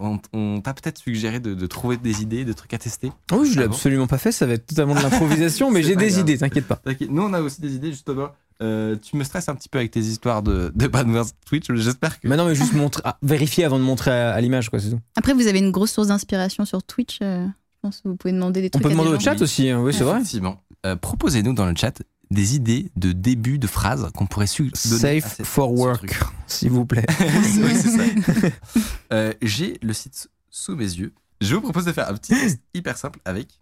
[0.00, 3.12] on, on- on t'a peut-être suggéré de, de trouver des idées de trucs à tester
[3.32, 5.96] Oh Oui, je l'ai absolument pas fait, ça va être totalement de l'improvisation, mais j'ai
[5.96, 6.20] des grave.
[6.20, 6.80] idées, t'inquiète pas.
[7.08, 8.28] Nous on a aussi des idées justement
[8.62, 11.66] Euh, tu me stresses un petit peu avec tes histoires de, de bad words Twitch
[11.74, 14.78] j'espère que Maintenant, mais juste montrer, ah, vérifier avant de montrer à, à l'image, quoi,
[14.78, 15.00] c'est tout.
[15.16, 17.18] Après, vous avez une grosse source d'inspiration sur Twitch.
[17.22, 18.82] euh, je pense que vous pouvez demander des On trucs.
[18.82, 20.18] peut à des demander au chat aussi, hein, oui, c'est vrai.
[20.18, 22.02] effectivement Euh, proposez-nous dans le chat
[22.32, 26.14] des idées de début de phrases qu'on pourrait su donner à Safe cette- for work,
[26.46, 27.06] s'il vous plaît.
[27.20, 28.50] oui, c'est ça.
[29.12, 31.12] Euh, J'ai le site sous mes yeux.
[31.40, 33.60] Je vous propose de faire un petit test hyper simple avec.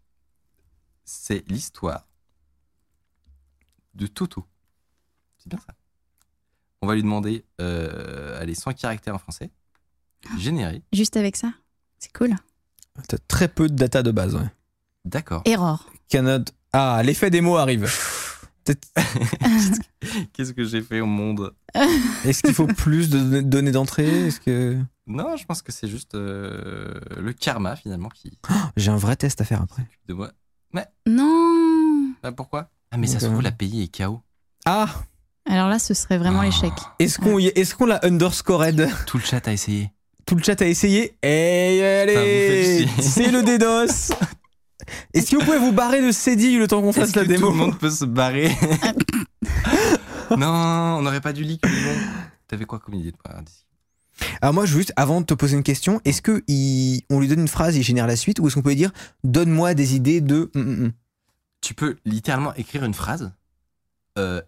[1.04, 2.06] C'est l'histoire
[3.94, 4.46] de Toto.
[5.38, 5.74] C'est bien ça.
[6.82, 9.50] On va lui demander, euh, allez, 100 caractères en français,
[10.38, 10.82] généré.
[10.92, 11.52] Juste avec ça?
[11.98, 12.34] C'est cool.
[13.08, 14.34] T'as très peu de data de base.
[14.36, 14.48] Ouais.
[15.04, 15.42] D'accord.
[15.46, 15.90] Error.
[16.08, 16.44] Cannot.
[16.72, 17.90] Ah, l'effet des mots arrive.
[20.32, 21.54] Qu'est-ce que j'ai fait au monde
[22.24, 24.26] Est-ce qu'il faut plus de données- d'entrée?
[24.28, 28.38] Est-ce que Non, je pense que c'est juste euh, le karma finalement qui
[28.76, 30.30] j'ai un vrai test à faire après de moi.
[31.06, 32.12] Non.
[32.22, 32.68] Ah, pourquoi?
[32.90, 34.20] Ah, mais ça se euh, trouve, la pays est KO.
[34.66, 34.88] Ah,
[35.48, 36.44] Alors là, ce serait vraiment Ah.
[36.46, 36.72] l'échec.
[36.98, 38.88] est-ce qu'on est-ce qu'on l'a underscored?
[39.06, 39.90] Tout le chat a essayé.
[40.26, 42.14] Tout le chat a essayé Et allez,
[42.86, 43.02] faites chier.
[43.02, 44.14] c'est le DDoS.
[45.14, 47.46] Est-ce que vous pouvez vous barrer de Cédille le temps qu'on fasse la que démo
[47.46, 48.50] Tout le monde peut se barrer.
[50.36, 50.46] non,
[50.98, 51.58] on n'aurait pas dû bon.
[52.48, 53.64] T'avais quoi comme idée toi d'ici?
[54.42, 57.40] Alors moi, juste avant de te poser une question, est-ce que il- on lui donne
[57.40, 58.92] une phrase, il génère la suite, ou est-ce qu'on peut lui dire
[59.24, 60.92] donne-moi des idées de hum, hum, hum.
[61.62, 63.32] Tu peux littéralement écrire une phrase,
[64.18, 64.40] euh,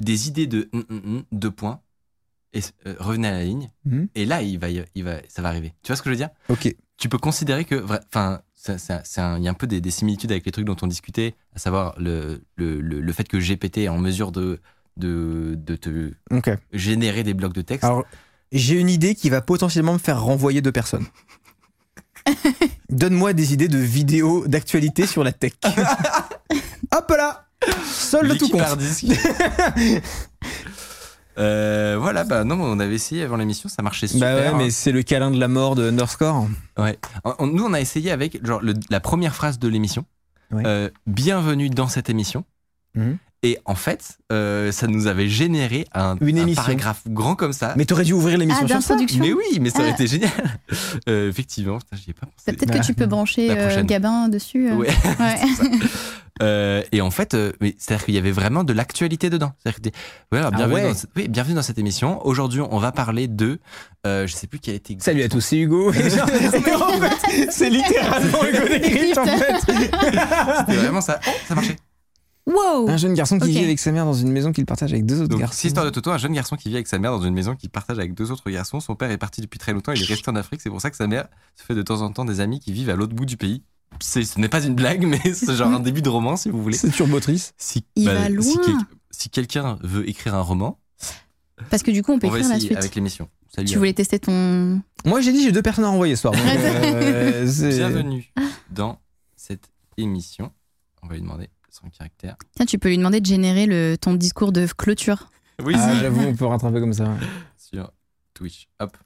[0.00, 0.70] des idées de
[1.32, 1.80] deux points,
[2.52, 3.70] et euh, revenez à la ligne.
[4.14, 5.74] Et là, il va, il va, ça va arriver.
[5.82, 6.30] Tu vois ce que je veux dire?
[6.48, 6.74] Ok.
[6.96, 10.52] Tu peux considérer que, enfin, il y a un peu des, des similitudes avec les
[10.52, 13.98] trucs dont on discutait, à savoir le, le, le, le fait que GPT est en
[13.98, 14.60] mesure de,
[14.96, 16.12] de, de te
[16.72, 17.84] générer des blocs de texte.
[17.84, 18.04] Alors,
[18.52, 21.06] j'ai une idée qui va potentiellement me faire renvoyer deux personnes.
[22.90, 25.52] Donne-moi des idées de vidéos d'actualité sur la tech.
[26.94, 27.46] Hop là
[27.84, 28.62] Seul le tout compte.
[31.38, 34.34] Euh, voilà, bah non, on avait essayé avant l'émission, ça marchait super.
[34.34, 34.70] Bah ouais, mais hein.
[34.72, 36.48] c'est le câlin de la mort de Underscore.
[36.78, 36.98] Ouais.
[37.38, 40.04] On- nous, on a essayé avec genre, le- la première phrase de l'émission.
[40.50, 40.62] Ouais.
[40.66, 42.44] Euh, bienvenue dans cette émission.
[42.94, 43.18] Mhm.
[43.44, 46.60] Et en fait, euh, ça nous avait généré un, Une un émission.
[46.60, 47.72] paragraphe grand comme ça.
[47.76, 48.96] Mais t'aurais dû ouvrir l'émission Ah, sur ça.
[49.20, 49.94] Mais oui, mais ça aurait Ah.
[49.94, 50.30] été génial.
[51.08, 52.52] Euh, effectivement, putain, j'y ai pas pensé.
[52.56, 53.84] Peut-être que tu peux brancher euh.
[53.84, 54.68] Gabin dessus.
[54.68, 54.74] euh.
[54.74, 54.88] Ouais.
[55.20, 55.36] Ouais.
[56.42, 59.52] Euh, et en fait, euh, c'est-à-dire qu'il y avait vraiment de l'actualité dedans.
[59.64, 59.70] Que
[60.32, 60.82] Ah bienvenue, ouais.
[60.88, 62.24] dans cette, oui, bienvenue dans cette émission.
[62.26, 63.58] Aujourd'hui, on va parler de,
[64.06, 64.96] euh, je sais plus quel était.
[65.00, 65.92] Salut à tous, c'est Hugo.
[65.92, 69.54] Fait, c'est littéralement Hugo Décrypte en fait.
[69.60, 71.20] C'était vraiment ça.
[71.26, 71.76] Oh, ça marchait.
[72.46, 72.88] Wow.
[72.88, 75.20] Un jeune garçon qui vit avec sa mère dans une maison qu'il partage avec deux
[75.20, 75.54] autres Donc, garçons.
[75.58, 77.54] c'est l'histoire de Toto, un jeune garçon qui vit avec sa mère dans une maison
[77.54, 78.80] qu'il partage avec deux autres garçons.
[78.80, 80.62] Son père est parti depuis très longtemps, il est resté en Afrique.
[80.62, 82.72] C'est pour ça que sa mère se fait de temps en temps des amis qui
[82.72, 83.62] vivent à l'autre bout du pays.
[84.00, 86.62] C'est- Ce n'est pas une blague, mais c'est genre un début de roman, si vous
[86.62, 86.76] voulez.
[86.76, 87.52] C'est turbotrice.
[87.58, 88.62] Si, Il va si, loin.
[88.64, 88.74] quel-
[89.10, 90.78] si quelqu'un veut écrire un roman,
[91.70, 92.76] Parce que du coup, on peut on va écrire la suite.
[92.76, 93.28] avec l'émission.
[93.54, 93.66] Salut.
[93.68, 94.80] Tu voulais tester ton.
[95.04, 96.34] Moi j'ai dit j'ai deux personnes à renvoyer ce soir.
[96.34, 98.30] donc, euh, Bienvenue
[98.70, 99.00] dans
[99.36, 100.52] cette émission.
[101.02, 102.36] On va lui demander son caractère.
[102.54, 105.30] Tiens, tu peux lui demander de générer le, ton discours de clôture.
[105.64, 107.16] Oui, Ah, j'avoue, on peut rattraper comme ça.
[107.56, 107.90] sur
[108.34, 108.68] Twitch.
[108.80, 108.96] Hop.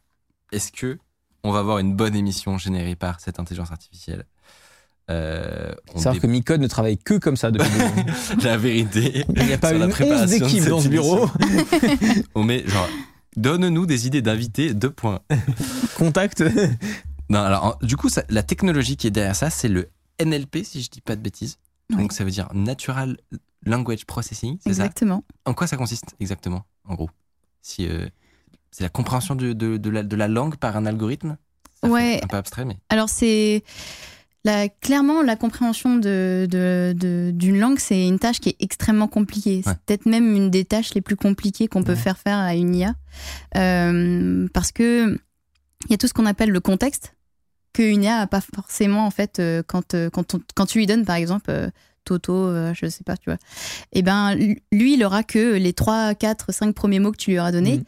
[0.50, 0.98] Est-ce que
[1.44, 4.26] on va avoir une bonne émission générée par cette intelligence artificielle?
[5.10, 7.68] Euh, on Savoir dé- que Micode ne travaille que comme ça depuis
[8.44, 9.24] la vérité.
[9.36, 11.28] Il n'y a pas une la d'équipe dans ce bureau.
[12.34, 12.88] On met genre,
[13.36, 15.20] donne-nous des idées d'invités, deux points.
[15.96, 16.42] Contact.
[17.28, 19.88] Non, alors, en- du coup, ça- la technologie qui est derrière ça, c'est le
[20.24, 21.58] NLP, si je dis pas de bêtises.
[21.90, 23.16] Donc, ça veut dire Natural
[23.66, 24.84] Language Processing, c'est ça?
[24.84, 25.24] Exactement.
[25.44, 27.10] En quoi ça consiste exactement, en gros?
[27.60, 28.06] Si, euh,
[28.70, 31.36] C'est la compréhension de, de, de la, de la langue par un algorithme?
[31.82, 32.20] Ça Ouais.
[32.22, 32.78] Un peu abstrait, mais.
[32.88, 33.62] Alors c'est
[34.44, 39.08] la- clairement la compréhension de, de- de- d'une langue, c'est une tâche qui est extrêmement
[39.08, 39.62] compliquée.
[39.64, 41.98] C'est peut-être même une des tâches les plus compliquées qu'on peut Ouais.
[41.98, 42.94] faire faire à une IA,
[43.56, 45.12] Euh, parce que
[45.86, 47.14] il y a tout ce qu'on appelle le contexte
[47.72, 50.86] qu'une IA a pas forcément en fait euh, quand euh, quand, on- quand tu lui
[50.86, 51.50] donnes par exemple
[52.04, 53.38] Toto, euh, je sais pas, tu vois.
[53.92, 54.34] Et ben
[54.72, 57.78] lui, il aura que les 3, 4, 5 premiers mots que tu lui auras donnés.
[57.78, 57.84] Mhm.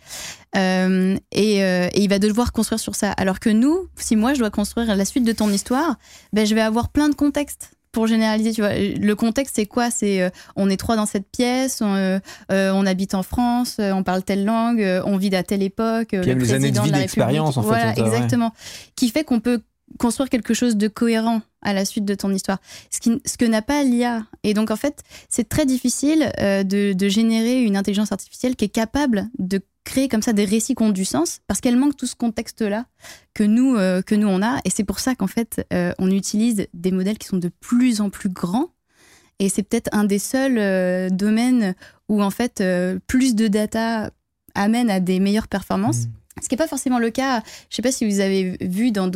[0.57, 3.11] Euh, et, euh, et il va devoir construire sur ça.
[3.13, 5.97] Alors que nous, si moi je dois construire la suite de ton histoire,
[6.33, 8.53] ben, je vais avoir plein de contextes pour généraliser.
[8.53, 8.75] Tu vois.
[8.75, 9.91] Le contexte, c'est quoi?
[9.91, 12.19] C'est euh, on est trois dans cette pièce, on, euh,
[12.53, 16.09] euh, on habite en France, on parle telle langue, on vit à telle époque.
[16.09, 18.01] Puis le les années de vie d'expérience, en fait, Voilà, ouais.
[18.01, 18.53] exactement.
[18.97, 19.63] Qui fait qu'on peut
[19.99, 22.59] construire quelque chose de cohérent à la suite de ton histoire.
[22.91, 24.27] Ce, qui, ce que n'a pas l'IA.
[24.43, 28.71] Et donc, en fait, c'est très difficile euh, de, générer une intelligence artificielle qui est
[28.71, 32.07] capable de créer comme ça des récits qui ont du sens parce qu'elle manque tout
[32.07, 32.87] ce contexte-là
[33.35, 34.59] que nous, euh, que nous on a.
[34.65, 38.01] Et c'est pour ça qu'en fait, euh, on utilise des modèles qui sont de plus
[38.01, 38.71] en plus grands.
[39.39, 41.75] Et c'est peut-être un des seuls domaines
[42.09, 42.63] où en fait
[43.09, 44.13] plus de data
[44.55, 46.07] amène à des meilleures performances.
[46.43, 47.43] Ce qui n'est pas forcément le cas.
[47.71, 49.11] Je sais pas si vous avez vu dans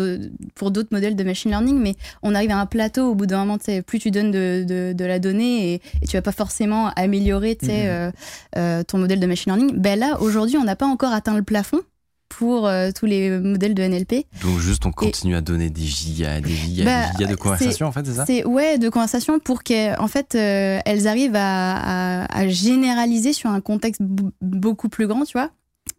[0.55, 3.45] pour d'autres modèles de machine learning, mais on arrive à un plateau au bout d'un
[3.45, 3.59] moment.
[3.87, 7.59] Plus tu donnes de, de- de la donnée et, et tu vas pas forcément améliorer
[7.63, 7.69] Mhm.
[7.71, 8.11] euh,
[8.57, 9.77] euh, ton modèle de machine learning.
[9.77, 11.81] Ben là, aujourd'hui, on n'a pas encore atteint le plafond
[12.29, 14.27] pour euh, tous les modèles de NLP.
[14.43, 17.37] Donc, juste, on continue à donner des gigas, des gigas, Bah, des gigas de c'est-
[17.37, 18.27] conversation, en fait, c'est ça?
[18.27, 23.51] C'est ouais de conversation pour qu'en fait euh, elles arrivent à, à- à généraliser sur
[23.51, 24.01] un contexte
[24.41, 25.51] beaucoup plus grand, tu vois.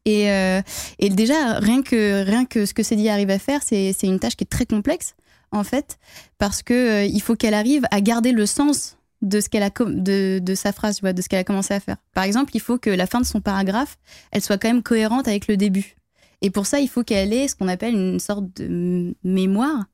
[0.06, 0.62] Et, euh,
[1.00, 4.36] et déjà rien que rien que ce que Cédie arrive à faire, c'est une tâche
[4.36, 5.16] qui est très complexe
[5.52, 5.98] en fait
[6.38, 9.70] parce que euh, il faut qu'elle arrive à garder le sens de ce qu'elle a
[9.70, 11.98] de, de sa phrase, tu vois, de ce qu'elle a commencé à faire.
[12.14, 13.98] Par exemple, il faut que la fin de son paragraphe,
[14.32, 15.98] elle soit quand même cohérente avec le début.
[16.42, 19.86] Et pour ça, il faut qu'elle ait ce qu'on appelle une sorte de mémoire.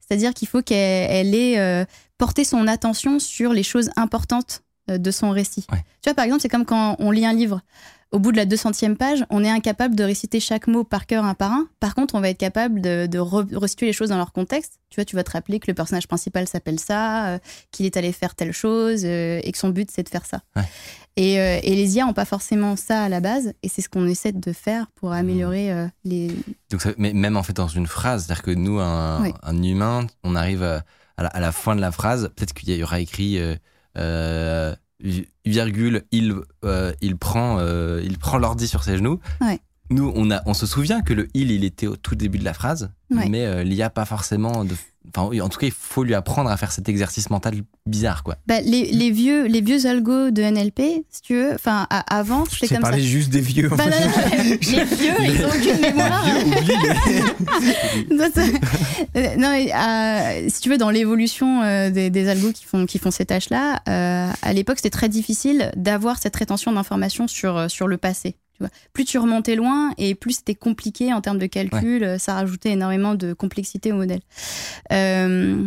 [0.00, 1.84] C'est-à-dire qu'il faut qu'elle elle ait euh,
[2.18, 5.66] porté son attention sur les choses importantes de son récit.
[5.70, 5.84] Ouais.
[6.02, 7.60] Tu vois, par exemple, c'est comme quand on lit un livre.
[8.10, 11.26] Au bout de la 200e page, on est incapable de réciter chaque mot par cœur
[11.26, 11.68] un par un.
[11.78, 14.78] Par contre, on va être capable de, de re- resituer les choses dans leur contexte.
[14.88, 17.38] Tu vois, tu vas te rappeler que le personnage principal s'appelle ça, euh,
[17.70, 20.40] qu'il est allé faire telle chose euh, et que son but, c'est de faire ça.
[20.56, 20.62] Ouais.
[21.16, 23.52] Et, euh, et les IA n'ont pas forcément ça à la base.
[23.62, 26.28] Et c'est ce qu'on essaie de faire pour améliorer euh, les,
[26.70, 29.34] Donc ça- mais même en fait dans une phrase, c'est-à-dire que nous, un, Oui.
[29.42, 30.82] un humain, on arrive à,
[31.18, 33.38] à la, à la fin de la phrase, peut-être qu'il y aura écrit
[33.98, 34.74] euh,
[35.44, 36.34] virgule, il,
[36.64, 39.20] euh, il prend, euh, il prend l'ordi sur ses genoux.
[39.90, 42.44] Nous, on, a, on se souvient que le il, il était au tout début de
[42.44, 43.28] la phrase, Ouais.
[43.28, 44.74] mais euh, il n'y a pas forcément de.
[45.16, 47.54] Enfin, en tout cas, il faut lui apprendre à faire cet exercice mental
[47.86, 48.36] bizarre, quoi.
[48.46, 52.74] Bah, les, les vieux, les vieux algos de NLP, si tu veux, enfin, avant, c'était
[52.74, 52.98] comme ça.
[52.98, 53.72] juste des vieux.
[53.72, 54.04] en Bah, fait.
[54.04, 56.26] non, non, les vieux, ils ont aucune mémoire.
[59.16, 62.86] Euh, non, mais, euh, si tu veux, dans l'évolution euh, des, des algos qui font,
[62.86, 67.70] qui font ces tâches-là, euh, à l'époque, c'était très difficile d'avoir cette rétention d'informations sur,
[67.70, 68.36] sur le passé.
[68.58, 68.70] Tu vois.
[68.92, 73.14] Plus tu remontais loin et plus c'était compliqué en termes de calcul, ça rajoutait énormément
[73.14, 74.20] de complexité au modèle.
[74.92, 75.64] Euh,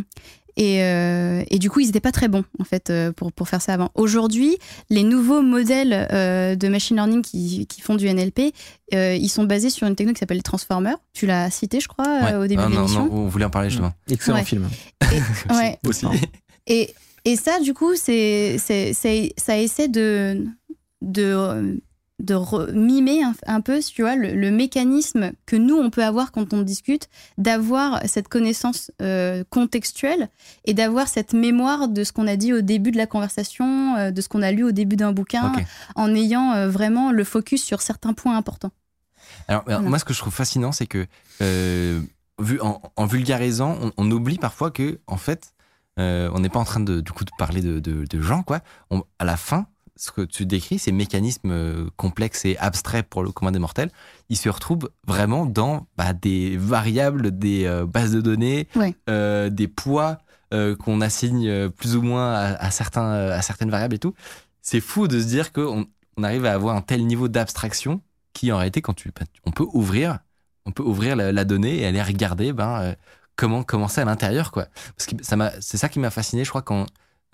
[0.57, 3.47] et, euh, et du coup, ils n'étaient pas très bons en fait euh, pour, pour
[3.47, 3.89] faire ça avant.
[3.95, 4.57] Aujourd'hui,
[4.89, 8.53] les nouveaux modèles euh, de machine learning qui, qui font du NLP,
[8.93, 10.97] euh, ils sont basés sur une technique qui s'appelle les transformers.
[11.13, 12.35] Tu l'as cité, je crois, euh, Ouais.
[12.45, 13.05] au début Ah, de non, l'émission.
[13.05, 13.93] non, on voulait en parler justement.
[14.09, 14.43] Excellent Ouais.
[14.43, 14.67] film.
[15.49, 15.79] Et- ouais.
[15.87, 16.05] Aussi.
[16.67, 16.93] Et,
[17.23, 20.45] et ça, du coup, c'est, c'est, c'est- ça essaie de,
[21.01, 21.79] de,
[22.21, 26.31] de mimer un, un peu, tu vois, le, le mécanisme que nous, on peut avoir
[26.31, 30.29] quand on discute, d'avoir cette connaissance euh, contextuelle
[30.65, 34.11] et d'avoir cette mémoire de ce qu'on a dit au début de la conversation, euh,
[34.11, 35.51] de ce qu'on a lu au début d'un bouquin,
[35.95, 38.71] en ayant euh, vraiment le focus sur certains points importants.
[39.47, 39.89] Alors, alors, Voilà.
[39.89, 41.07] moi, ce que je trouve fascinant, c'est que,
[42.39, 45.53] vu, en, en vulgarisant, on, on oublie parfois que, en fait,
[45.97, 48.61] on n'est pas en train de, du coup, de parler de, de- de gens, quoi.
[48.89, 49.67] On- à la fin,
[50.01, 53.91] ce que tu décris, ces mécanismes euh, complexes et abstraits pour le commun des mortels,
[54.29, 58.95] ils se retrouvent vraiment dans bah, des variables, des euh, bases de données, Ouais.
[59.09, 60.17] euh, des poids
[60.55, 64.15] euh, qu'on assigne plus ou moins à, à certains, à certaines variables et tout.
[64.63, 65.85] C'est fou de se dire qu'on
[66.17, 68.01] on arrive à avoir un tel niveau d'abstraction
[68.33, 70.17] qui en réalité quand tu bah, on peut ouvrir
[70.65, 72.95] on peut ouvrir la, la donnée et aller regarder ben
[73.35, 74.65] comment commencer à l'intérieur, quoi.
[74.97, 76.85] Parce que ça m'a, c'est ça qui m'a fasciné, je crois, quand,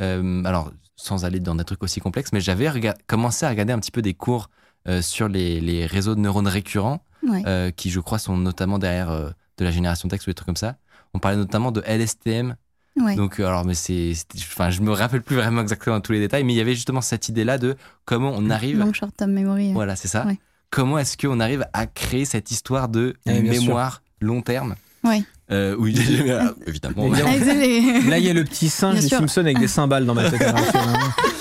[0.01, 2.69] euh, alors, sans aller dans des trucs aussi complexes, mais j'avais
[3.07, 4.49] commencé à regarder un petit peu des cours
[4.89, 7.41] euh, sur les, les réseaux de neurones récurrents, Ouais.
[7.47, 10.45] euh, qui, je crois, sont notamment derrière euh, de la génération texte ou des trucs
[10.45, 10.75] comme ça.
[11.13, 12.55] On parlait notamment de LSTM.
[12.95, 13.15] Ouais.
[13.15, 16.53] Donc, alors, mais c'est, enfin, je me rappelle plus vraiment exactement tous les détails, mais
[16.53, 17.75] il y avait justement cette idée-là de
[18.05, 19.73] comment on arrive Long short term memory.
[19.73, 20.25] voilà, c'est ça.
[20.25, 20.39] Ouais.
[20.71, 23.43] Comment est-ce qu'on arrive à créer cette histoire de Eh, sûr.
[23.43, 25.23] mémoire long terme Ouais.
[25.49, 26.51] Euh, oui, évidemment.
[26.65, 27.09] Évidemment.
[27.25, 28.01] Ah, désolé.
[28.09, 29.07] Là, il y a le petit singe des.
[29.07, 30.41] Simpsons avec des cymbales dans ma tête.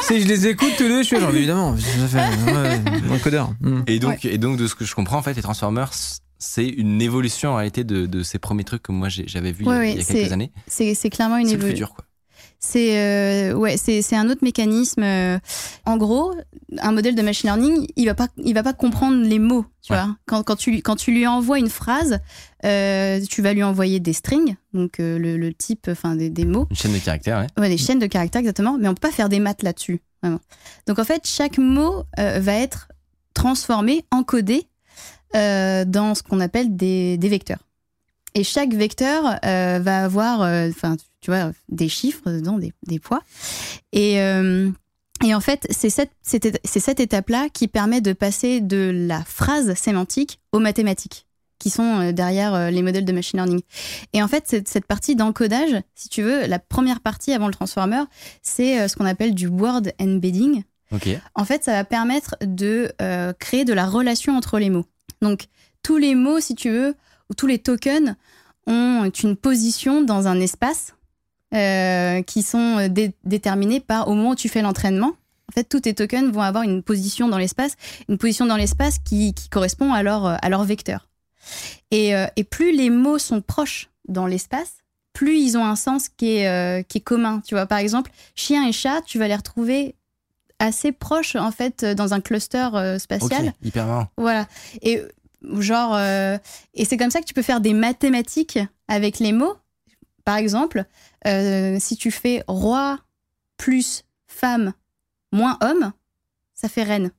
[0.02, 2.80] Si je les écoute tous les deux, je suis genre, évidemment, ça fait ouais,
[3.12, 3.50] encodeur.
[3.60, 3.80] Hmm.
[3.88, 5.90] Et donc, et donc, de ce que je comprends, en fait, les Transformers,
[6.38, 9.66] c'est une évolution en réalité de, de ces premiers trucs que moi j'avais vu il
[9.66, 10.52] y a- Ouais, il y a ouais, quelques années.
[10.68, 11.88] C'est clairement une C'est le évolution.
[12.58, 15.02] C'est euh, ouais, c'est un autre mécanisme.
[15.02, 15.38] euh.
[15.84, 16.34] En gros,
[16.78, 19.64] un modèle de machine learning, il va pas il va pas comprendre les mots.
[19.82, 19.98] Tu Ouais.
[20.00, 22.18] vois, quand, quand tu lui- quand tu lui envoies une phrase,
[22.64, 26.44] euh, tu vas lui envoyer des strings, donc euh, le, le type, enfin des, des
[26.44, 27.62] mots, Une chaîne de caractères, ouais.
[27.62, 28.76] ouais, des chaînes de caractères exactement.
[28.80, 30.40] Mais on peut pas faire des maths là-dessus, vraiment.
[30.88, 32.88] Donc en fait, chaque mot va être
[33.34, 34.66] transformé, encodé
[35.34, 37.58] dans ce qu'on appelle des, des vecteurs.
[38.34, 40.70] Et chaque vecteur euh, va avoir, euh,
[41.26, 43.20] tu vois, des chiffres dedans, des, des poids.
[43.92, 44.70] Et, euh,
[45.24, 50.38] et en fait, c'est cette, cette étape-là qui permet de passer de la phrase sémantique
[50.52, 51.26] aux mathématiques,
[51.58, 53.60] qui sont euh, derrière euh, les modèles de machine learning.
[54.12, 57.54] Et en fait, cette, cette partie d'encodage, si tu veux, la première partie avant le
[57.54, 58.04] transformer,
[58.42, 60.62] c'est ce qu'on appelle du word embedding.
[60.92, 61.08] Ok.
[61.34, 64.86] En fait, ça va permettre de euh, créer de la relation entre les mots.
[65.22, 65.46] Donc,
[65.82, 66.94] tous les mots, si tu veux,
[67.30, 68.14] ou tous les tokens
[68.68, 70.95] ont une position dans un espace
[71.54, 75.12] euh, qui sont euh, dé- déterminés par au moment où tu fais l'entraînement.
[75.48, 77.76] En fait, tous tes tokens vont avoir une position dans l'espace,
[78.08, 81.08] une position dans l'espace qui, qui correspond à leur, euh, à leur vecteur.
[81.92, 84.78] Et, euh, et plus les mots sont proches dans l'espace,
[85.12, 87.40] plus ils ont un sens qui est, euh, qui est commun.
[87.46, 89.94] Tu vois, par exemple, chien et chat, tu vas les retrouver
[90.58, 92.68] assez proches en fait dans un cluster
[92.98, 93.52] spatial.
[93.62, 94.08] Hyper marrant.
[94.16, 94.46] Voilà.
[94.82, 95.02] Et
[95.58, 98.58] genre, et c'est comme ça que tu peux faire des mathématiques
[98.88, 99.54] avec les mots.
[100.24, 100.86] Par exemple,
[101.26, 102.98] euh, si tu fais roi
[103.56, 104.72] plus femme
[105.32, 105.92] moins homme,
[106.54, 107.10] ça fait reine.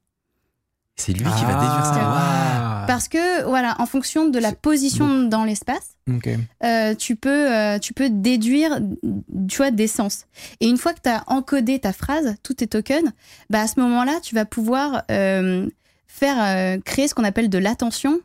[0.96, 2.00] C'est lui qui va déduire ça.
[2.02, 2.86] Ah.
[2.88, 5.96] Parce que voilà, en fonction de la position dans l'espace,
[6.64, 8.80] euh, tu peux euh, tu peux déduire
[9.48, 10.26] tu vois des sens.
[10.60, 13.12] Et une fois que tu as encodé ta phrase, tous tes tokens,
[13.52, 15.70] bah à ce moment-là, tu vas pouvoir euh,
[16.08, 18.20] faire euh, créer ce qu'on appelle de l'attention.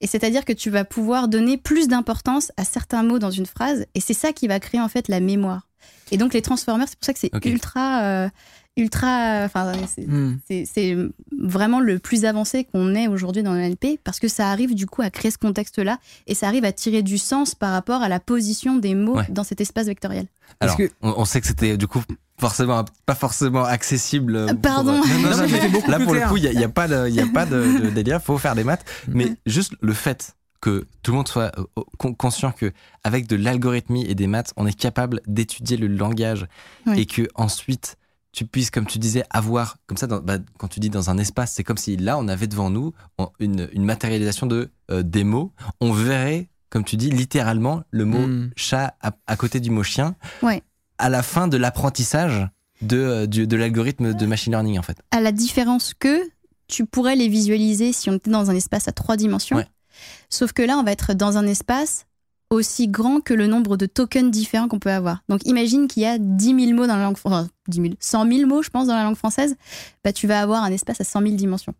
[0.00, 3.86] Et c'est-à-dire que tu vas pouvoir donner plus d'importance à certains mots dans une phrase.
[3.94, 5.66] Et c'est ça qui va créer en fait la mémoire.
[6.12, 8.28] Et donc les transformers, c'est pour ça que c'est ultra, euh,
[8.76, 10.38] ultra, enfin c'est Hmm.
[10.46, 10.96] c'est-
[11.38, 14.86] vraiment le plus avancé qu'on ait aujourd'hui dans le NLP parce que ça arrive du
[14.86, 18.08] coup à créer ce contexte-là et ça arrive à tirer du sens par rapport à
[18.08, 19.26] la position des mots Ouais.
[19.30, 20.26] dans cet espace vectoriel.
[20.60, 22.02] Alors, que- on, on sait que c'était du coup
[22.38, 24.36] forcément pas forcément accessible.
[24.36, 25.00] euh, pardon.
[25.00, 27.08] pour- Non, non, Non, non, mais là pour le coup, il y a, pas de,
[27.08, 28.20] il y a pas de, de délire.
[28.22, 31.64] Faut faire des maths, mais juste le fait que tout le monde soit euh,
[31.98, 32.72] con- conscient que
[33.04, 36.46] avec de l'algorithmie et des maths, on est capable d'étudier le langage
[36.86, 37.00] Oui.
[37.00, 37.96] et que ensuite
[38.32, 40.06] tu puisses, comme tu disais, avoir comme ça.
[40.06, 42.68] dans- bah, quand tu dis dans un espace, c'est comme si là on avait devant
[42.70, 42.92] nous
[43.38, 45.52] une matérialisation de euh, des mots.
[45.80, 48.50] On verrait, comme tu dis, littéralement le mot Mm.
[48.56, 50.14] chat à, à côté du mot chien.
[50.42, 50.62] Ouais.
[50.98, 52.48] À la fin de l'apprentissage
[52.82, 54.98] de, euh, de l'algorithme de machine learning en fait.
[55.10, 56.20] À la différence que
[56.68, 59.56] tu pourrais les visualiser si on était dans un espace à trois dimensions.
[59.56, 59.66] Ouais.
[60.28, 62.06] Sauf que là, on va être dans un espace
[62.50, 65.22] aussi grand que le nombre de tokens différents qu'on peut avoir.
[65.28, 68.30] Donc imagine qu'il y a 10 000 mots dans la langue française, 10 000, 100
[68.32, 69.56] 000 mots, je pense, dans la langue française.
[70.04, 71.74] Bah, tu vas avoir un espace à 100 000 dimensions.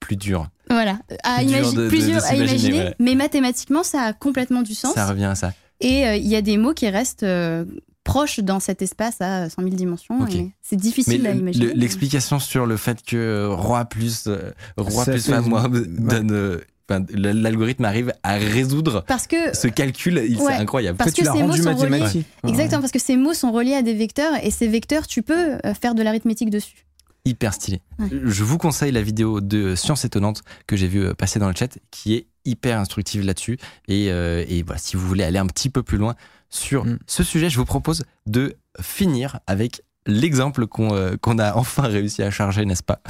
[0.00, 0.48] Plus dur.
[0.70, 2.94] Voilà, à Plus dur imagi- de- de- plus de dur à imaginer, ouais.
[2.98, 4.94] mais mathématiquement, ça a complètement du sens.
[4.94, 5.52] Ça revient à ça.
[5.80, 7.64] Et euh, il y a des mots qui restent euh,
[8.04, 10.18] proches dans cet espace à 100 000 dimensions.
[10.28, 11.66] C'est Mais difficile à imaginer.
[11.66, 15.60] le- l'explication sur le fait que euh, roi plus euh, roi Ça plus femme ouais.
[15.86, 16.58] donne, euh,
[16.90, 20.96] enfin, l'algorithme arrive à résoudre Parce que ce calcul, c'est incroyable.
[20.98, 22.24] Parce que tu ces mots sont reliés-.
[22.46, 25.58] Exactement, parce que ces mots sont reliés à des vecteurs et ces vecteurs, tu peux
[25.80, 26.86] faire de l'arithmétique dessus.
[27.28, 27.80] Hyper stylé.
[27.98, 28.08] Ouais.
[28.24, 31.54] Je vous conseille la vidéo de Science étonnante que j'ai vu euh, passer dans le
[31.56, 33.58] chat, qui est hyper instructive là-dessus.
[33.88, 36.14] Et, euh, et voilà, si vous voulez aller un petit peu plus loin
[36.50, 36.98] sur Mm.
[37.06, 42.30] ce sujet, je vous propose de finir avec l'exemple qu'on euh, a enfin réussi à
[42.30, 43.00] charger, n'est-ce pas?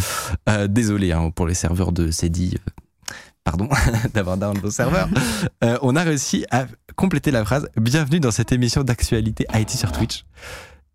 [0.48, 2.56] Euh, Désolé hein, pour les serveurs de Cedi.
[2.56, 3.12] euh,
[3.44, 3.68] Pardon
[4.14, 5.08] d'avoir down vos serveurs.
[5.64, 6.66] Euh, on a réussi à
[6.96, 10.24] compléter la phrase Bienvenue dans cette émission d'actualité IT sur Twitch.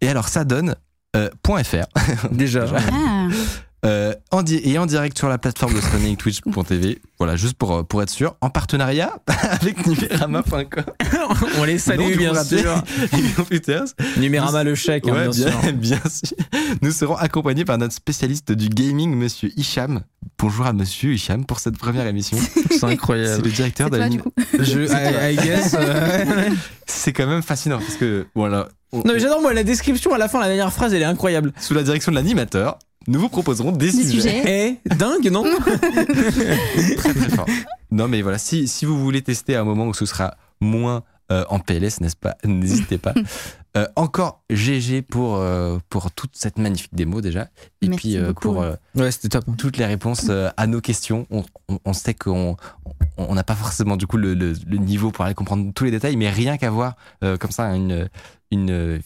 [0.02, 0.76] Et alors ça donne
[1.16, 1.86] euh, point .fr
[2.32, 2.66] Déjà.
[2.92, 3.28] Ah,
[3.86, 7.00] Euh, en di- et en direct sur la plateforme de streaming twitch.tv.
[7.20, 8.36] Voilà, juste pour, euh, pour être sûr.
[8.42, 9.14] En partenariat
[9.62, 10.84] avec numérama.com.
[11.58, 12.84] On les salue, du bien sûr.
[14.18, 15.74] Numérama le chèque, hein, Ouais, bien, sûr.
[15.74, 16.38] bien, sûr.
[16.82, 20.02] Nous serons accompagnés par notre spécialiste du gaming, monsieur Hicham.
[20.38, 22.38] Bonjour à monsieur Hicham pour cette première émission.
[22.38, 23.44] C'est C'est incroyable.
[23.46, 24.64] le directeur C'est de la.
[24.64, 25.76] Je, I, I guess.
[25.80, 26.50] euh.
[26.86, 28.68] C'est quand même fascinant parce que, voilà.
[28.92, 31.06] on- Non, mais j'adore, moi, la description à la fin, la dernière phrase, elle est
[31.06, 31.54] incroyable.
[31.60, 32.78] sous la direction de l'animateur,
[33.08, 34.80] nous vous proposerons des, Des sujets.
[34.86, 35.44] Eh, dingue, non
[36.98, 37.46] très très fort.
[37.92, 41.04] Non, mais voilà, si, si vous voulez tester à un moment où ce sera moins
[41.32, 42.36] euh, en PLS, n'est-ce pas?
[42.46, 43.14] N'hésitez pas.
[43.76, 47.48] Euh, encore GG pour, euh, pour toute cette magnifique démo déjà.
[47.82, 48.76] Et Merci puis euh, beaucoup, pour ouais.
[49.00, 49.46] euh, top.
[49.58, 51.26] toutes les réponses euh, à nos questions.
[51.32, 52.56] On, on- on sait qu'on
[53.18, 55.86] on on n'a pas forcément du coup le, le- le niveau pour aller comprendre tous
[55.86, 56.94] les détails, mais rien qu'avoir
[57.24, 58.08] euh, comme ça une,
[58.54, 59.02] une,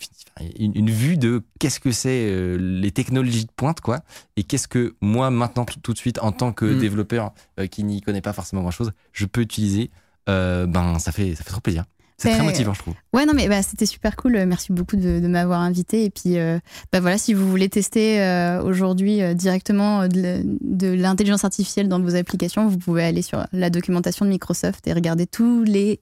[0.59, 4.01] une, une vue de qu'est-ce que c'est euh, les technologies de pointe, quoi,
[4.35, 6.79] et qu'est-ce que moi maintenant tout, tout de suite en tant que Mm.
[6.79, 9.89] développeur euh, qui n'y connaît pas forcément grand-chose, je peux utiliser.
[10.29, 11.85] euh, ben ça fait ça fait trop plaisir.
[12.19, 12.95] C'est très Ben, motivant, je trouve.
[13.13, 14.43] Ouais, non, mais bah, c'était super cool.
[14.47, 16.03] Merci beaucoup de, de m'avoir invité.
[16.03, 16.57] Et puis, euh,
[16.91, 21.99] bah, voilà, si vous voulez tester euh, aujourd'hui euh, directement euh, de, l'intelligence artificielle dans
[21.99, 26.01] vos applications, vous pouvez aller sur la documentation de Microsoft et regarder tous les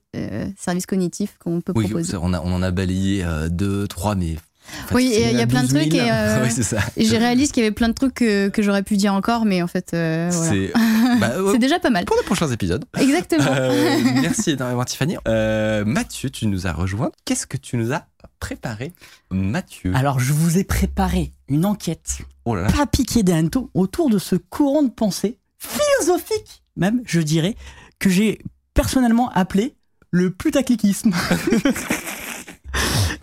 [0.56, 2.16] services cognitifs qu'on peut Oui, proposer.
[2.20, 4.36] on, a, on en a balayé deux, trois, mais.
[4.84, 5.84] En fait, Oui, et il y a plein de 12 000.
[5.88, 5.94] trucs.
[5.94, 6.78] Et, euh, ça.
[6.96, 9.62] et réalisé qu'il y avait plein de trucs que, que j'aurais pu dire encore, mais
[9.62, 10.50] en fait, euh, voilà.
[10.52, 10.72] C'est
[11.20, 12.04] bah, C'est déjà pas mal.
[12.04, 12.84] pour les prochains épisodes.
[12.98, 13.44] Exactement.
[13.50, 15.16] Euh, merci énormément Tiffany.
[15.28, 17.10] Euh, Mathieu, tu nous as rejoint.
[17.24, 18.06] Qu'est-ce que tu nous as
[18.40, 18.92] préparé,
[19.30, 19.92] Mathieu?
[19.94, 22.72] Alors, je vous ai préparé une enquête Oh là là.
[22.72, 27.56] pas piquée des hannetons autour de ce courant de pensée philosophique, même, je dirais,
[27.98, 28.38] que j'ai
[28.74, 29.74] personnellement appelé
[30.10, 31.12] le putacliquisme.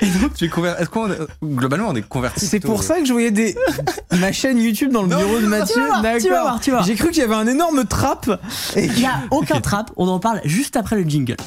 [0.04, 1.10] Et donc tu es conver- Est-ce qu'on
[1.44, 3.56] globalement on est converti C'est pour ça que je voyais des...
[4.20, 5.76] ma chaîne YouTube dans le Non, bureau de Mathieu.
[5.76, 6.42] tu vas voir, tu vas D'accord.
[6.44, 6.88] voir, tu vas voir.
[6.88, 8.30] J'ai cru qu'il y avait un énorme trap.
[8.76, 11.38] Et Il n'y a aucun trap, on en parle juste après le jingle.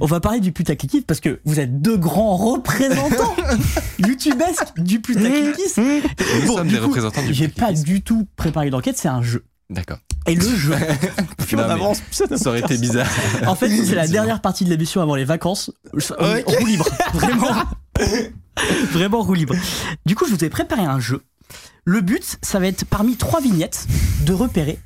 [0.00, 3.36] On va parler du putacliquisme parce que vous êtes deux grands représentants
[3.98, 5.00] youtubesques du.
[5.08, 9.44] Nous Bon, des représentants du J'ai pas du tout préparé l'enquête, c'est un jeu.
[9.70, 9.98] D'accord.
[10.26, 10.72] Et le jeu,
[11.52, 13.08] on Non, mais avance, ça aurait été bizarre.
[13.46, 15.70] En fait, c'est la dernière partie de l'émission avant les vacances.
[16.18, 16.86] On roue libre.
[17.14, 17.54] Vraiment.
[18.92, 19.54] Vraiment roue libre.
[20.06, 21.22] Du coup, je vous ai préparé un jeu.
[21.84, 23.86] Le but, ça va être parmi trois vignettes
[24.26, 24.78] de repérer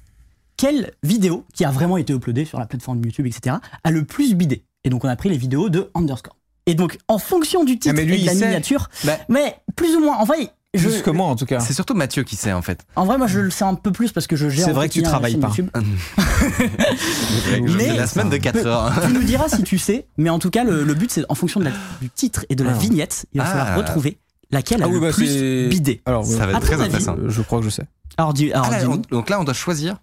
[0.63, 4.37] quelle vidéo qui a vraiment été uploadée sur la plateforme YouTube, etc., a le plus
[4.37, 4.63] bidé.
[4.85, 6.37] Et donc, on a pris les vidéos de Underscore.
[6.67, 9.57] Et donc, en fonction du titre Ah, mais lui, et de la miniature, Bah, mais
[9.75, 11.59] plus ou moins, en vrai, je, Plus que moi, en tout cas.
[11.59, 12.87] C'est surtout Mathieu qui sait en fait.
[12.95, 14.65] en vrai, moi, je le sais un peu plus parce que je gère.
[14.67, 15.49] C'est vrai que tu travailles pas.
[15.49, 15.69] YouTube.
[17.77, 18.93] Mais- la semaine de 4 heures.
[19.07, 21.35] tu nous diras si tu sais, mais en tout cas, le, le but, c'est en
[21.35, 22.79] fonction de la- du titre et de la Ah.
[22.79, 23.51] vignette, il va Ah.
[23.51, 24.19] falloir retrouver
[24.51, 26.01] laquelle a Ah oui, le bah, plus bidé.
[26.07, 27.17] Alors, Ça va être très avis, intéressant.
[27.27, 27.85] je crois que je sais.
[28.17, 29.97] Alors, dis- alors Ah là, dis-nous, on- donc là on doit choisir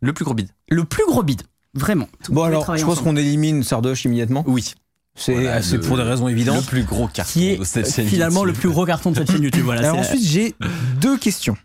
[0.00, 0.48] le plus gros bide.
[0.68, 1.42] le plus gros bide,
[1.74, 2.08] vraiment.
[2.28, 4.44] Bon, alors, je pense qu'on élimine Sardoche immédiatement.
[4.46, 4.74] Oui.
[5.18, 6.66] C'est Voilà, le- pour des raisons Le évidentes.
[6.66, 9.30] plus gros carton qui est de cette chaîne finalement le plus gros carton de cette
[9.30, 9.64] chaîne YouTube.
[9.64, 10.54] Voilà, Alors ensuite, j'ai
[11.00, 11.56] deux questions.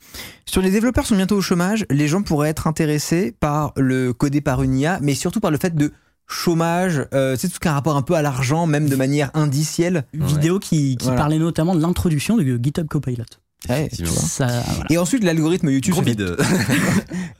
[0.45, 4.39] Sur les développeurs sont bientôt au chômage, les gens pourraient être intéressés par le codé
[4.39, 5.91] par une IA, mais surtout par le fait de
[6.27, 8.95] chômage, euh, c'est tout ce qui a un rapport un peu à l'argent, même de
[8.95, 10.05] manière indicielle.
[10.13, 11.19] une vidéo qui, qui Voilà.
[11.19, 13.25] parlait notamment de l'introduction de GitHub Copilot.
[13.69, 13.89] Ouais.
[14.05, 14.85] Ça, voilà.
[14.89, 16.15] Et ensuite, l'algorithme YouTube, fait-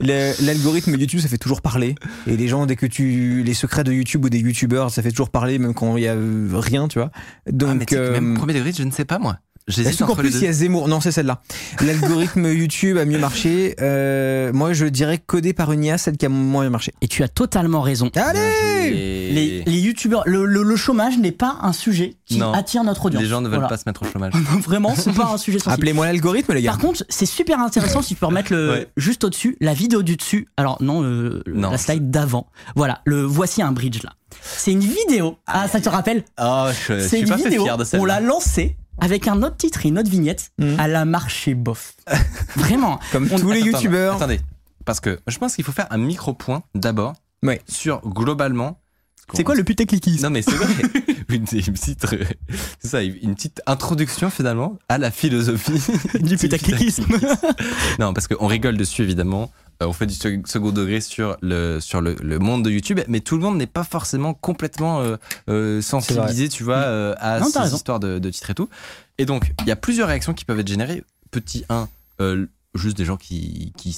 [0.00, 1.94] l'algorithme YouTube, ça fait toujours parler.
[2.26, 5.10] Et les gens, dès que tu, les secrets de YouTube ou des YouTubeurs, ça fait
[5.10, 7.10] toujours parler, même quand il y a euh, rien, tu vois.
[7.50, 9.38] Donc, Ah, mais tu sais que euh, même premier degré, je ne sais pas moi.
[9.68, 10.88] J'hésite entre les plus, il y a Zemmour?
[10.88, 11.40] Non, c'est celle-là.
[11.80, 13.76] L'algorithme YouTube a mieux marché.
[13.80, 16.92] Euh, moi, je dirais codé par une IA, celle qui a moins bien marché.
[17.00, 18.10] Et tu as totalement raison.
[18.16, 18.90] Allez
[19.32, 22.52] Les, les youtubeurs, le, le- le chômage n'est pas un sujet qui Non.
[22.52, 23.22] attire notre audience.
[23.22, 23.68] Les gens ne veulent Voilà.
[23.68, 24.32] pas se mettre au chômage.
[24.64, 25.74] Vraiment, c'est pas un sujet sensible.
[25.74, 26.72] Appelez-moi l'algorithme, les gars.
[26.72, 28.88] Par contre, c'est super intéressant si tu peux remettre le Ouais.
[28.96, 30.48] juste au-dessus la vidéo du dessus.
[30.56, 31.70] Alors non, le- Non.
[31.70, 32.46] la slide d'avant.
[32.74, 34.10] Voilà, le voici un bridge là.
[34.42, 35.36] C'est une vidéo.
[35.46, 36.24] Ah, ça te rappelle?
[36.40, 37.64] Oh, je, je C'est suis une pas fait vidéo.
[37.64, 40.50] fier de On l'a lancée avec un autre titre et une autre vignette.
[40.58, 40.76] Mhm.
[40.80, 41.94] Elle a marché bof.
[42.56, 42.98] Vraiment.
[43.12, 44.16] Comme On- tous les youtubeurs.
[44.16, 44.40] Attendez,
[44.84, 47.14] parce que je pense qu'il faut faire un micro-point d'abord
[47.44, 47.60] Ouais.
[47.68, 48.78] sur globalement.
[49.34, 50.66] C'est quoi le putacliquisme Non mais c'est vrai.
[51.30, 52.24] une, une petite, euh,
[52.84, 55.80] ça, une petite introduction finalement à la philosophie
[56.20, 57.06] du putacliquisme
[57.98, 59.50] Non, parce qu'on rigole dessus évidemment.
[59.82, 63.00] Euh, on fait du sec- second degré sur le sur le, le monde de YouTube,
[63.08, 65.16] mais tout le monde n'est pas forcément complètement euh,
[65.48, 68.68] euh, sensibilisé, tu vois, euh, à Non, ces histoires de, de titres et tout.
[69.18, 71.02] Et donc, il y a plusieurs réactions qui peuvent être générées.
[71.30, 71.88] Petit 1,
[72.74, 73.96] juste des gens qui, qui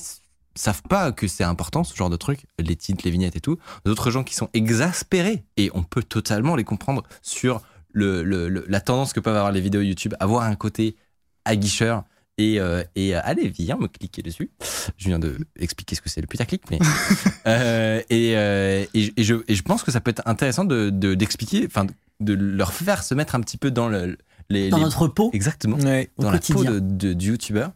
[0.57, 3.59] savent pas que c'est important ce genre de truc, les titres, les vignettes et tout.
[3.85, 7.61] D'autres gens qui sont exaspérés et on peut totalement les comprendre sur
[7.93, 10.97] le, le- le- la tendance que peuvent avoir les vidéos YouTube, avoir un côté
[11.45, 12.05] aguicheur.
[12.37, 14.51] Et, euh, et euh, allez, viens me cliquer dessus.
[14.97, 16.79] Je viens de expliquer ce que c'est le putaclic, mais
[17.47, 20.91] euh, et, euh, et, et je, et je pense que ça peut être intéressant de
[20.91, 21.87] de- d'expliquer, enfin
[22.21, 24.17] de leur faire se mettre un petit peu dans le
[24.51, 26.11] les, Dans les- notre peau, exactement Ouais.
[26.19, 26.73] dans la peau quotidien.
[26.73, 27.73] de, de- du youtubeur.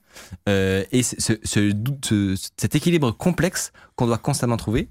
[0.48, 1.72] Euh, et ce, ce- ce-
[2.04, 4.88] ce- cet équilibre complexe qu'on doit constamment trouver,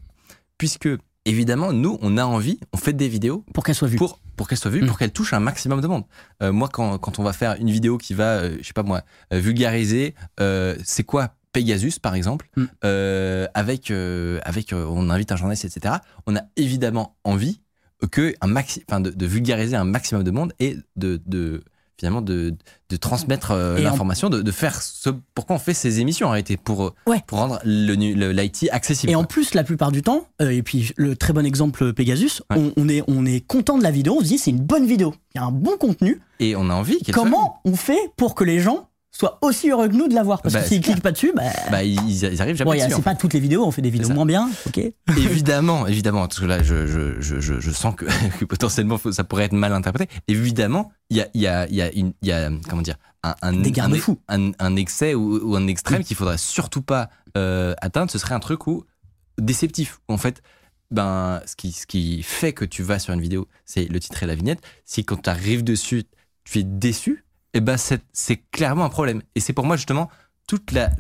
[0.58, 0.90] puisque
[1.30, 3.98] évidemment, nous, on a envie, on fait des vidéos Pour qu'elle soit vue.
[3.98, 4.88] pour, pour qu'elles soient vues, Mm.
[4.88, 6.04] pour qu'elles touchent un maximum de monde.
[6.42, 8.84] Euh, moi, quand, quand on va faire une vidéo qui va, euh, je sais pas
[8.84, 9.02] moi,
[9.34, 12.66] euh, vulgariser, euh, c'est quoi Pegasus, par exemple, Mm.
[13.54, 15.96] avec, avec on invite un journaliste, etc.
[16.28, 17.62] On a évidemment envie
[18.12, 21.64] que un maxi, de, de vulgariser un maximum de monde et de, de
[22.00, 22.54] finalement de,
[22.90, 26.32] de transmettre euh, en- l'information, de, de faire ce pourquoi on fait ces émissions en
[26.32, 27.22] réalité pour euh, Ouais.
[27.26, 29.12] pour rendre le nu- le- l'IT accessible.
[29.12, 32.42] Et en plus, la plupart du temps, euh, et puis le très bon exemple Pegasus,
[32.52, 32.58] Ouais.
[32.58, 34.86] on, on est, on est content de la vidéo, on se dit c'est une bonne
[34.86, 36.22] vidéo, il y a un bon contenu.
[36.40, 39.88] Et on a envie soit Comment on fait pour que les gens soient aussi heureux
[39.88, 41.84] que nous de la voir Parce Bah, que s'ils c'est cliquent pas dessus, bah, bah,
[41.84, 42.94] ils, ils arrivent jamais bon, dessus.
[42.96, 44.80] c'est pas toutes les vidéos, on fait des vidéos moins bien, ok
[45.18, 48.06] évidemment, évidemment, parce que là, je, je, je, je, sens que,
[48.40, 50.14] que potentiellement ça pourrait être mal interprété.
[50.28, 52.82] Évidemment, il y a, il y, a, il y, a une- il y a, comment
[52.82, 58.12] dire, un, un, excès ou, ou un extrême qu'il faudrait surtout pas euh, atteindre.
[58.12, 58.86] Ce serait un truc où
[59.40, 60.00] déceptif.
[60.08, 60.42] où, En fait,
[60.92, 64.24] ben, ce qui, ce qui fait que tu vas sur une vidéo, c'est le titre
[64.24, 64.60] et la vignette.
[64.86, 66.04] Si quand tu arrives dessus,
[66.46, 67.26] tu es déçu,
[67.58, 69.22] et ben c'est c'est clairement un problème.
[69.36, 70.10] Et c'est pour moi justement
[70.48, 70.92] toute la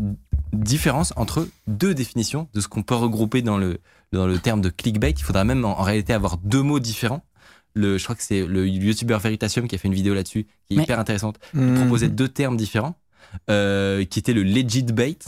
[0.54, 3.78] différence entre deux définitions de ce qu'on peut regrouper dans le,
[4.12, 5.12] dans le terme de clickbait.
[5.12, 7.24] Il faudra même en, en réalité avoir deux mots différents.
[7.74, 10.74] Le, je crois que c'est le youtubeur Veritasium qui a fait une vidéo là-dessus, qui
[10.74, 11.76] est Mais- hyper intéressante, qui Mhm.
[11.76, 12.96] proposait deux termes différents,
[13.50, 15.20] euh, qui étaient le legit bait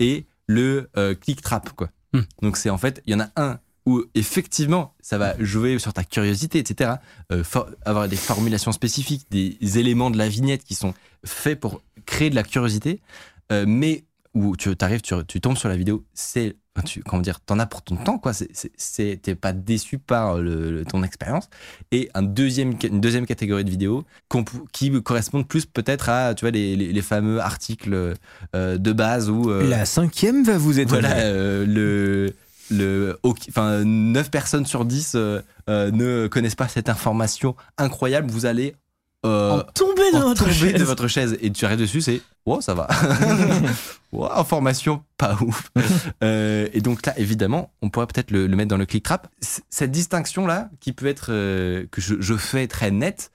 [0.00, 1.70] et le euh, click trap.
[1.70, 1.90] Quoi.
[2.12, 2.22] Hmm.
[2.42, 5.92] Donc c'est en fait, il y en a un où effectivement ça va jouer sur
[5.92, 6.92] ta curiosité, etc.
[7.32, 10.94] Euh, for- avoir des formulations spécifiques, des éléments de la vignette qui sont
[11.24, 13.00] faits pour créer de la curiosité,
[13.50, 14.04] euh, mais
[14.34, 16.56] où tu arrives, tu, tu tombes sur la vidéo, c'est
[16.86, 18.32] tu, comment dire, t'en as pour ton temps, quoi.
[18.32, 21.50] C'est- T'es pas déçu par le, le- ton expérience.
[21.90, 24.06] Et un deuxième, une deuxième catégorie de vidéos
[24.72, 28.14] qui correspondent plus peut-être à, tu vois, les, les, les fameux articles
[28.56, 31.00] euh, de base où La cinquième va vous étonner.
[31.02, 32.32] voilà, le,
[32.72, 38.30] le, ok- enfin, 9 personnes sur 10 euh, euh, ne connaissent pas cette information incroyable.
[38.30, 38.74] Vous allez
[39.24, 42.20] euh, En tomber de en votre tomber de votre chaise et tu arrives dessus, c'est
[42.46, 42.88] oh ça va.
[44.34, 45.70] information pas ouf.
[46.22, 49.26] Euh, et donc là, évidemment, on pourrait peut-être le, le mettre dans le click trap.
[49.40, 53.32] C- Cette distinction là, qui peut être euh, que je, je fais très nette,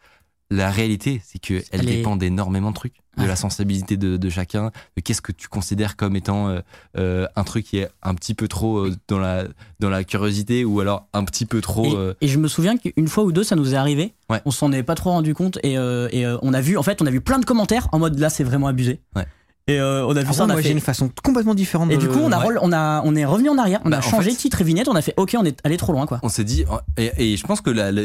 [0.50, 3.28] la réalité, c'est que elle est- dépend d'énormément de trucs, de Ouais.
[3.28, 6.60] la sensibilité de, de chacun, de qu'est-ce que tu considères comme étant euh,
[6.98, 9.46] euh, un truc qui est un petit peu trop euh, dans la
[9.80, 11.86] dans la curiosité ou alors un petit peu trop.
[12.22, 14.14] Et, et je me souviens qu'une fois ou deux, ça nous est arrivé.
[14.30, 14.42] Ouais.
[14.46, 17.06] On s'en est pas trop rendu compte et, et on a vu, en fait, on
[17.06, 19.02] a vu plein de commentaires en mode là, c'est vraiment abusé.
[19.16, 19.26] Ouais.
[19.70, 20.74] Et euh, on a vu Ah ça, ouais, on a moi j'ai fait.
[20.74, 21.92] une façon complètement différente.
[21.92, 22.56] Et de du coup, on a, Ouais.
[22.62, 24.64] on a, on est revenu en arrière, on Bah, a en changé fait- titre et
[24.64, 26.20] vignette, on a fait OK, on est allé trop loin quoi.
[26.24, 28.02] on s'est dit oh, et, et je pense que la, la-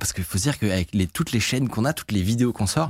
[0.00, 2.52] parce qu'il faut se dire qu'avec les, toutes les chaînes qu'on a toutes les vidéos
[2.52, 2.88] qu'on sort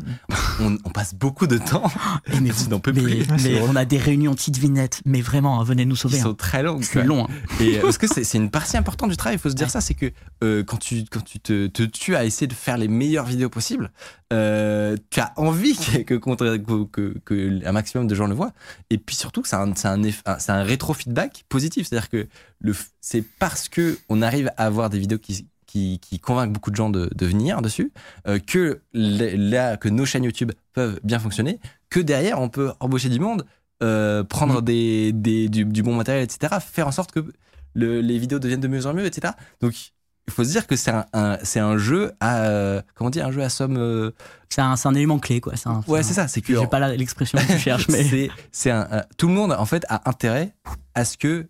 [0.60, 1.90] on, on passe beaucoup de temps
[2.32, 3.26] Et mais, n'en peux mais- plus.
[3.44, 6.18] mais on a des réunions titres vignettes, mais vraiment, hein, venez nous sauver.
[6.18, 6.34] sont hein.
[6.38, 7.24] très longues C'est long.
[7.24, 7.28] hein.
[7.60, 9.70] et euh, parce que c'est une partie importante du travail il faut se dire Ouais.
[9.72, 10.06] ça c'est que
[10.42, 13.50] euh, quand tu quand tu te, te tues à essayer de faire les meilleures vidéos
[13.50, 13.90] possibles
[14.32, 18.52] euh, tu as envie que, que, que- que un maximum de gens le voient
[18.90, 22.08] et puis surtout c'est un un, un- c'est un rétro feedback positif c'est à dire
[22.08, 22.26] que
[23.00, 26.76] c'est parce que on arrive à avoir des vidéos qui qui, qui convainquent beaucoup de
[26.76, 27.92] gens de, de venir dessus,
[28.28, 31.58] euh, que les- là que nos chaînes YouTube peuvent bien fonctionner,
[31.90, 33.44] que derrière on peut embaucher du monde,
[33.82, 37.20] euh, prendre des, des- du, du bon matériel, etc., faire en sorte que
[37.74, 39.34] le- les vidéos deviennent de mieux en mieux, etc.
[39.60, 39.74] Donc
[40.28, 43.26] il faut se dire que c'est un, un- c'est un jeu à euh, comment dire
[43.26, 43.76] un jeu à somme.
[43.76, 44.10] euh,
[44.48, 45.52] C'est un, un élément clé quoi.
[45.66, 46.28] Un- ouais, c'est ça.
[46.28, 48.28] C'est que J'ai pas l'expression que tu cherches, mais.
[48.52, 50.54] c'est un, un- tout le monde en fait a intérêt
[50.94, 51.46] à ce que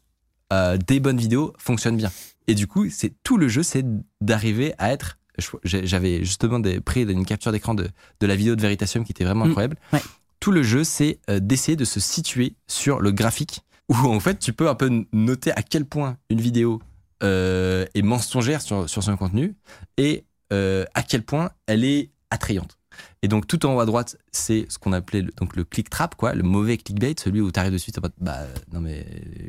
[0.53, 2.11] euh, des bonnes vidéos fonctionnent bien.
[2.49, 3.85] Et du coup, c'est tout le jeu, c'est
[4.21, 5.19] d'arriver à être.
[5.65, 7.89] J'avais justement des, pris une capture d'écran de,
[8.21, 9.77] de la vidéo de Veritasium qui était vraiment Mm, incroyable.
[9.93, 10.03] ouais.
[10.41, 14.39] Tout le jeu, c'est euh, d'essayer de se situer sur le graphique où en fait
[14.39, 16.81] tu peux un peu noter à quel point une vidéo
[17.23, 19.57] euh, est mensongère sur, sur son contenu
[19.97, 22.79] et euh, à quel point elle est attrayante.
[23.23, 25.91] Et donc tout en haut à droite, c'est ce qu'on appelait le, donc le click
[25.91, 28.41] trap, quoi, le mauvais clickbait, celui où t'arrives dessus, en mode, bah
[28.73, 29.07] non mais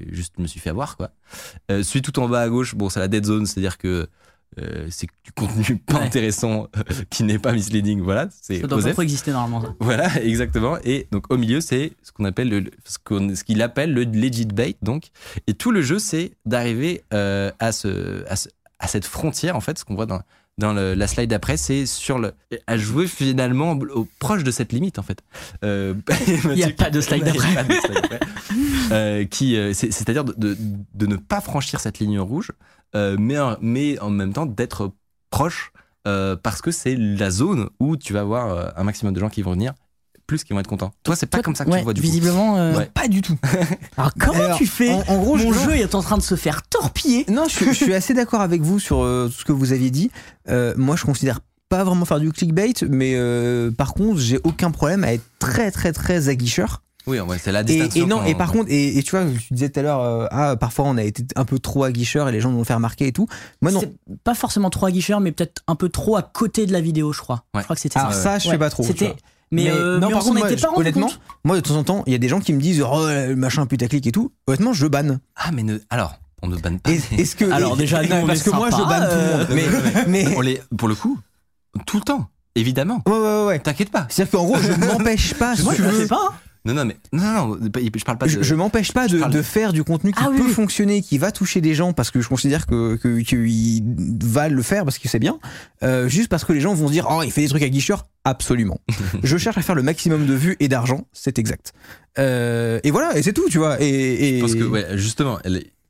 [0.10, 1.12] juste me suis fait avoir, quoi.
[1.72, 4.08] Euh, celui tout en bas à gauche, bon c'est la dead zone, c'est-à-dire que
[4.60, 6.06] euh, c'est du contenu pas Ouais.
[6.06, 8.02] intéressant euh, qui n'est pas misleading.
[8.02, 9.68] Voilà, c'est Ça doit pas trop exister normalement.
[9.68, 9.76] ça.
[9.80, 10.78] Voilà, exactement.
[10.84, 14.04] Et donc au milieu, c'est ce qu'on appelle le, ce qu'on- ce qu'il appelle le
[14.04, 14.76] legit bait.
[14.82, 15.10] Donc,
[15.48, 18.50] et tout le jeu, c'est d'arriver euh, à ce, à ce-
[18.80, 20.22] à cette frontière en fait, ce qu'on voit dans
[20.58, 22.34] dans le- la slide d'après, c'est sur le
[22.66, 25.22] à jouer finalement au, proche de cette limite en fait.
[25.64, 25.94] Euh,
[26.28, 28.20] Il y a pas de slide d'après.
[28.92, 30.58] Euh, qui, euh, c'est- c'est-à-dire de, de,
[30.94, 32.52] de ne pas franchir cette ligne rouge,
[32.96, 34.92] euh, mais, en- mais en même temps d'être
[35.30, 35.72] proche
[36.42, 39.52] parce que c'est la zone où tu vas avoir un maximum de gens qui vont
[39.52, 39.74] venir,
[40.28, 40.92] plus qui vont être contents.
[41.04, 42.06] Toi, c'est pas Toi, comme ça que ouais, tu vois du coup.
[42.08, 42.92] Visiblement, euh, Ouais.
[42.94, 43.38] pas du tout.
[43.98, 46.22] Alors comment Alors, tu fais en, en gros, Mon je, jeu est en train de
[46.24, 47.26] se faire torpiller.
[47.30, 49.90] Non, je, suis- je suis assez d'accord avec vous sur euh, ce que vous aviez
[49.90, 50.12] dit.
[50.50, 51.40] Euh, moi, je considère
[51.70, 55.72] pas vraiment faire du clickbait, mais euh, par contre, j'ai aucun problème à être très,
[55.72, 56.82] très, très aguicheur.
[57.08, 58.04] Oui, ouais, c'est la Et, distinction.
[58.04, 60.26] et non, et par contre, et, et tu vois, tu disais tout à l'heure, euh,
[60.30, 62.74] ah, parfois on a été un peu trop aguicheur et les gens nous ont fait
[62.74, 63.28] remarquer et tout.
[63.62, 63.80] Moi, non.
[63.80, 63.94] C'est
[64.26, 67.20] pas forcément trop aguicheur, mais peut-être un peu trop à côté de la vidéo, je
[67.22, 67.46] crois.
[67.54, 67.62] Ouais.
[67.62, 68.22] Je crois que c'était Alors ça.
[68.22, 68.52] ça, je Ouais.
[68.56, 68.84] sais pas trop.
[68.84, 69.16] C'était.
[69.52, 71.20] Mais, Mais euh, non, mais par contre, moi, pas honnêtement, compte.
[71.46, 73.36] Moi, de temps en temps, il y a des gens qui me disent, oh, le
[73.36, 74.32] machin putaclic et tout.
[74.48, 75.20] Honnêtement, je banne.
[75.38, 76.92] Ah, mais ne- alors, on ne banne pas.
[76.92, 77.50] Est-ce que.
[77.52, 79.48] Alors, déjà, Non, on parce que moi, je banne tout le monde.
[79.50, 80.26] euh, Mais.
[80.26, 80.36] mais...
[80.36, 81.18] on les, pour le coup,
[81.86, 83.02] tout le temps, évidemment.
[83.08, 83.60] Ouais, ouais, ouais.
[83.60, 84.06] T'inquiète pas.
[84.10, 86.34] C'est-à-dire qu'en gros, je m'empêche pas, Moi, tu je veux, sais pas.
[86.68, 88.32] Non, non, mais non, non, je parle pas de.
[88.32, 90.52] je, je m'empêche pas de, faire du contenu qui Ah peut oui.
[90.52, 93.84] fonctionner, qui va toucher des gens parce que je considère que que- qu'il
[94.24, 95.40] va le faire parce que c'est bien.
[95.84, 97.70] Euh, juste parce que les gens vont se dire oh il fait des trucs à
[97.70, 98.06] guicheur.
[98.26, 98.80] Absolument.
[99.24, 101.74] je cherche à faire le maximum de vues et d'argent, c'est exact.
[102.20, 103.78] Euh, et voilà, et c'est tout, tu vois.
[103.82, 105.40] Et, que, ouais, justement,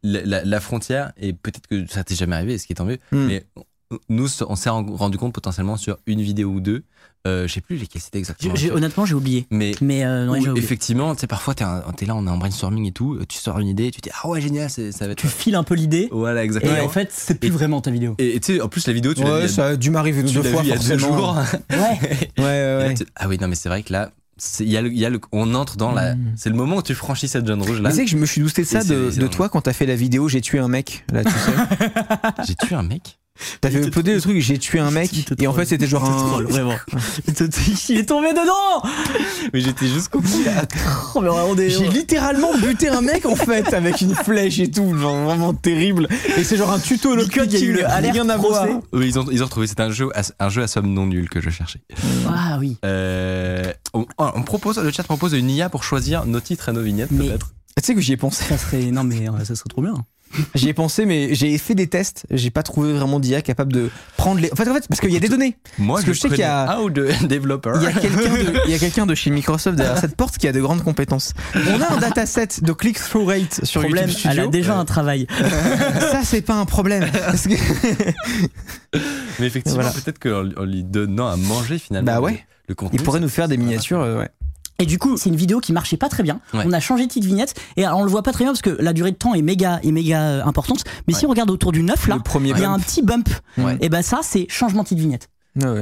[0.03, 3.25] la frontière, et peut-être que ça t'est jamais arrivé, ce qui est tant mieux, Hmm.
[3.27, 3.45] mais
[4.09, 6.83] nous, on s'est rendu compte potentiellement sur une vidéo ou deux,
[7.27, 8.55] euh, je sais plus lesquelles c'était exactement.
[8.55, 9.45] J'ai- j'ai- Honnêtement, j'ai oublié.
[9.51, 10.63] mais Mais euh, non, où, j'ai oublié.
[10.65, 13.37] effectivement, tu sais, parfois, t'es un- t'es là, on est en brainstorming et tout, tu
[13.37, 15.19] sors une idée, tu te dis, ah ouais, génial, c'est- ça va être.
[15.19, 16.07] Tu files un peu l'idée.
[16.11, 16.83] Voilà, Et exactement.
[16.83, 18.15] en fait, c'est plus Et- vraiment ta vidéo.
[18.17, 19.89] Et et tu sais, en plus, la vidéo, tu l'as ouais, a- ça a dû
[19.89, 21.17] m'arriver deux fois il y a deux forcément.
[21.17, 21.37] jours.
[21.69, 21.77] Ouais.
[21.77, 22.93] Ouais, Et ouais, là, ouais.
[22.95, 24.11] tu- ah oui, non, mais c'est vrai que là,
[24.59, 26.13] il y a le, il y a le, on entre dans la.
[26.15, 26.33] Mm.
[26.35, 27.89] C'est le moment où tu franchis cette zone rouge là.
[27.89, 29.73] Tu sais que je me suis douté de ça Et de, de toi quand t'as
[29.73, 31.05] fait la vidéo J'ai tué un mec.
[31.11, 31.51] Là, tu sais.
[32.47, 33.16] J'ai tué un mec?
[33.61, 35.11] T'as fait uploader le truc J'ai tué un mec.
[35.39, 36.15] Et en fait, c'était genre un.
[36.27, 36.75] troll, vraiment.
[37.89, 38.89] Il est tombé dedans
[39.53, 40.43] Mais j'étais jusqu'au bout.
[41.15, 44.69] Oh, mais on est- J'ai littéralement buté un mec en fait avec une flèche et
[44.69, 46.07] tout, genre vraiment terrible.
[46.37, 48.65] Et c'est genre un tuto le Nicole, il y a eu le rien à voir.
[48.93, 49.67] Oui, ils ont, ils ont retrouvé.
[49.67, 51.79] C'était un jeu, à, un jeu à somme non nulle que je cherchais.
[52.27, 52.77] Ah oui.
[52.85, 56.81] Euh, on, on propose, le chat propose une IA pour choisir nos titres et nos
[56.81, 57.53] vignettes peut-être.
[57.77, 58.43] Tu sais que j'y ai pensé.
[58.45, 58.85] Ça serait.
[58.91, 59.93] Non, mais euh, ça serait trop bien.
[60.55, 62.25] J'y ai pensé, mais j'ai fait des tests.
[62.31, 64.51] J'ai pas trouvé vraiment d'IA capable de prendre les.
[64.51, 65.55] En fait, en fait parce qu'il y a des données.
[65.77, 67.77] Moi, Parce que je sais qu'il y a- un ou deux développeurs.
[67.81, 67.83] Il
[68.71, 71.33] y a quelqu'un de, chez Microsoft derrière cette porte qui a de grandes compétences.
[71.55, 75.27] On a un dataset de click-through rate sur Problème, YouTube elle a déjà un travail.
[75.99, 77.09] Ça, c'est pas un problème.
[77.11, 77.55] Parce que-
[79.39, 79.91] Mais effectivement, Voilà.
[79.91, 82.05] peut-être qu'en en lui donnant à manger finalement.
[82.11, 82.43] Bah le- ouais.
[82.69, 82.99] Le, contenu.
[82.99, 84.01] Il pourrait nous faire des miniatures.
[84.01, 84.29] euh, ouais.
[84.79, 86.39] Et du coup, c'est une vidéo qui marchait pas très bien.
[86.53, 86.63] Ouais.
[86.65, 88.61] On a changé de petite vignette et alors, on le voit pas très bien parce
[88.61, 90.83] que la durée de temps est méga, est méga euh, importante.
[91.07, 93.29] Mais si on regarde autour du 9 là, il y a un petit bump.
[93.57, 93.77] Ouais.
[93.81, 95.29] Et ben ça, c'est changement de petite vignette.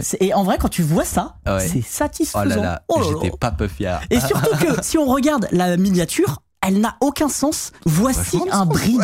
[0.02, 2.46] C'est- Et en vrai, quand tu vois ça, Ah c'est Oh satisfaisant.
[2.46, 3.18] là là, Oh là là.
[3.22, 4.00] j'étais pas peu fier.
[4.10, 7.74] Et surtout que si on regarde la miniature, elle n'a aucun sens.
[7.86, 9.02] Voici un bridge.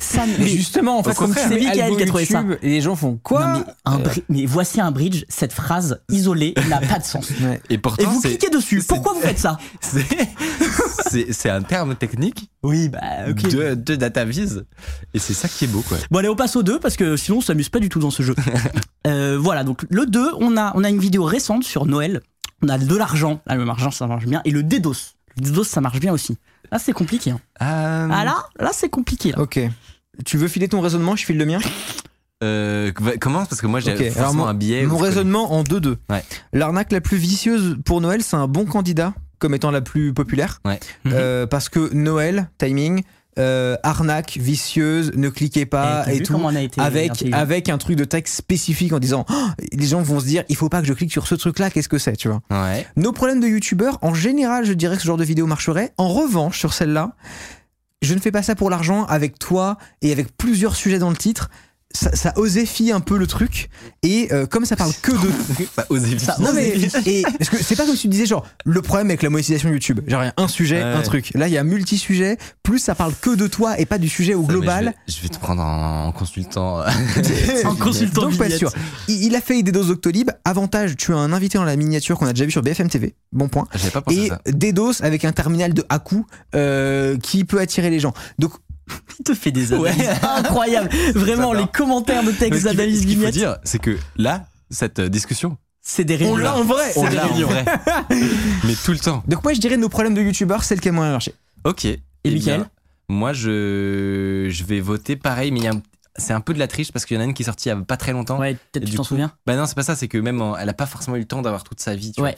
[0.00, 1.42] Ça ne- Mais justement, en fait, comme C'est
[1.80, 2.40] algo qui a trouvé ça.
[2.42, 5.52] YouTube, Et les gens font quoi Non, mais, un bri- mais voici un bridge, cette
[5.52, 7.30] phrase isolée n'a pas de sens.
[7.42, 7.60] Ouais.
[7.68, 8.82] Et pourtant, Et vous cliquez dessus.
[8.86, 9.58] Pourquoi vous faites ça
[11.10, 13.00] c'est- un terme technique Oui, bah
[13.30, 13.42] ok.
[13.50, 14.60] de, de DataVis.
[15.14, 15.96] Et c'est ça qui est beau, quoi.
[16.10, 18.10] Bon allez on passe au 2 parce que sinon on s'amuse pas du tout dans
[18.10, 18.34] ce jeu.
[19.06, 22.20] Euh, voilà donc le 2 on a, on a une vidéo récente sur Noël.
[22.62, 24.42] On a de l'argent, là le argent ça marche bien.
[24.44, 25.14] Et le DDoS.
[25.36, 26.36] Le DDoS ça marche bien aussi.
[26.72, 27.30] Là c'est compliqué.
[27.30, 27.40] hein.
[27.62, 29.32] Euh, Ah là, là c'est compliqué.
[29.32, 29.40] Là.
[29.40, 29.60] Ok.
[30.24, 31.58] Tu veux filer ton raisonnement Je file le mien?
[32.44, 34.84] euh, commence parce que moi j'ai Ok, alors forcément mon- un billet.
[34.86, 35.08] Mon connais.
[35.08, 35.96] raisonnement en 2-2.
[36.10, 36.22] Ouais.
[36.52, 40.60] L'arnaque la plus vicieuse pour Noël, c'est un bon candidat comme étant la plus populaire.
[40.64, 40.78] Ouais.
[41.06, 43.02] Euh, parce que Noël, timing,
[43.38, 46.32] euh, arnaque, vicieuse, ne cliquez pas t'as et tout.
[46.82, 50.44] Avec, avec un truc de texte spécifique en disant Oh, les gens vont se dire
[50.48, 52.40] il faut pas que je clique sur ce truc là qu'est-ce que c'est tu vois
[52.50, 52.86] Ouais.
[52.96, 56.08] nos problèmes de youtubeurs en général je dirais que ce genre de vidéo marcherait en
[56.08, 57.12] revanche sur celle-là
[58.02, 61.16] je ne fais pas ça pour l'argent avec toi et avec plusieurs sujets dans le
[61.16, 61.50] titre
[61.98, 63.70] ça, ça osifie un peu le truc.
[64.02, 65.28] Et euh, comme ça parle que de
[65.76, 66.30] Bah, osez vite.
[66.38, 66.74] non mais
[67.06, 69.68] et, parce que c'est pas comme si tu disais genre le problème avec la monétisation
[69.70, 70.00] YouTube.
[70.06, 70.82] Genre il y a un sujet Ouais.
[70.82, 71.32] un truc.
[71.34, 74.34] Là il y a multi-sujet plus ça parle que de toi et pas du sujet
[74.34, 76.82] au Ça, global Je vais, je vais te prendre en, en consultant.
[77.64, 78.70] En consultant donc pas sûr.
[79.08, 82.16] Il, il a fait des doses Doctolib avantage tu as un invité dans la miniature
[82.18, 83.66] qu'on a déjà vu sur BFM TV bon point.
[83.74, 84.40] J'avais pas pensé et ça.
[84.46, 88.12] DDoS avec un terminal de Haku euh, qui peut attirer les gens.
[88.38, 88.52] Donc
[89.20, 90.88] Il te fait des analyses incroyables.
[91.14, 95.08] Vraiment, les commentaires de texte d'analyse ce qu'il faut dire, c'est que là, cette euh,
[95.08, 96.92] discussion, c'est des On l'a en vrai.
[96.96, 97.64] on C'est l'a en vrai.
[98.64, 99.22] Mais tout le temps.
[99.26, 101.32] Donc moi je dirais nos problèmes de youtubeurs, c'est lequel moins marché.
[101.64, 101.84] Ok.
[101.86, 102.68] Et Mickaël
[103.08, 105.82] Moi, je, je vais voter pareil, mais il y a un-
[106.16, 107.68] c'est un peu de la triche parce qu'il y en a une qui est sortie
[107.68, 108.38] il y a pas très longtemps.
[108.38, 110.42] Ouais, Et peut-être tu t'en coup- souviens Bah non, c'est pas ça, c'est que même
[110.42, 112.12] en- elle a pas forcément eu le temps d'avoir toute sa vie.
[112.12, 112.36] Tu Ouais.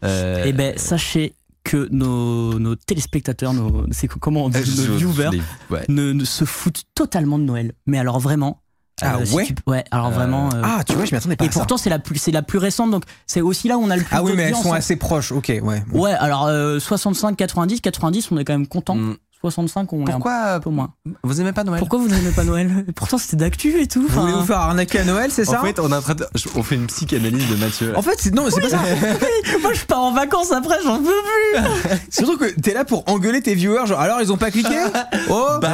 [0.00, 0.08] vois.
[0.08, 1.34] Euh, Eh ben, sachez
[1.66, 5.40] que nos, nos téléspectateurs, nos, c'est comment on dit, je- nos viewers,
[5.70, 5.84] ouais.
[5.88, 7.72] ne, ne se foutent totalement de Noël.
[7.86, 8.62] Mais alors vraiment.
[9.02, 10.48] Ah si ouais tu- Ouais, alors Euh, vraiment.
[10.54, 12.32] euh, Ah tu vois, je m'y attendais pas et à pourtant, c'est la, plus, c'est
[12.32, 14.44] la plus récente, donc c'est aussi là où on a le plus Ah oui, mais
[14.44, 14.76] elles sont hein.
[14.78, 15.32] assez proches.
[15.32, 15.84] Ok, ouais.
[15.92, 18.94] Ouais, alors euh, 65, 90, 90, on est quand même content.
[18.94, 19.16] Mm.
[19.42, 20.92] 65, on est un Pourquoi peu moins.
[21.22, 21.78] vous aimez pas Noël?
[21.78, 22.84] Pourquoi vous n'aimez pas Noël?
[22.96, 24.06] Pourtant, c'était d'actu et tout.
[24.08, 25.60] Vous voulez vous faire arnaquer à Noël, c'est ça?
[25.60, 26.26] En fait, on est en train de,
[26.56, 27.92] on fait une psychanalyse de Mathieu.
[27.92, 27.98] là.
[27.98, 28.80] En fait, c'est- non, mais c'est pas ça.
[29.62, 31.62] Moi, je pars en vacances après, j'en peux plus.
[32.10, 34.74] Surtout que t'es là pour engueuler tes viewers, genre alors ils ont pas cliqué?
[35.30, 35.68] Oh Bah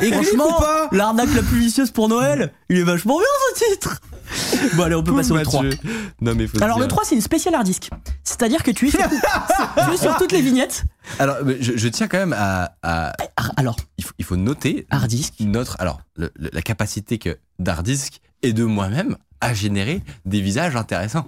[0.00, 0.06] ouais.
[0.08, 0.88] Et Franchement, pas?
[0.92, 4.00] l'arnaque la plus vicieuse pour Noël, il est vachement bien ce titre.
[4.74, 5.62] Bon, allez, on peut passer au 3.
[5.62, 5.78] Mathieu.
[6.20, 7.88] Non mais faut se Alors, dire- le 3, c'est une spéciale hard disk.
[8.24, 9.00] C'est-à-dire que tu es, sur,
[9.88, 10.84] tu es sur toutes les vignettes.
[11.18, 14.86] Alors, je, je tiens quand même à, à- Ah, Alors, il, faut, il faut noter
[14.90, 15.34] hard disk.
[15.40, 20.76] notre, alors le- le- la capacité que d'Hardisk et de moi-même à générer des visages
[20.76, 21.26] intéressants.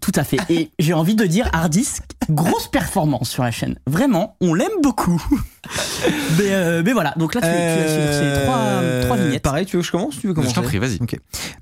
[0.00, 0.38] Tout à fait.
[0.48, 3.78] Et j'ai envie de dire hard disk, grosse performance sur la chaîne.
[3.86, 5.22] Vraiment, on l'aime beaucoup.
[6.38, 9.42] mais, euh, mais voilà, donc là, tu, tu as sur ces trois, Euh, trois vignettes.
[9.42, 10.18] Pareil, tu veux que je commence?
[10.18, 10.98] Tu veux Je commencer t'en prie, vas-y.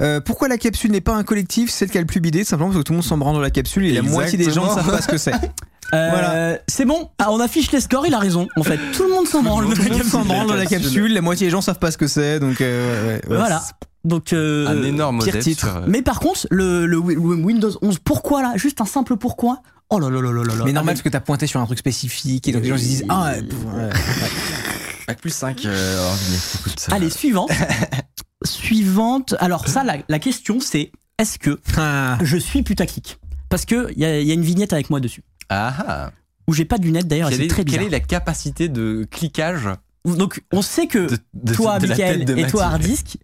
[0.02, 1.70] Euh, pourquoi la capsule n'est pas un collectif?
[1.70, 3.40] Celle qui a le plus bidé, simplement parce que tout le monde s'en branle dans
[3.40, 5.32] la capsule et la moitié des gens ne savent pas ce que c'est.
[5.92, 6.58] Euh, Voilà.
[6.68, 8.48] C'est bon, ah, on affiche les scores, il a raison.
[8.56, 9.66] En fait, tout le monde s'en branle.
[9.74, 10.80] Tout le monde s'en branle dans la capsule.
[10.82, 13.36] capsule, la moitié des gens savent pas ce que c'est, donc euh, ouais, ouais, ouais.
[13.36, 13.62] Voilà.
[14.04, 15.66] Donc, euh, Un énorme pire titre.
[15.66, 18.52] sur, euh, Mais par contre, le, le Wi- le Windows 11, pourquoi là?
[18.56, 19.62] Juste un simple pourquoi?
[19.90, 20.64] Oh là là là là là là.
[20.64, 22.76] Mais normal Avec- parce que t'as pointé sur un truc spécifique et donc les gens
[22.76, 23.90] se disent ah ouais, pff, ouais.
[25.08, 26.10] Bac plus 5 euh,
[26.58, 26.86] écoute.
[26.90, 27.50] Allez, suivante.
[28.44, 29.34] suivante.
[29.38, 32.18] Alors, ça, la, la question, c'est est-ce que Ah.
[32.22, 33.18] je suis putaclic?
[33.48, 35.22] Parce y a, il y a une vignette avec moi dessus.
[35.48, 36.10] Ah ah.
[36.48, 37.86] Où j'ai pas de lunettes d'ailleurs, Quelle, c'est est, très quelle bizarre.
[37.86, 39.68] est la capacité de cliquage
[40.04, 43.16] Donc, on sait que de, de- toi, de Michael, et toi, Hardisk,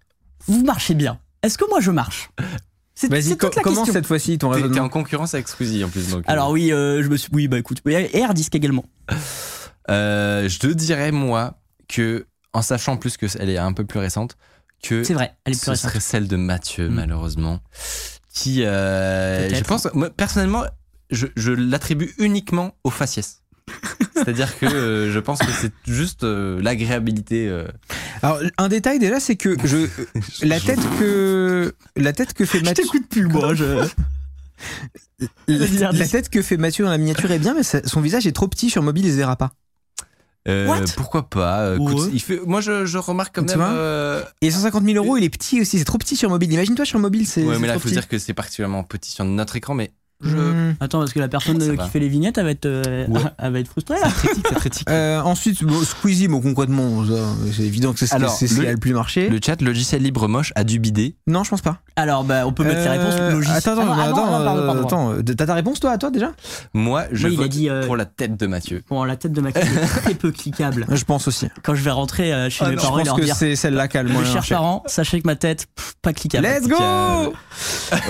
[0.47, 1.19] vous marchez bien.
[1.43, 2.31] Est-ce que moi, je marche?
[2.95, 3.93] C'est Vas-y, co- toute la commence question.
[3.95, 4.85] cette fois-ci ton T'es t'es raisonnement.
[4.85, 6.09] en concurrence avec Squeezie en plus.
[6.11, 7.31] Donc, euh, Alors oui, euh, je me suis...
[7.33, 7.79] Oui, bah écoute.
[7.87, 8.85] Et Hardisk également.
[9.91, 14.01] euh, je te dirais, moi, que en sachant plus que elle est un peu plus
[14.01, 14.37] récente,
[14.83, 15.91] que C'est vrai, elle est plus ce récente.
[15.91, 16.95] serait celle de Mathieu, Mm.
[16.95, 17.61] malheureusement.
[18.33, 20.65] Qui, euh, je pense, moi, personnellement,
[21.11, 23.43] je, je l'attribue uniquement au faciès.
[24.15, 27.49] C'est-à-dire que euh, je pense que c'est juste euh, l'agréabilité.
[27.49, 27.67] euh,
[28.23, 29.87] Alors un détail déjà c'est que je
[30.45, 33.55] la tête que la tête que fait Je Mathieu t'écoute plus, moi.
[33.55, 33.87] Je...
[35.49, 38.33] La, tête que fait Mathieu dans la miniature est bien mais ça- son visage est
[38.33, 39.53] trop petit sur mobile il se verra pas.
[40.49, 40.85] euh, What?
[40.97, 43.67] pourquoi pas euh, écoute, il fait, Moi, je, je remarque quand Tu même.
[43.71, 46.53] euh, Et 150 000 euros il est petit aussi c'est trop petit sur mobile.
[46.53, 47.43] Imagine-toi sur mobile c'est.
[47.45, 47.95] ouais, mais là, il faut petit.
[47.95, 49.93] dire que c'est particulièrement petit sur notre écran, mais
[50.23, 50.37] je.
[50.37, 50.75] Hmm.
[50.81, 51.85] Attends, parce que la personne Ça euh, va.
[51.85, 53.21] qui fait les vignettes, elle va être, euh, Ouais.
[53.39, 53.99] elle va être frustrée.
[54.01, 54.09] là.
[54.23, 54.89] C'est critique.
[54.91, 57.03] Euh, ensuite bon, Squeezie bon concrètement
[57.53, 59.29] c'est évident que c'est ce qui- c'est ce a le plus marché.
[59.29, 61.15] Le chat logiciel libre moche a dû bider.
[61.27, 61.79] Non je pense pas.
[61.97, 63.53] Alors, bah, on peut mettre les réponses Euh, logiques.
[63.53, 64.83] Attends attends Ah, non, attends, ah, non, pardon, pardon.
[64.87, 66.33] attends, euh, t'as ta réponse toi à toi déjà?
[66.73, 68.83] Moi, je Moi, il a vote dit, euh, pour la tête de Mathieu.
[68.89, 70.87] Bon, la tête de ma est très peu cliquable.
[70.91, 71.49] Je pense aussi.
[71.63, 73.23] Quand je vais rentrer euh, chez Ah mes non, Je parents et pense leur que
[73.25, 75.67] dire c'est celle-là qui a le moins Mes chers parents, sachez que ma tête,
[76.01, 76.47] pas cliquable.
[76.47, 76.77] Let's go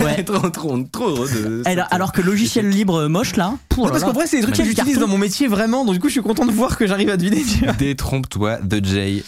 [0.05, 0.23] Ouais.
[0.25, 1.63] trop, trop, trop heureux de.
[2.01, 4.65] Alors, que logiciel libre moche là, pour Non, parce qu'en vrai, c'est des trucs que
[4.65, 7.11] j'utilise dans mon métier vraiment, donc du coup, je suis content de voir que j'arrive
[7.11, 7.45] à deviner.
[7.79, 9.23] Détrompe-toi de Jay.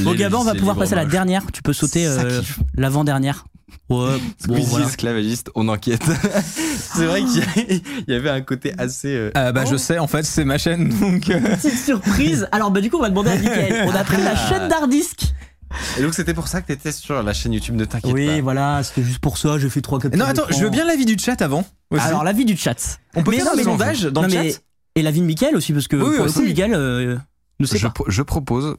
[0.00, 1.44] Bon, Gabin, on va pouvoir passer à la dernière.
[1.52, 2.42] Tu peux sauter euh,
[2.74, 3.44] l'avant-dernière.
[3.88, 4.86] Ouais, bon, Squeezie, voilà.
[4.86, 6.02] esclavagiste, on enquête.
[6.94, 9.08] c'est vrai qu'il y avait un côté assez.
[9.14, 9.68] euh, Euh, bah, Oh.
[9.70, 11.30] je sais, en fait, c'est ma chaîne, donc.
[11.30, 12.48] euh, Petite surprise.
[12.50, 13.84] Alors, bah, du coup, on va demander à Mickaël.
[13.86, 15.32] On a pris la chaîne d'Hardisk.
[15.98, 18.40] Et donc, c'était pour ça que t'étais sur la chaîne YouTube, ne t'inquiète Oui, pas.
[18.40, 19.58] voilà, c'était juste pour ça.
[19.58, 20.18] J'ai fait trois captures.
[20.18, 21.64] Non, attends, je veux bien l'avis du chat avant.
[21.90, 22.02] aussi.
[22.04, 22.98] Alors, l'avis du chat.
[23.14, 24.58] on peut mais faire non, un mais sondage dans Non, le mais- chat
[24.96, 26.42] Et l'avis de Mickaël aussi, parce que Oui, pour le coup, aussi.
[26.42, 27.16] Mickaël euh,
[27.60, 27.92] ne sait Je, pas.
[27.92, 28.76] pro- je propose.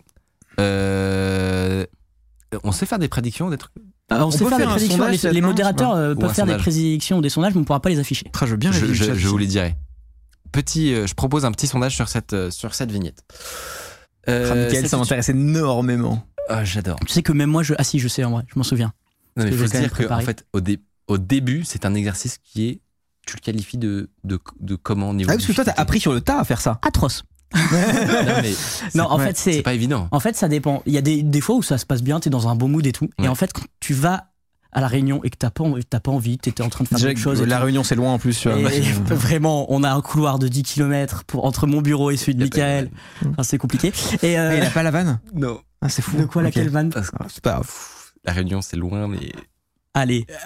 [0.60, 1.86] euh,
[2.64, 3.72] on sait faire des prédictions, des trucs.
[4.10, 4.98] Alors, on, sait peut faire, faire des prédictions.
[4.98, 7.80] sondage, Les, modérateurs euh, peuvent faire des prédictions ou des sondages, mais on ne pourra
[7.80, 8.26] pas les afficher.
[8.34, 9.76] Tra, je veux bien Je, vous les dirai.
[10.52, 13.24] Petit, euh, je propose un petit sondage sur cette, euh, sur cette vignette.
[14.28, 16.28] Euh, Ah, Mickaël, cette- ça m'intéresse énormément.
[16.50, 16.98] Ah, J'adore.
[17.06, 17.74] Tu sais que même moi, je.
[17.78, 18.94] Ah si, je sais en vrai, je m'en souviens.
[19.38, 21.94] Non, mais que faut se dire que, en fait, au, dé- au début, c'est un
[21.94, 22.82] exercice qui est.
[23.26, 26.00] Tu le qualifies de, de, de comment au niveau Ah, parce que toi, t'as appris
[26.00, 26.80] sur le tas à faire ça.
[26.82, 27.24] Atroce.
[27.54, 27.58] Non,
[28.42, 28.54] mais
[28.96, 30.08] Non, en ouais, fait, c'est pas évident.
[30.12, 30.82] En fait, ça dépend.
[30.86, 32.68] Il y a des, des fois où ça se passe bien, t'es dans un bon
[32.68, 33.10] mood et tout.
[33.22, 34.28] Et en fait, quand tu vas
[34.74, 35.66] à la réunion et que t'as pas,
[36.00, 37.42] pas envie, t'étais en train de faire quelque chose.
[37.42, 38.46] et la réunion, c'est loin en plus.
[38.48, 38.82] Et
[39.14, 42.40] vraiment, on a un couloir de 10 km pour, entre mon bureau et celui de
[42.44, 42.90] Michael.
[43.30, 43.92] Enfin, c'est compliqué.
[44.24, 45.20] Et euh, Ah, il a pas la vanne?
[45.36, 45.60] Non.
[45.82, 46.18] Ah, c'est fou.
[46.18, 47.72] De quoi laquelle vanne que Ah, C'est pas grave.
[48.24, 49.32] la Réunion, c'est loin, mais.
[49.94, 50.26] Allez,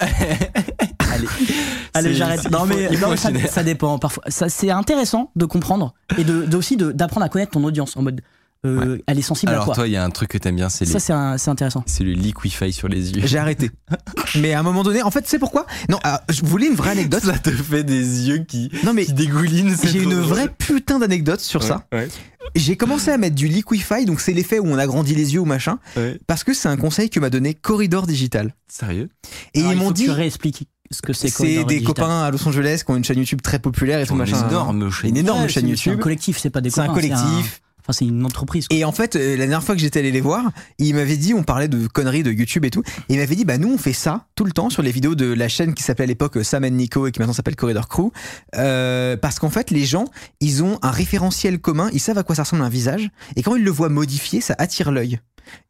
[1.94, 2.50] Allez, j'arrête.
[2.50, 4.24] Non mais non, ça, dépend parfois.
[4.28, 8.02] Ça, c'est intéressant de comprendre et de, de aussi d'apprendre à connaître ton audience en
[8.02, 8.22] mode.
[8.66, 10.56] Euh, Elle est sensible à Alors, quoi toi, il y a un truc que t'aimes
[10.56, 10.94] bien, c'est Ça
[11.32, 11.82] les- c'est intéressant.
[11.86, 13.22] c'est le liquify sur les yeux.
[13.26, 13.70] J'ai arrêté.
[14.40, 16.90] mais à un moment donné, en fait, c'est pourquoi Non, ah, je voulais une vraie
[16.90, 17.22] anecdote.
[17.24, 19.74] Ça te fait des yeux qui, Non, mais qui dégoulinent.
[19.84, 20.22] j'ai une drôle.
[20.24, 21.86] vraie putain d'anecdote sur ça.
[21.92, 22.08] Ouais,
[22.54, 25.44] J'ai commencé à mettre du Liquify, donc c'est l'effet où on agrandit les yeux ou
[25.44, 26.18] machin, ouais.
[26.26, 28.54] parce que c'est un conseil que m'a donné Corridor Digital.
[28.68, 29.08] Sérieux?
[29.54, 31.28] Et Alors, ils il m'ont dit, tu réexpliques ce que c'est.
[31.28, 31.84] c'est des Digital.
[31.86, 34.46] copains à Los Angeles qui ont une chaîne YouTube très populaire et tout Une machin.
[34.48, 35.10] énorme chaîne.
[35.10, 35.98] Une énorme chaîne c'est- C'est un YouTube.
[35.98, 37.00] collectif, c'est pas des C'est un copains.
[37.00, 37.60] collectif.
[37.88, 38.66] Enfin, c'est une entreprise.
[38.66, 38.76] quoi.
[38.76, 41.34] Et en fait, euh, la dernière fois que j'étais allé les voir, ils m'avaient dit,
[41.34, 43.78] on parlait de conneries de YouTube et tout, et ils m'avaient dit, bah nous on
[43.78, 46.36] fait ça tout le temps sur les vidéos de la chaîne qui s'appelait à l'époque
[46.38, 48.10] euh, Sam and Nico et qui maintenant s'appelle Corridor Crew,
[48.56, 50.06] euh, parce qu'en fait les gens,
[50.40, 53.54] ils ont un référentiel commun, ils savent à quoi ça ressemble un visage, et quand
[53.56, 55.20] ils le voient modifié, ça attire l'œil.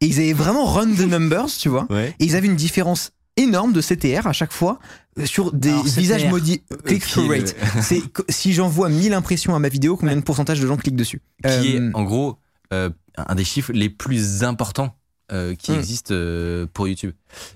[0.01, 2.15] Et ils avaient vraiment run the numbers, tu vois, Ouais.
[2.19, 4.79] et ils avaient une différence énorme de CTR à chaque fois
[5.25, 6.63] sur des Alors, visages modifiés.
[6.85, 7.55] Click Qui through est- rate.
[7.81, 11.21] C'est si j'envoie 1000 impressions à ma vidéo, combien de pourcentage de gens cliquent dessus
[11.43, 12.37] Qui est, Euh, en gros,
[12.73, 14.95] euh, un des chiffres les plus importants
[15.31, 15.75] euh, qui Hmm.
[15.75, 17.13] existent euh, pour YouTube.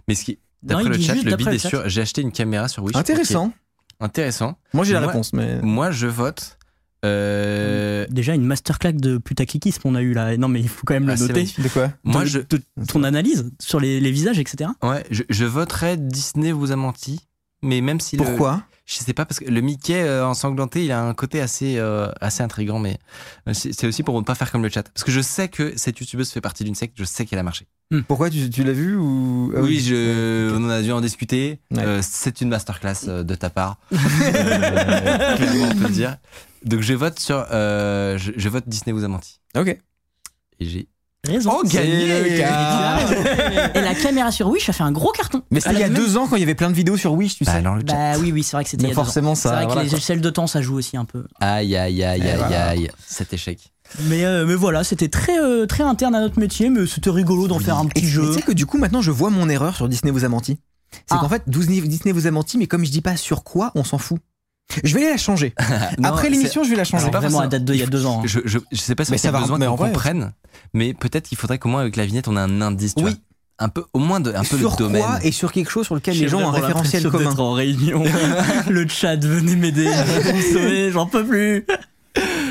[0.08, 0.40] Mais ce qui.
[0.64, 1.88] D'après il le dit chat, le bid est sûr.
[1.90, 2.96] J'ai acheté une caméra sur Wish.
[2.96, 3.52] Intéressant.
[4.00, 4.58] Intéressant.
[4.74, 5.62] Moi j'ai la Moi- réponse, mais.
[5.62, 6.58] Moi, je vote.
[7.06, 10.38] euh, Déjà une masterclass de putacliquisme qu'on a eu là.
[10.38, 11.48] Non mais il faut quand même le Ah, noter.
[11.58, 14.70] De quoi Moi, De- je, de ton analyse sur les, les visages, etc.
[14.84, 17.20] ouais, je, je voterais Disney vous a menti.
[17.64, 20.92] Mais même si le- Pourquoi je sais pas parce que le Mickey euh, ensanglanté, il
[20.92, 22.98] a un côté assez euh, assez intrigant, mais
[23.48, 24.84] euh, c'est aussi pour ne pas faire comme le chat.
[24.84, 27.44] Parce que je sais que cette youtubeuse fait partie d'une secte, je sais qu'elle a
[27.44, 27.68] marché.
[28.10, 30.58] Pourquoi tu, tu l'as vu ou Ah oui, je, Ok.
[30.60, 31.62] on en a dû en discuter.
[31.72, 31.80] Ouais.
[31.84, 33.78] Euh, c'est une masterclass euh, de ta part.
[33.94, 36.18] Euh, clairement, on peut le dire.
[36.66, 39.40] Donc je vote sur, euh, je, je vote Disney vous a menti.
[39.56, 39.68] Ok.
[39.68, 40.88] Et j'ai.
[41.28, 41.52] Raison.
[41.54, 45.44] Oh, gagné C'est Et tu la caméra sur Wish a fait un gros carton.
[45.52, 46.98] Mais c'était il y a même- deux ans quand il y avait plein de vidéos
[46.98, 47.62] sur Wish, tu Bah sais.
[47.62, 47.94] le chat.
[48.14, 49.64] Bah oui, oui, c'est vrai que c'était forcément, C'est ça.
[49.64, 51.26] vrai que les échelles de temps, ça joue aussi un peu.
[51.40, 52.70] Aïe aïe aïe aïe voilà.
[52.70, 52.90] aïe.
[53.06, 53.72] Cet échec.
[54.06, 57.48] Mais, euh, mais voilà, c'était très, euh, très interne à notre métier, mais c'était rigolo
[57.48, 58.34] d'en faire un Et petit tu jeu.
[58.34, 60.58] sais que du coup, maintenant, je vois mon erreur sur Disney vous a menti.
[60.92, 61.18] C'est Ah.
[61.22, 63.84] qu'en fait, Disney Disney vous a menti, mais comme je dis pas sur quoi, on
[63.84, 64.18] s'en fout.
[64.84, 65.54] Je vais aller la changer.
[66.00, 67.04] Non, Après c'est- l'émission, je vais la changer.
[67.04, 68.20] Alors, pas vraiment, elle date de il y a deux ans.
[68.24, 68.28] hein.
[68.28, 70.32] Je, je, je sais pas si Mais c'est besoin mais qu'on comprenne,
[70.74, 72.96] mais peut-être qu'il faudrait qu'au moins avec la vignette on a un indice.
[72.96, 73.12] Tu Oui.
[73.12, 73.20] vois.
[73.60, 75.04] Un peu, au moins de, un peu sur le domaine.
[75.04, 77.36] quoi et sur quelque chose sur lequel les gens ont un référentiel commun.
[77.38, 78.04] en réunion.
[78.70, 79.88] le chat, venez m'aider,
[80.92, 81.66] j'en peux plus.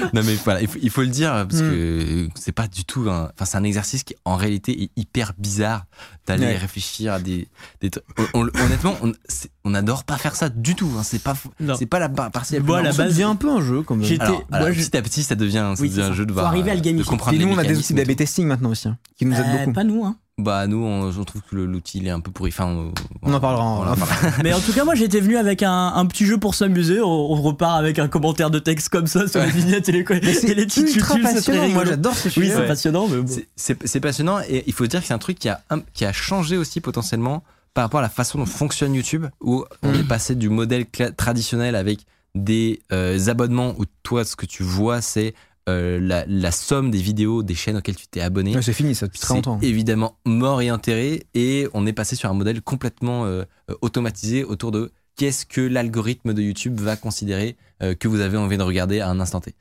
[0.14, 1.70] Non mais voilà, il faut, il faut le dire parce Hmm.
[1.70, 5.32] que c'est pas du tout un, enfin c'est un exercice qui en réalité est hyper
[5.38, 5.84] bizarre
[6.26, 6.56] d'aller Ouais.
[6.56, 7.48] réfléchir à des,
[7.80, 8.04] des trucs.
[8.34, 10.90] On- on- honnêtement, on, c'est- on adore pas faire ça du tout.
[10.98, 11.02] hein.
[11.02, 11.34] C'est pas,
[11.78, 13.60] c'est pas la par- partie la plus Moi, à la base, devient un peu un
[13.60, 14.04] jeu, quand même.
[14.06, 16.14] J'étais- Alors, alors, moi, petit à petit, ça devient, ça Oui, devient c'est un ça.
[16.14, 17.16] jeu de Faut voir, arriver à le euh, gamifier.
[17.32, 19.58] Et nous, on a des outils d'A/B testing maintenant aussi, hein, qui nous aident Euh,
[19.60, 19.72] beaucoup.
[19.72, 20.16] Pas nous, hein.
[20.42, 22.50] Bah nous, on, on trouve que l'outil il est un peu pourri.
[22.52, 22.92] Enfin, on,
[23.22, 24.42] On en parlera en- on en parlera.
[24.42, 27.00] Mais en tout cas, moi j'étais venu avec un, un petit jeu pour s'amuser.
[27.00, 30.00] On, on repart avec un commentaire de texte comme ça sur les vignettes et les,
[30.28, 31.68] et c'est les titres ultra YouTube, c'est très passionnant.
[31.68, 32.48] Moi, j'adore ce Oui, sujet.
[32.50, 32.66] c'est Ouais.
[32.66, 33.34] passionnant, mais bon.
[33.56, 36.12] C'est- passionnant et il faut dire que c'est un truc qui a, un- qui a
[36.12, 37.42] changé aussi potentiellement
[37.74, 39.94] par rapport à la façon dont fonctionne YouTube, où on Mm.
[39.96, 40.86] est passé du modèle
[41.16, 42.00] traditionnel avec
[42.34, 45.34] des euh, abonnements où toi ce que tu vois c'est
[45.70, 48.54] euh, la, la somme des vidéos des chaînes auxquelles tu t'es abonné.
[48.54, 49.58] Ouais, C'est fini, ça, depuis très C'est longtemps.
[49.62, 54.44] évidemment mort et enterré et on est passé sur un modèle complètement euh, euh, automatisé
[54.44, 58.62] autour de qu'est-ce que l'algorithme de YouTube va considérer euh, que vous avez envie de
[58.62, 59.54] regarder à un instant T.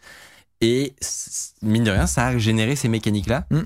[0.61, 0.94] Et
[1.61, 3.61] mine de rien, ça a généré ces mécaniques-là Mm.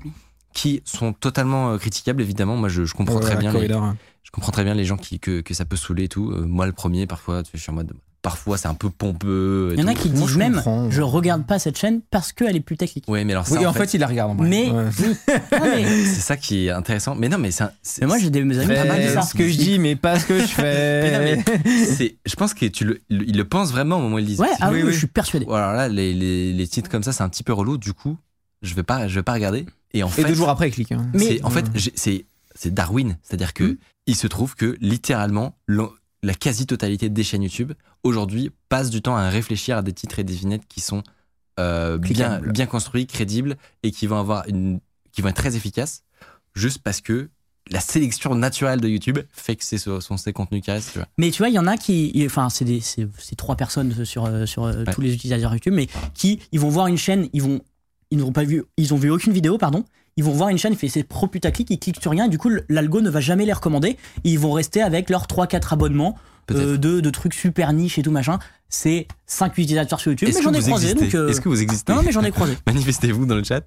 [0.52, 2.56] qui sont totalement critiquables, évidemment.
[2.56, 3.50] Moi, je, je comprends Ouais, très bien.
[3.50, 3.94] Les, corridor.
[4.22, 6.30] je comprends très bien les gens qui, que, que ça peut saouler et tout.
[6.30, 7.92] Moi, le premier, parfois, je suis en mode.
[8.24, 9.74] Parfois, c'est un peu pompeux.
[9.76, 10.90] Il y en a qui disent je même comprends.
[10.90, 13.04] je regarde pas cette chaîne parce qu'elle est plus technique.
[13.06, 14.48] Ouais, mais alors ça, Oui, en, en fait, il la regarde en vrai.
[14.48, 14.84] Mais, Ouais.
[14.98, 15.14] oui.
[15.52, 17.14] Mais, c'est ça qui est intéressant.
[17.14, 17.64] Mais non, mais c'est.
[18.00, 19.20] mais moi j'ai des amis qui ça.
[19.22, 21.84] ce que je dis, mais pas ce que je Mais non, fais.
[21.84, 24.22] c'est- je pense que tu le, le- ils le pensent vraiment au moment où ils
[24.22, 24.40] le disent.
[24.40, 24.92] Ouais, ah Oui, oui, oui.
[24.94, 25.44] je suis persuadé.
[25.46, 27.76] Alors là, les, les, les titres comme ça, c'est un petit peu relou.
[27.76, 28.16] Du coup,
[28.62, 29.66] je vais pas, je vais pas regarder.
[29.92, 30.92] Et en Et fait, deux jours après, il clique.
[30.92, 31.06] hein.
[31.12, 32.24] Mais- c'est- en fait, c'est
[32.54, 33.76] c'est Darwin, c'est-à-dire que Hmm.
[34.06, 35.54] il se trouve que littéralement
[36.24, 37.72] la quasi-totalité des chaînes YouTube
[38.02, 41.02] aujourd'hui passent du temps à réfléchir à des titres et des vignettes qui sont
[41.60, 44.80] euh, bien bien construits, crédibles et qui vont avoir une
[45.12, 46.02] qui vont être très efficaces,
[46.54, 47.28] juste parce que
[47.70, 50.92] la sélection naturelle de YouTube fait que c'est ce sont ces contenus qui restent.
[50.92, 51.08] Tu vois.
[51.16, 54.84] Mais tu vois, il y en a qui, enfin, c'est trois personnes sur sur euh,
[54.84, 54.92] Ouais.
[54.92, 57.60] tous les utilisateurs YouTube, mais qui, ils vont voir une chaîne, ils vont,
[58.10, 59.84] ils n'ont pas vu, ils ont vu aucune vidéo, pardon.
[60.16, 62.28] Ils vont voir une chaîne, il fait c'est pro putaclic, ils cliquent sur rien, et
[62.28, 63.90] du coup l'algo ne va jamais les recommander.
[64.24, 66.16] Et ils vont rester avec leurs 3-4 abonnements
[66.52, 68.38] euh, de, de trucs super niche et tout machin.
[68.68, 70.94] C'est 5 utilisateurs sur YouTube, Est-ce mais que j'en ai vous croisé.
[71.14, 72.58] euh, Est-ce que vous existez Non, mais j'en ai croisé.
[72.66, 73.64] Manifestez-vous dans le chat.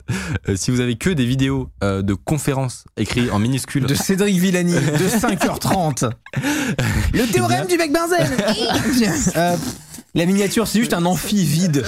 [0.49, 3.85] Euh, si vous avez que des vidéos euh, de conférences écrites en minuscules.
[3.85, 6.09] De Cédric Villani, de 5h30.
[7.13, 8.27] Le théorème du mec benzen.
[9.37, 9.55] Euh,
[10.15, 11.83] La miniature, c'est juste un amphi vide.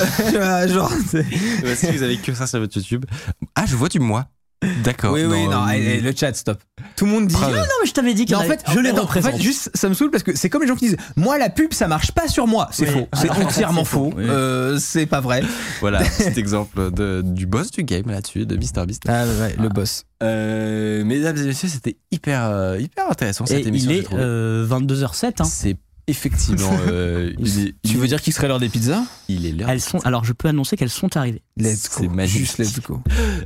[0.68, 0.91] Genre,
[1.76, 3.06] si vous avez que ça sur votre YouTube.
[3.56, 4.27] Ah, je vois du moi.
[4.84, 5.14] D'accord.
[5.14, 6.60] oui, oui, non, euh, le chat, stop.
[6.98, 7.34] Tout le monde dit.
[7.36, 7.56] Preuve.
[7.56, 8.98] Non, mais je t'avais dit qu'il Mais y en en avait- fait, je les en-
[8.98, 9.31] en représente.
[9.38, 11.49] fait, juste, ça me saoule parce que c'est comme les gens qui disent Moi, la
[11.49, 12.68] pub, ça marche pas sur moi.
[12.72, 12.91] C'est Oui.
[12.94, 13.07] faux.
[13.14, 14.14] C'est Alors, entièrement faux, faux.
[14.18, 14.26] oui.
[14.27, 15.44] Euh, c'est pas vrai.
[15.80, 19.03] Voilà, petit exemple de, du boss du game là-dessus, de MrBeast.
[19.07, 20.03] Ah, ouais, le boss.
[20.22, 23.91] Euh, mesdames et messieurs, c'était hyper, euh, hyper intéressant cette Et émission.
[23.91, 24.22] il j'ai est trouvé.
[24.22, 25.40] euh, 22h07.
[25.40, 25.45] Hein.
[25.45, 25.77] C'est
[26.10, 26.72] effectivement.
[26.88, 29.69] euh, il est, Tu il- veux dire qu'il serait l'heure des pizzas Il est l'heure.
[29.69, 31.41] Elles sont, alors je peux annoncer qu'elles sont arrivées.
[31.57, 32.26] Let's C'est go.
[32.26, 33.02] Juste let's go.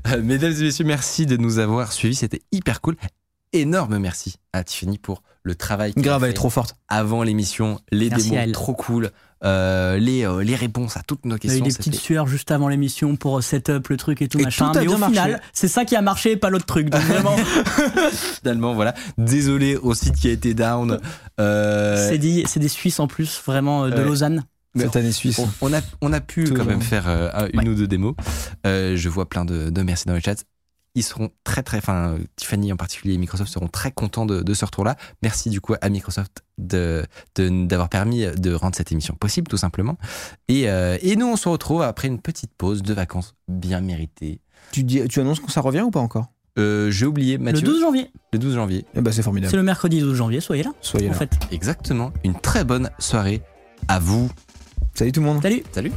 [0.08, 2.16] Euh, Mesdames et messieurs, merci de nous avoir suivis.
[2.16, 2.96] C'était hyper cool.
[3.56, 6.76] Énorme merci à Tiffany pour le travail qu'elle a Grave, elle est trop forte.
[6.88, 9.12] avant l'émission, les Merci démos trop cool,
[9.46, 11.66] euh, les, euh, les réponses à toutes nos Il y a eu questions.
[11.84, 14.72] des petites sueurs juste avant l'émission pour euh, setup le truc et tout Et machin.
[14.72, 16.90] tout mais au final, c'est ça qui a marché, pas l'autre truc.
[16.90, 17.36] Donc vraiment,
[18.42, 18.94] Finalement, voilà.
[19.18, 21.00] Désolé au site qui a été down.
[21.40, 22.18] Euh, c'est
[22.60, 24.04] des, Suisses en plus, vraiment de Ouais.
[24.04, 24.44] Lausanne.
[24.76, 25.38] Cette suisse.
[25.38, 27.68] on, on a, on a pu Tout quand même faire euh, un- une Ouais.
[27.70, 28.16] ou deux démos.
[28.66, 30.44] Euh, je vois plein de, de merci dans le chat.
[30.96, 34.54] Ils seront très très, enfin Tiffany en particulier et Microsoft seront très contents de, de
[34.54, 34.96] ce retour-là.
[35.24, 37.04] Merci du coup à Microsoft de
[37.36, 39.98] de- d'avoir permis de rendre cette émission possible tout simplement.
[40.50, 44.40] Et, euh, et nous on se retrouve après une petite pause de vacances bien méritée.
[44.72, 46.28] Tu, dis, tu annonces quand ça revient ou pas encore?
[46.60, 47.62] Euh, J'ai oublié Mathieu.
[47.62, 48.12] le 12 janvier.
[48.32, 48.86] le 12 janvier.
[48.94, 49.56] Eh ben, c'est C'est formidable.
[49.56, 50.72] le mercredi 12 janvier, soyez là.
[50.82, 51.18] Soyez En là.
[51.18, 51.32] fait.
[51.52, 52.14] Exactement.
[52.24, 53.42] Une très bonne soirée
[53.88, 54.30] à vous.
[54.94, 55.42] Salut tout le monde.
[55.42, 55.64] Salut.
[55.72, 55.92] Salut.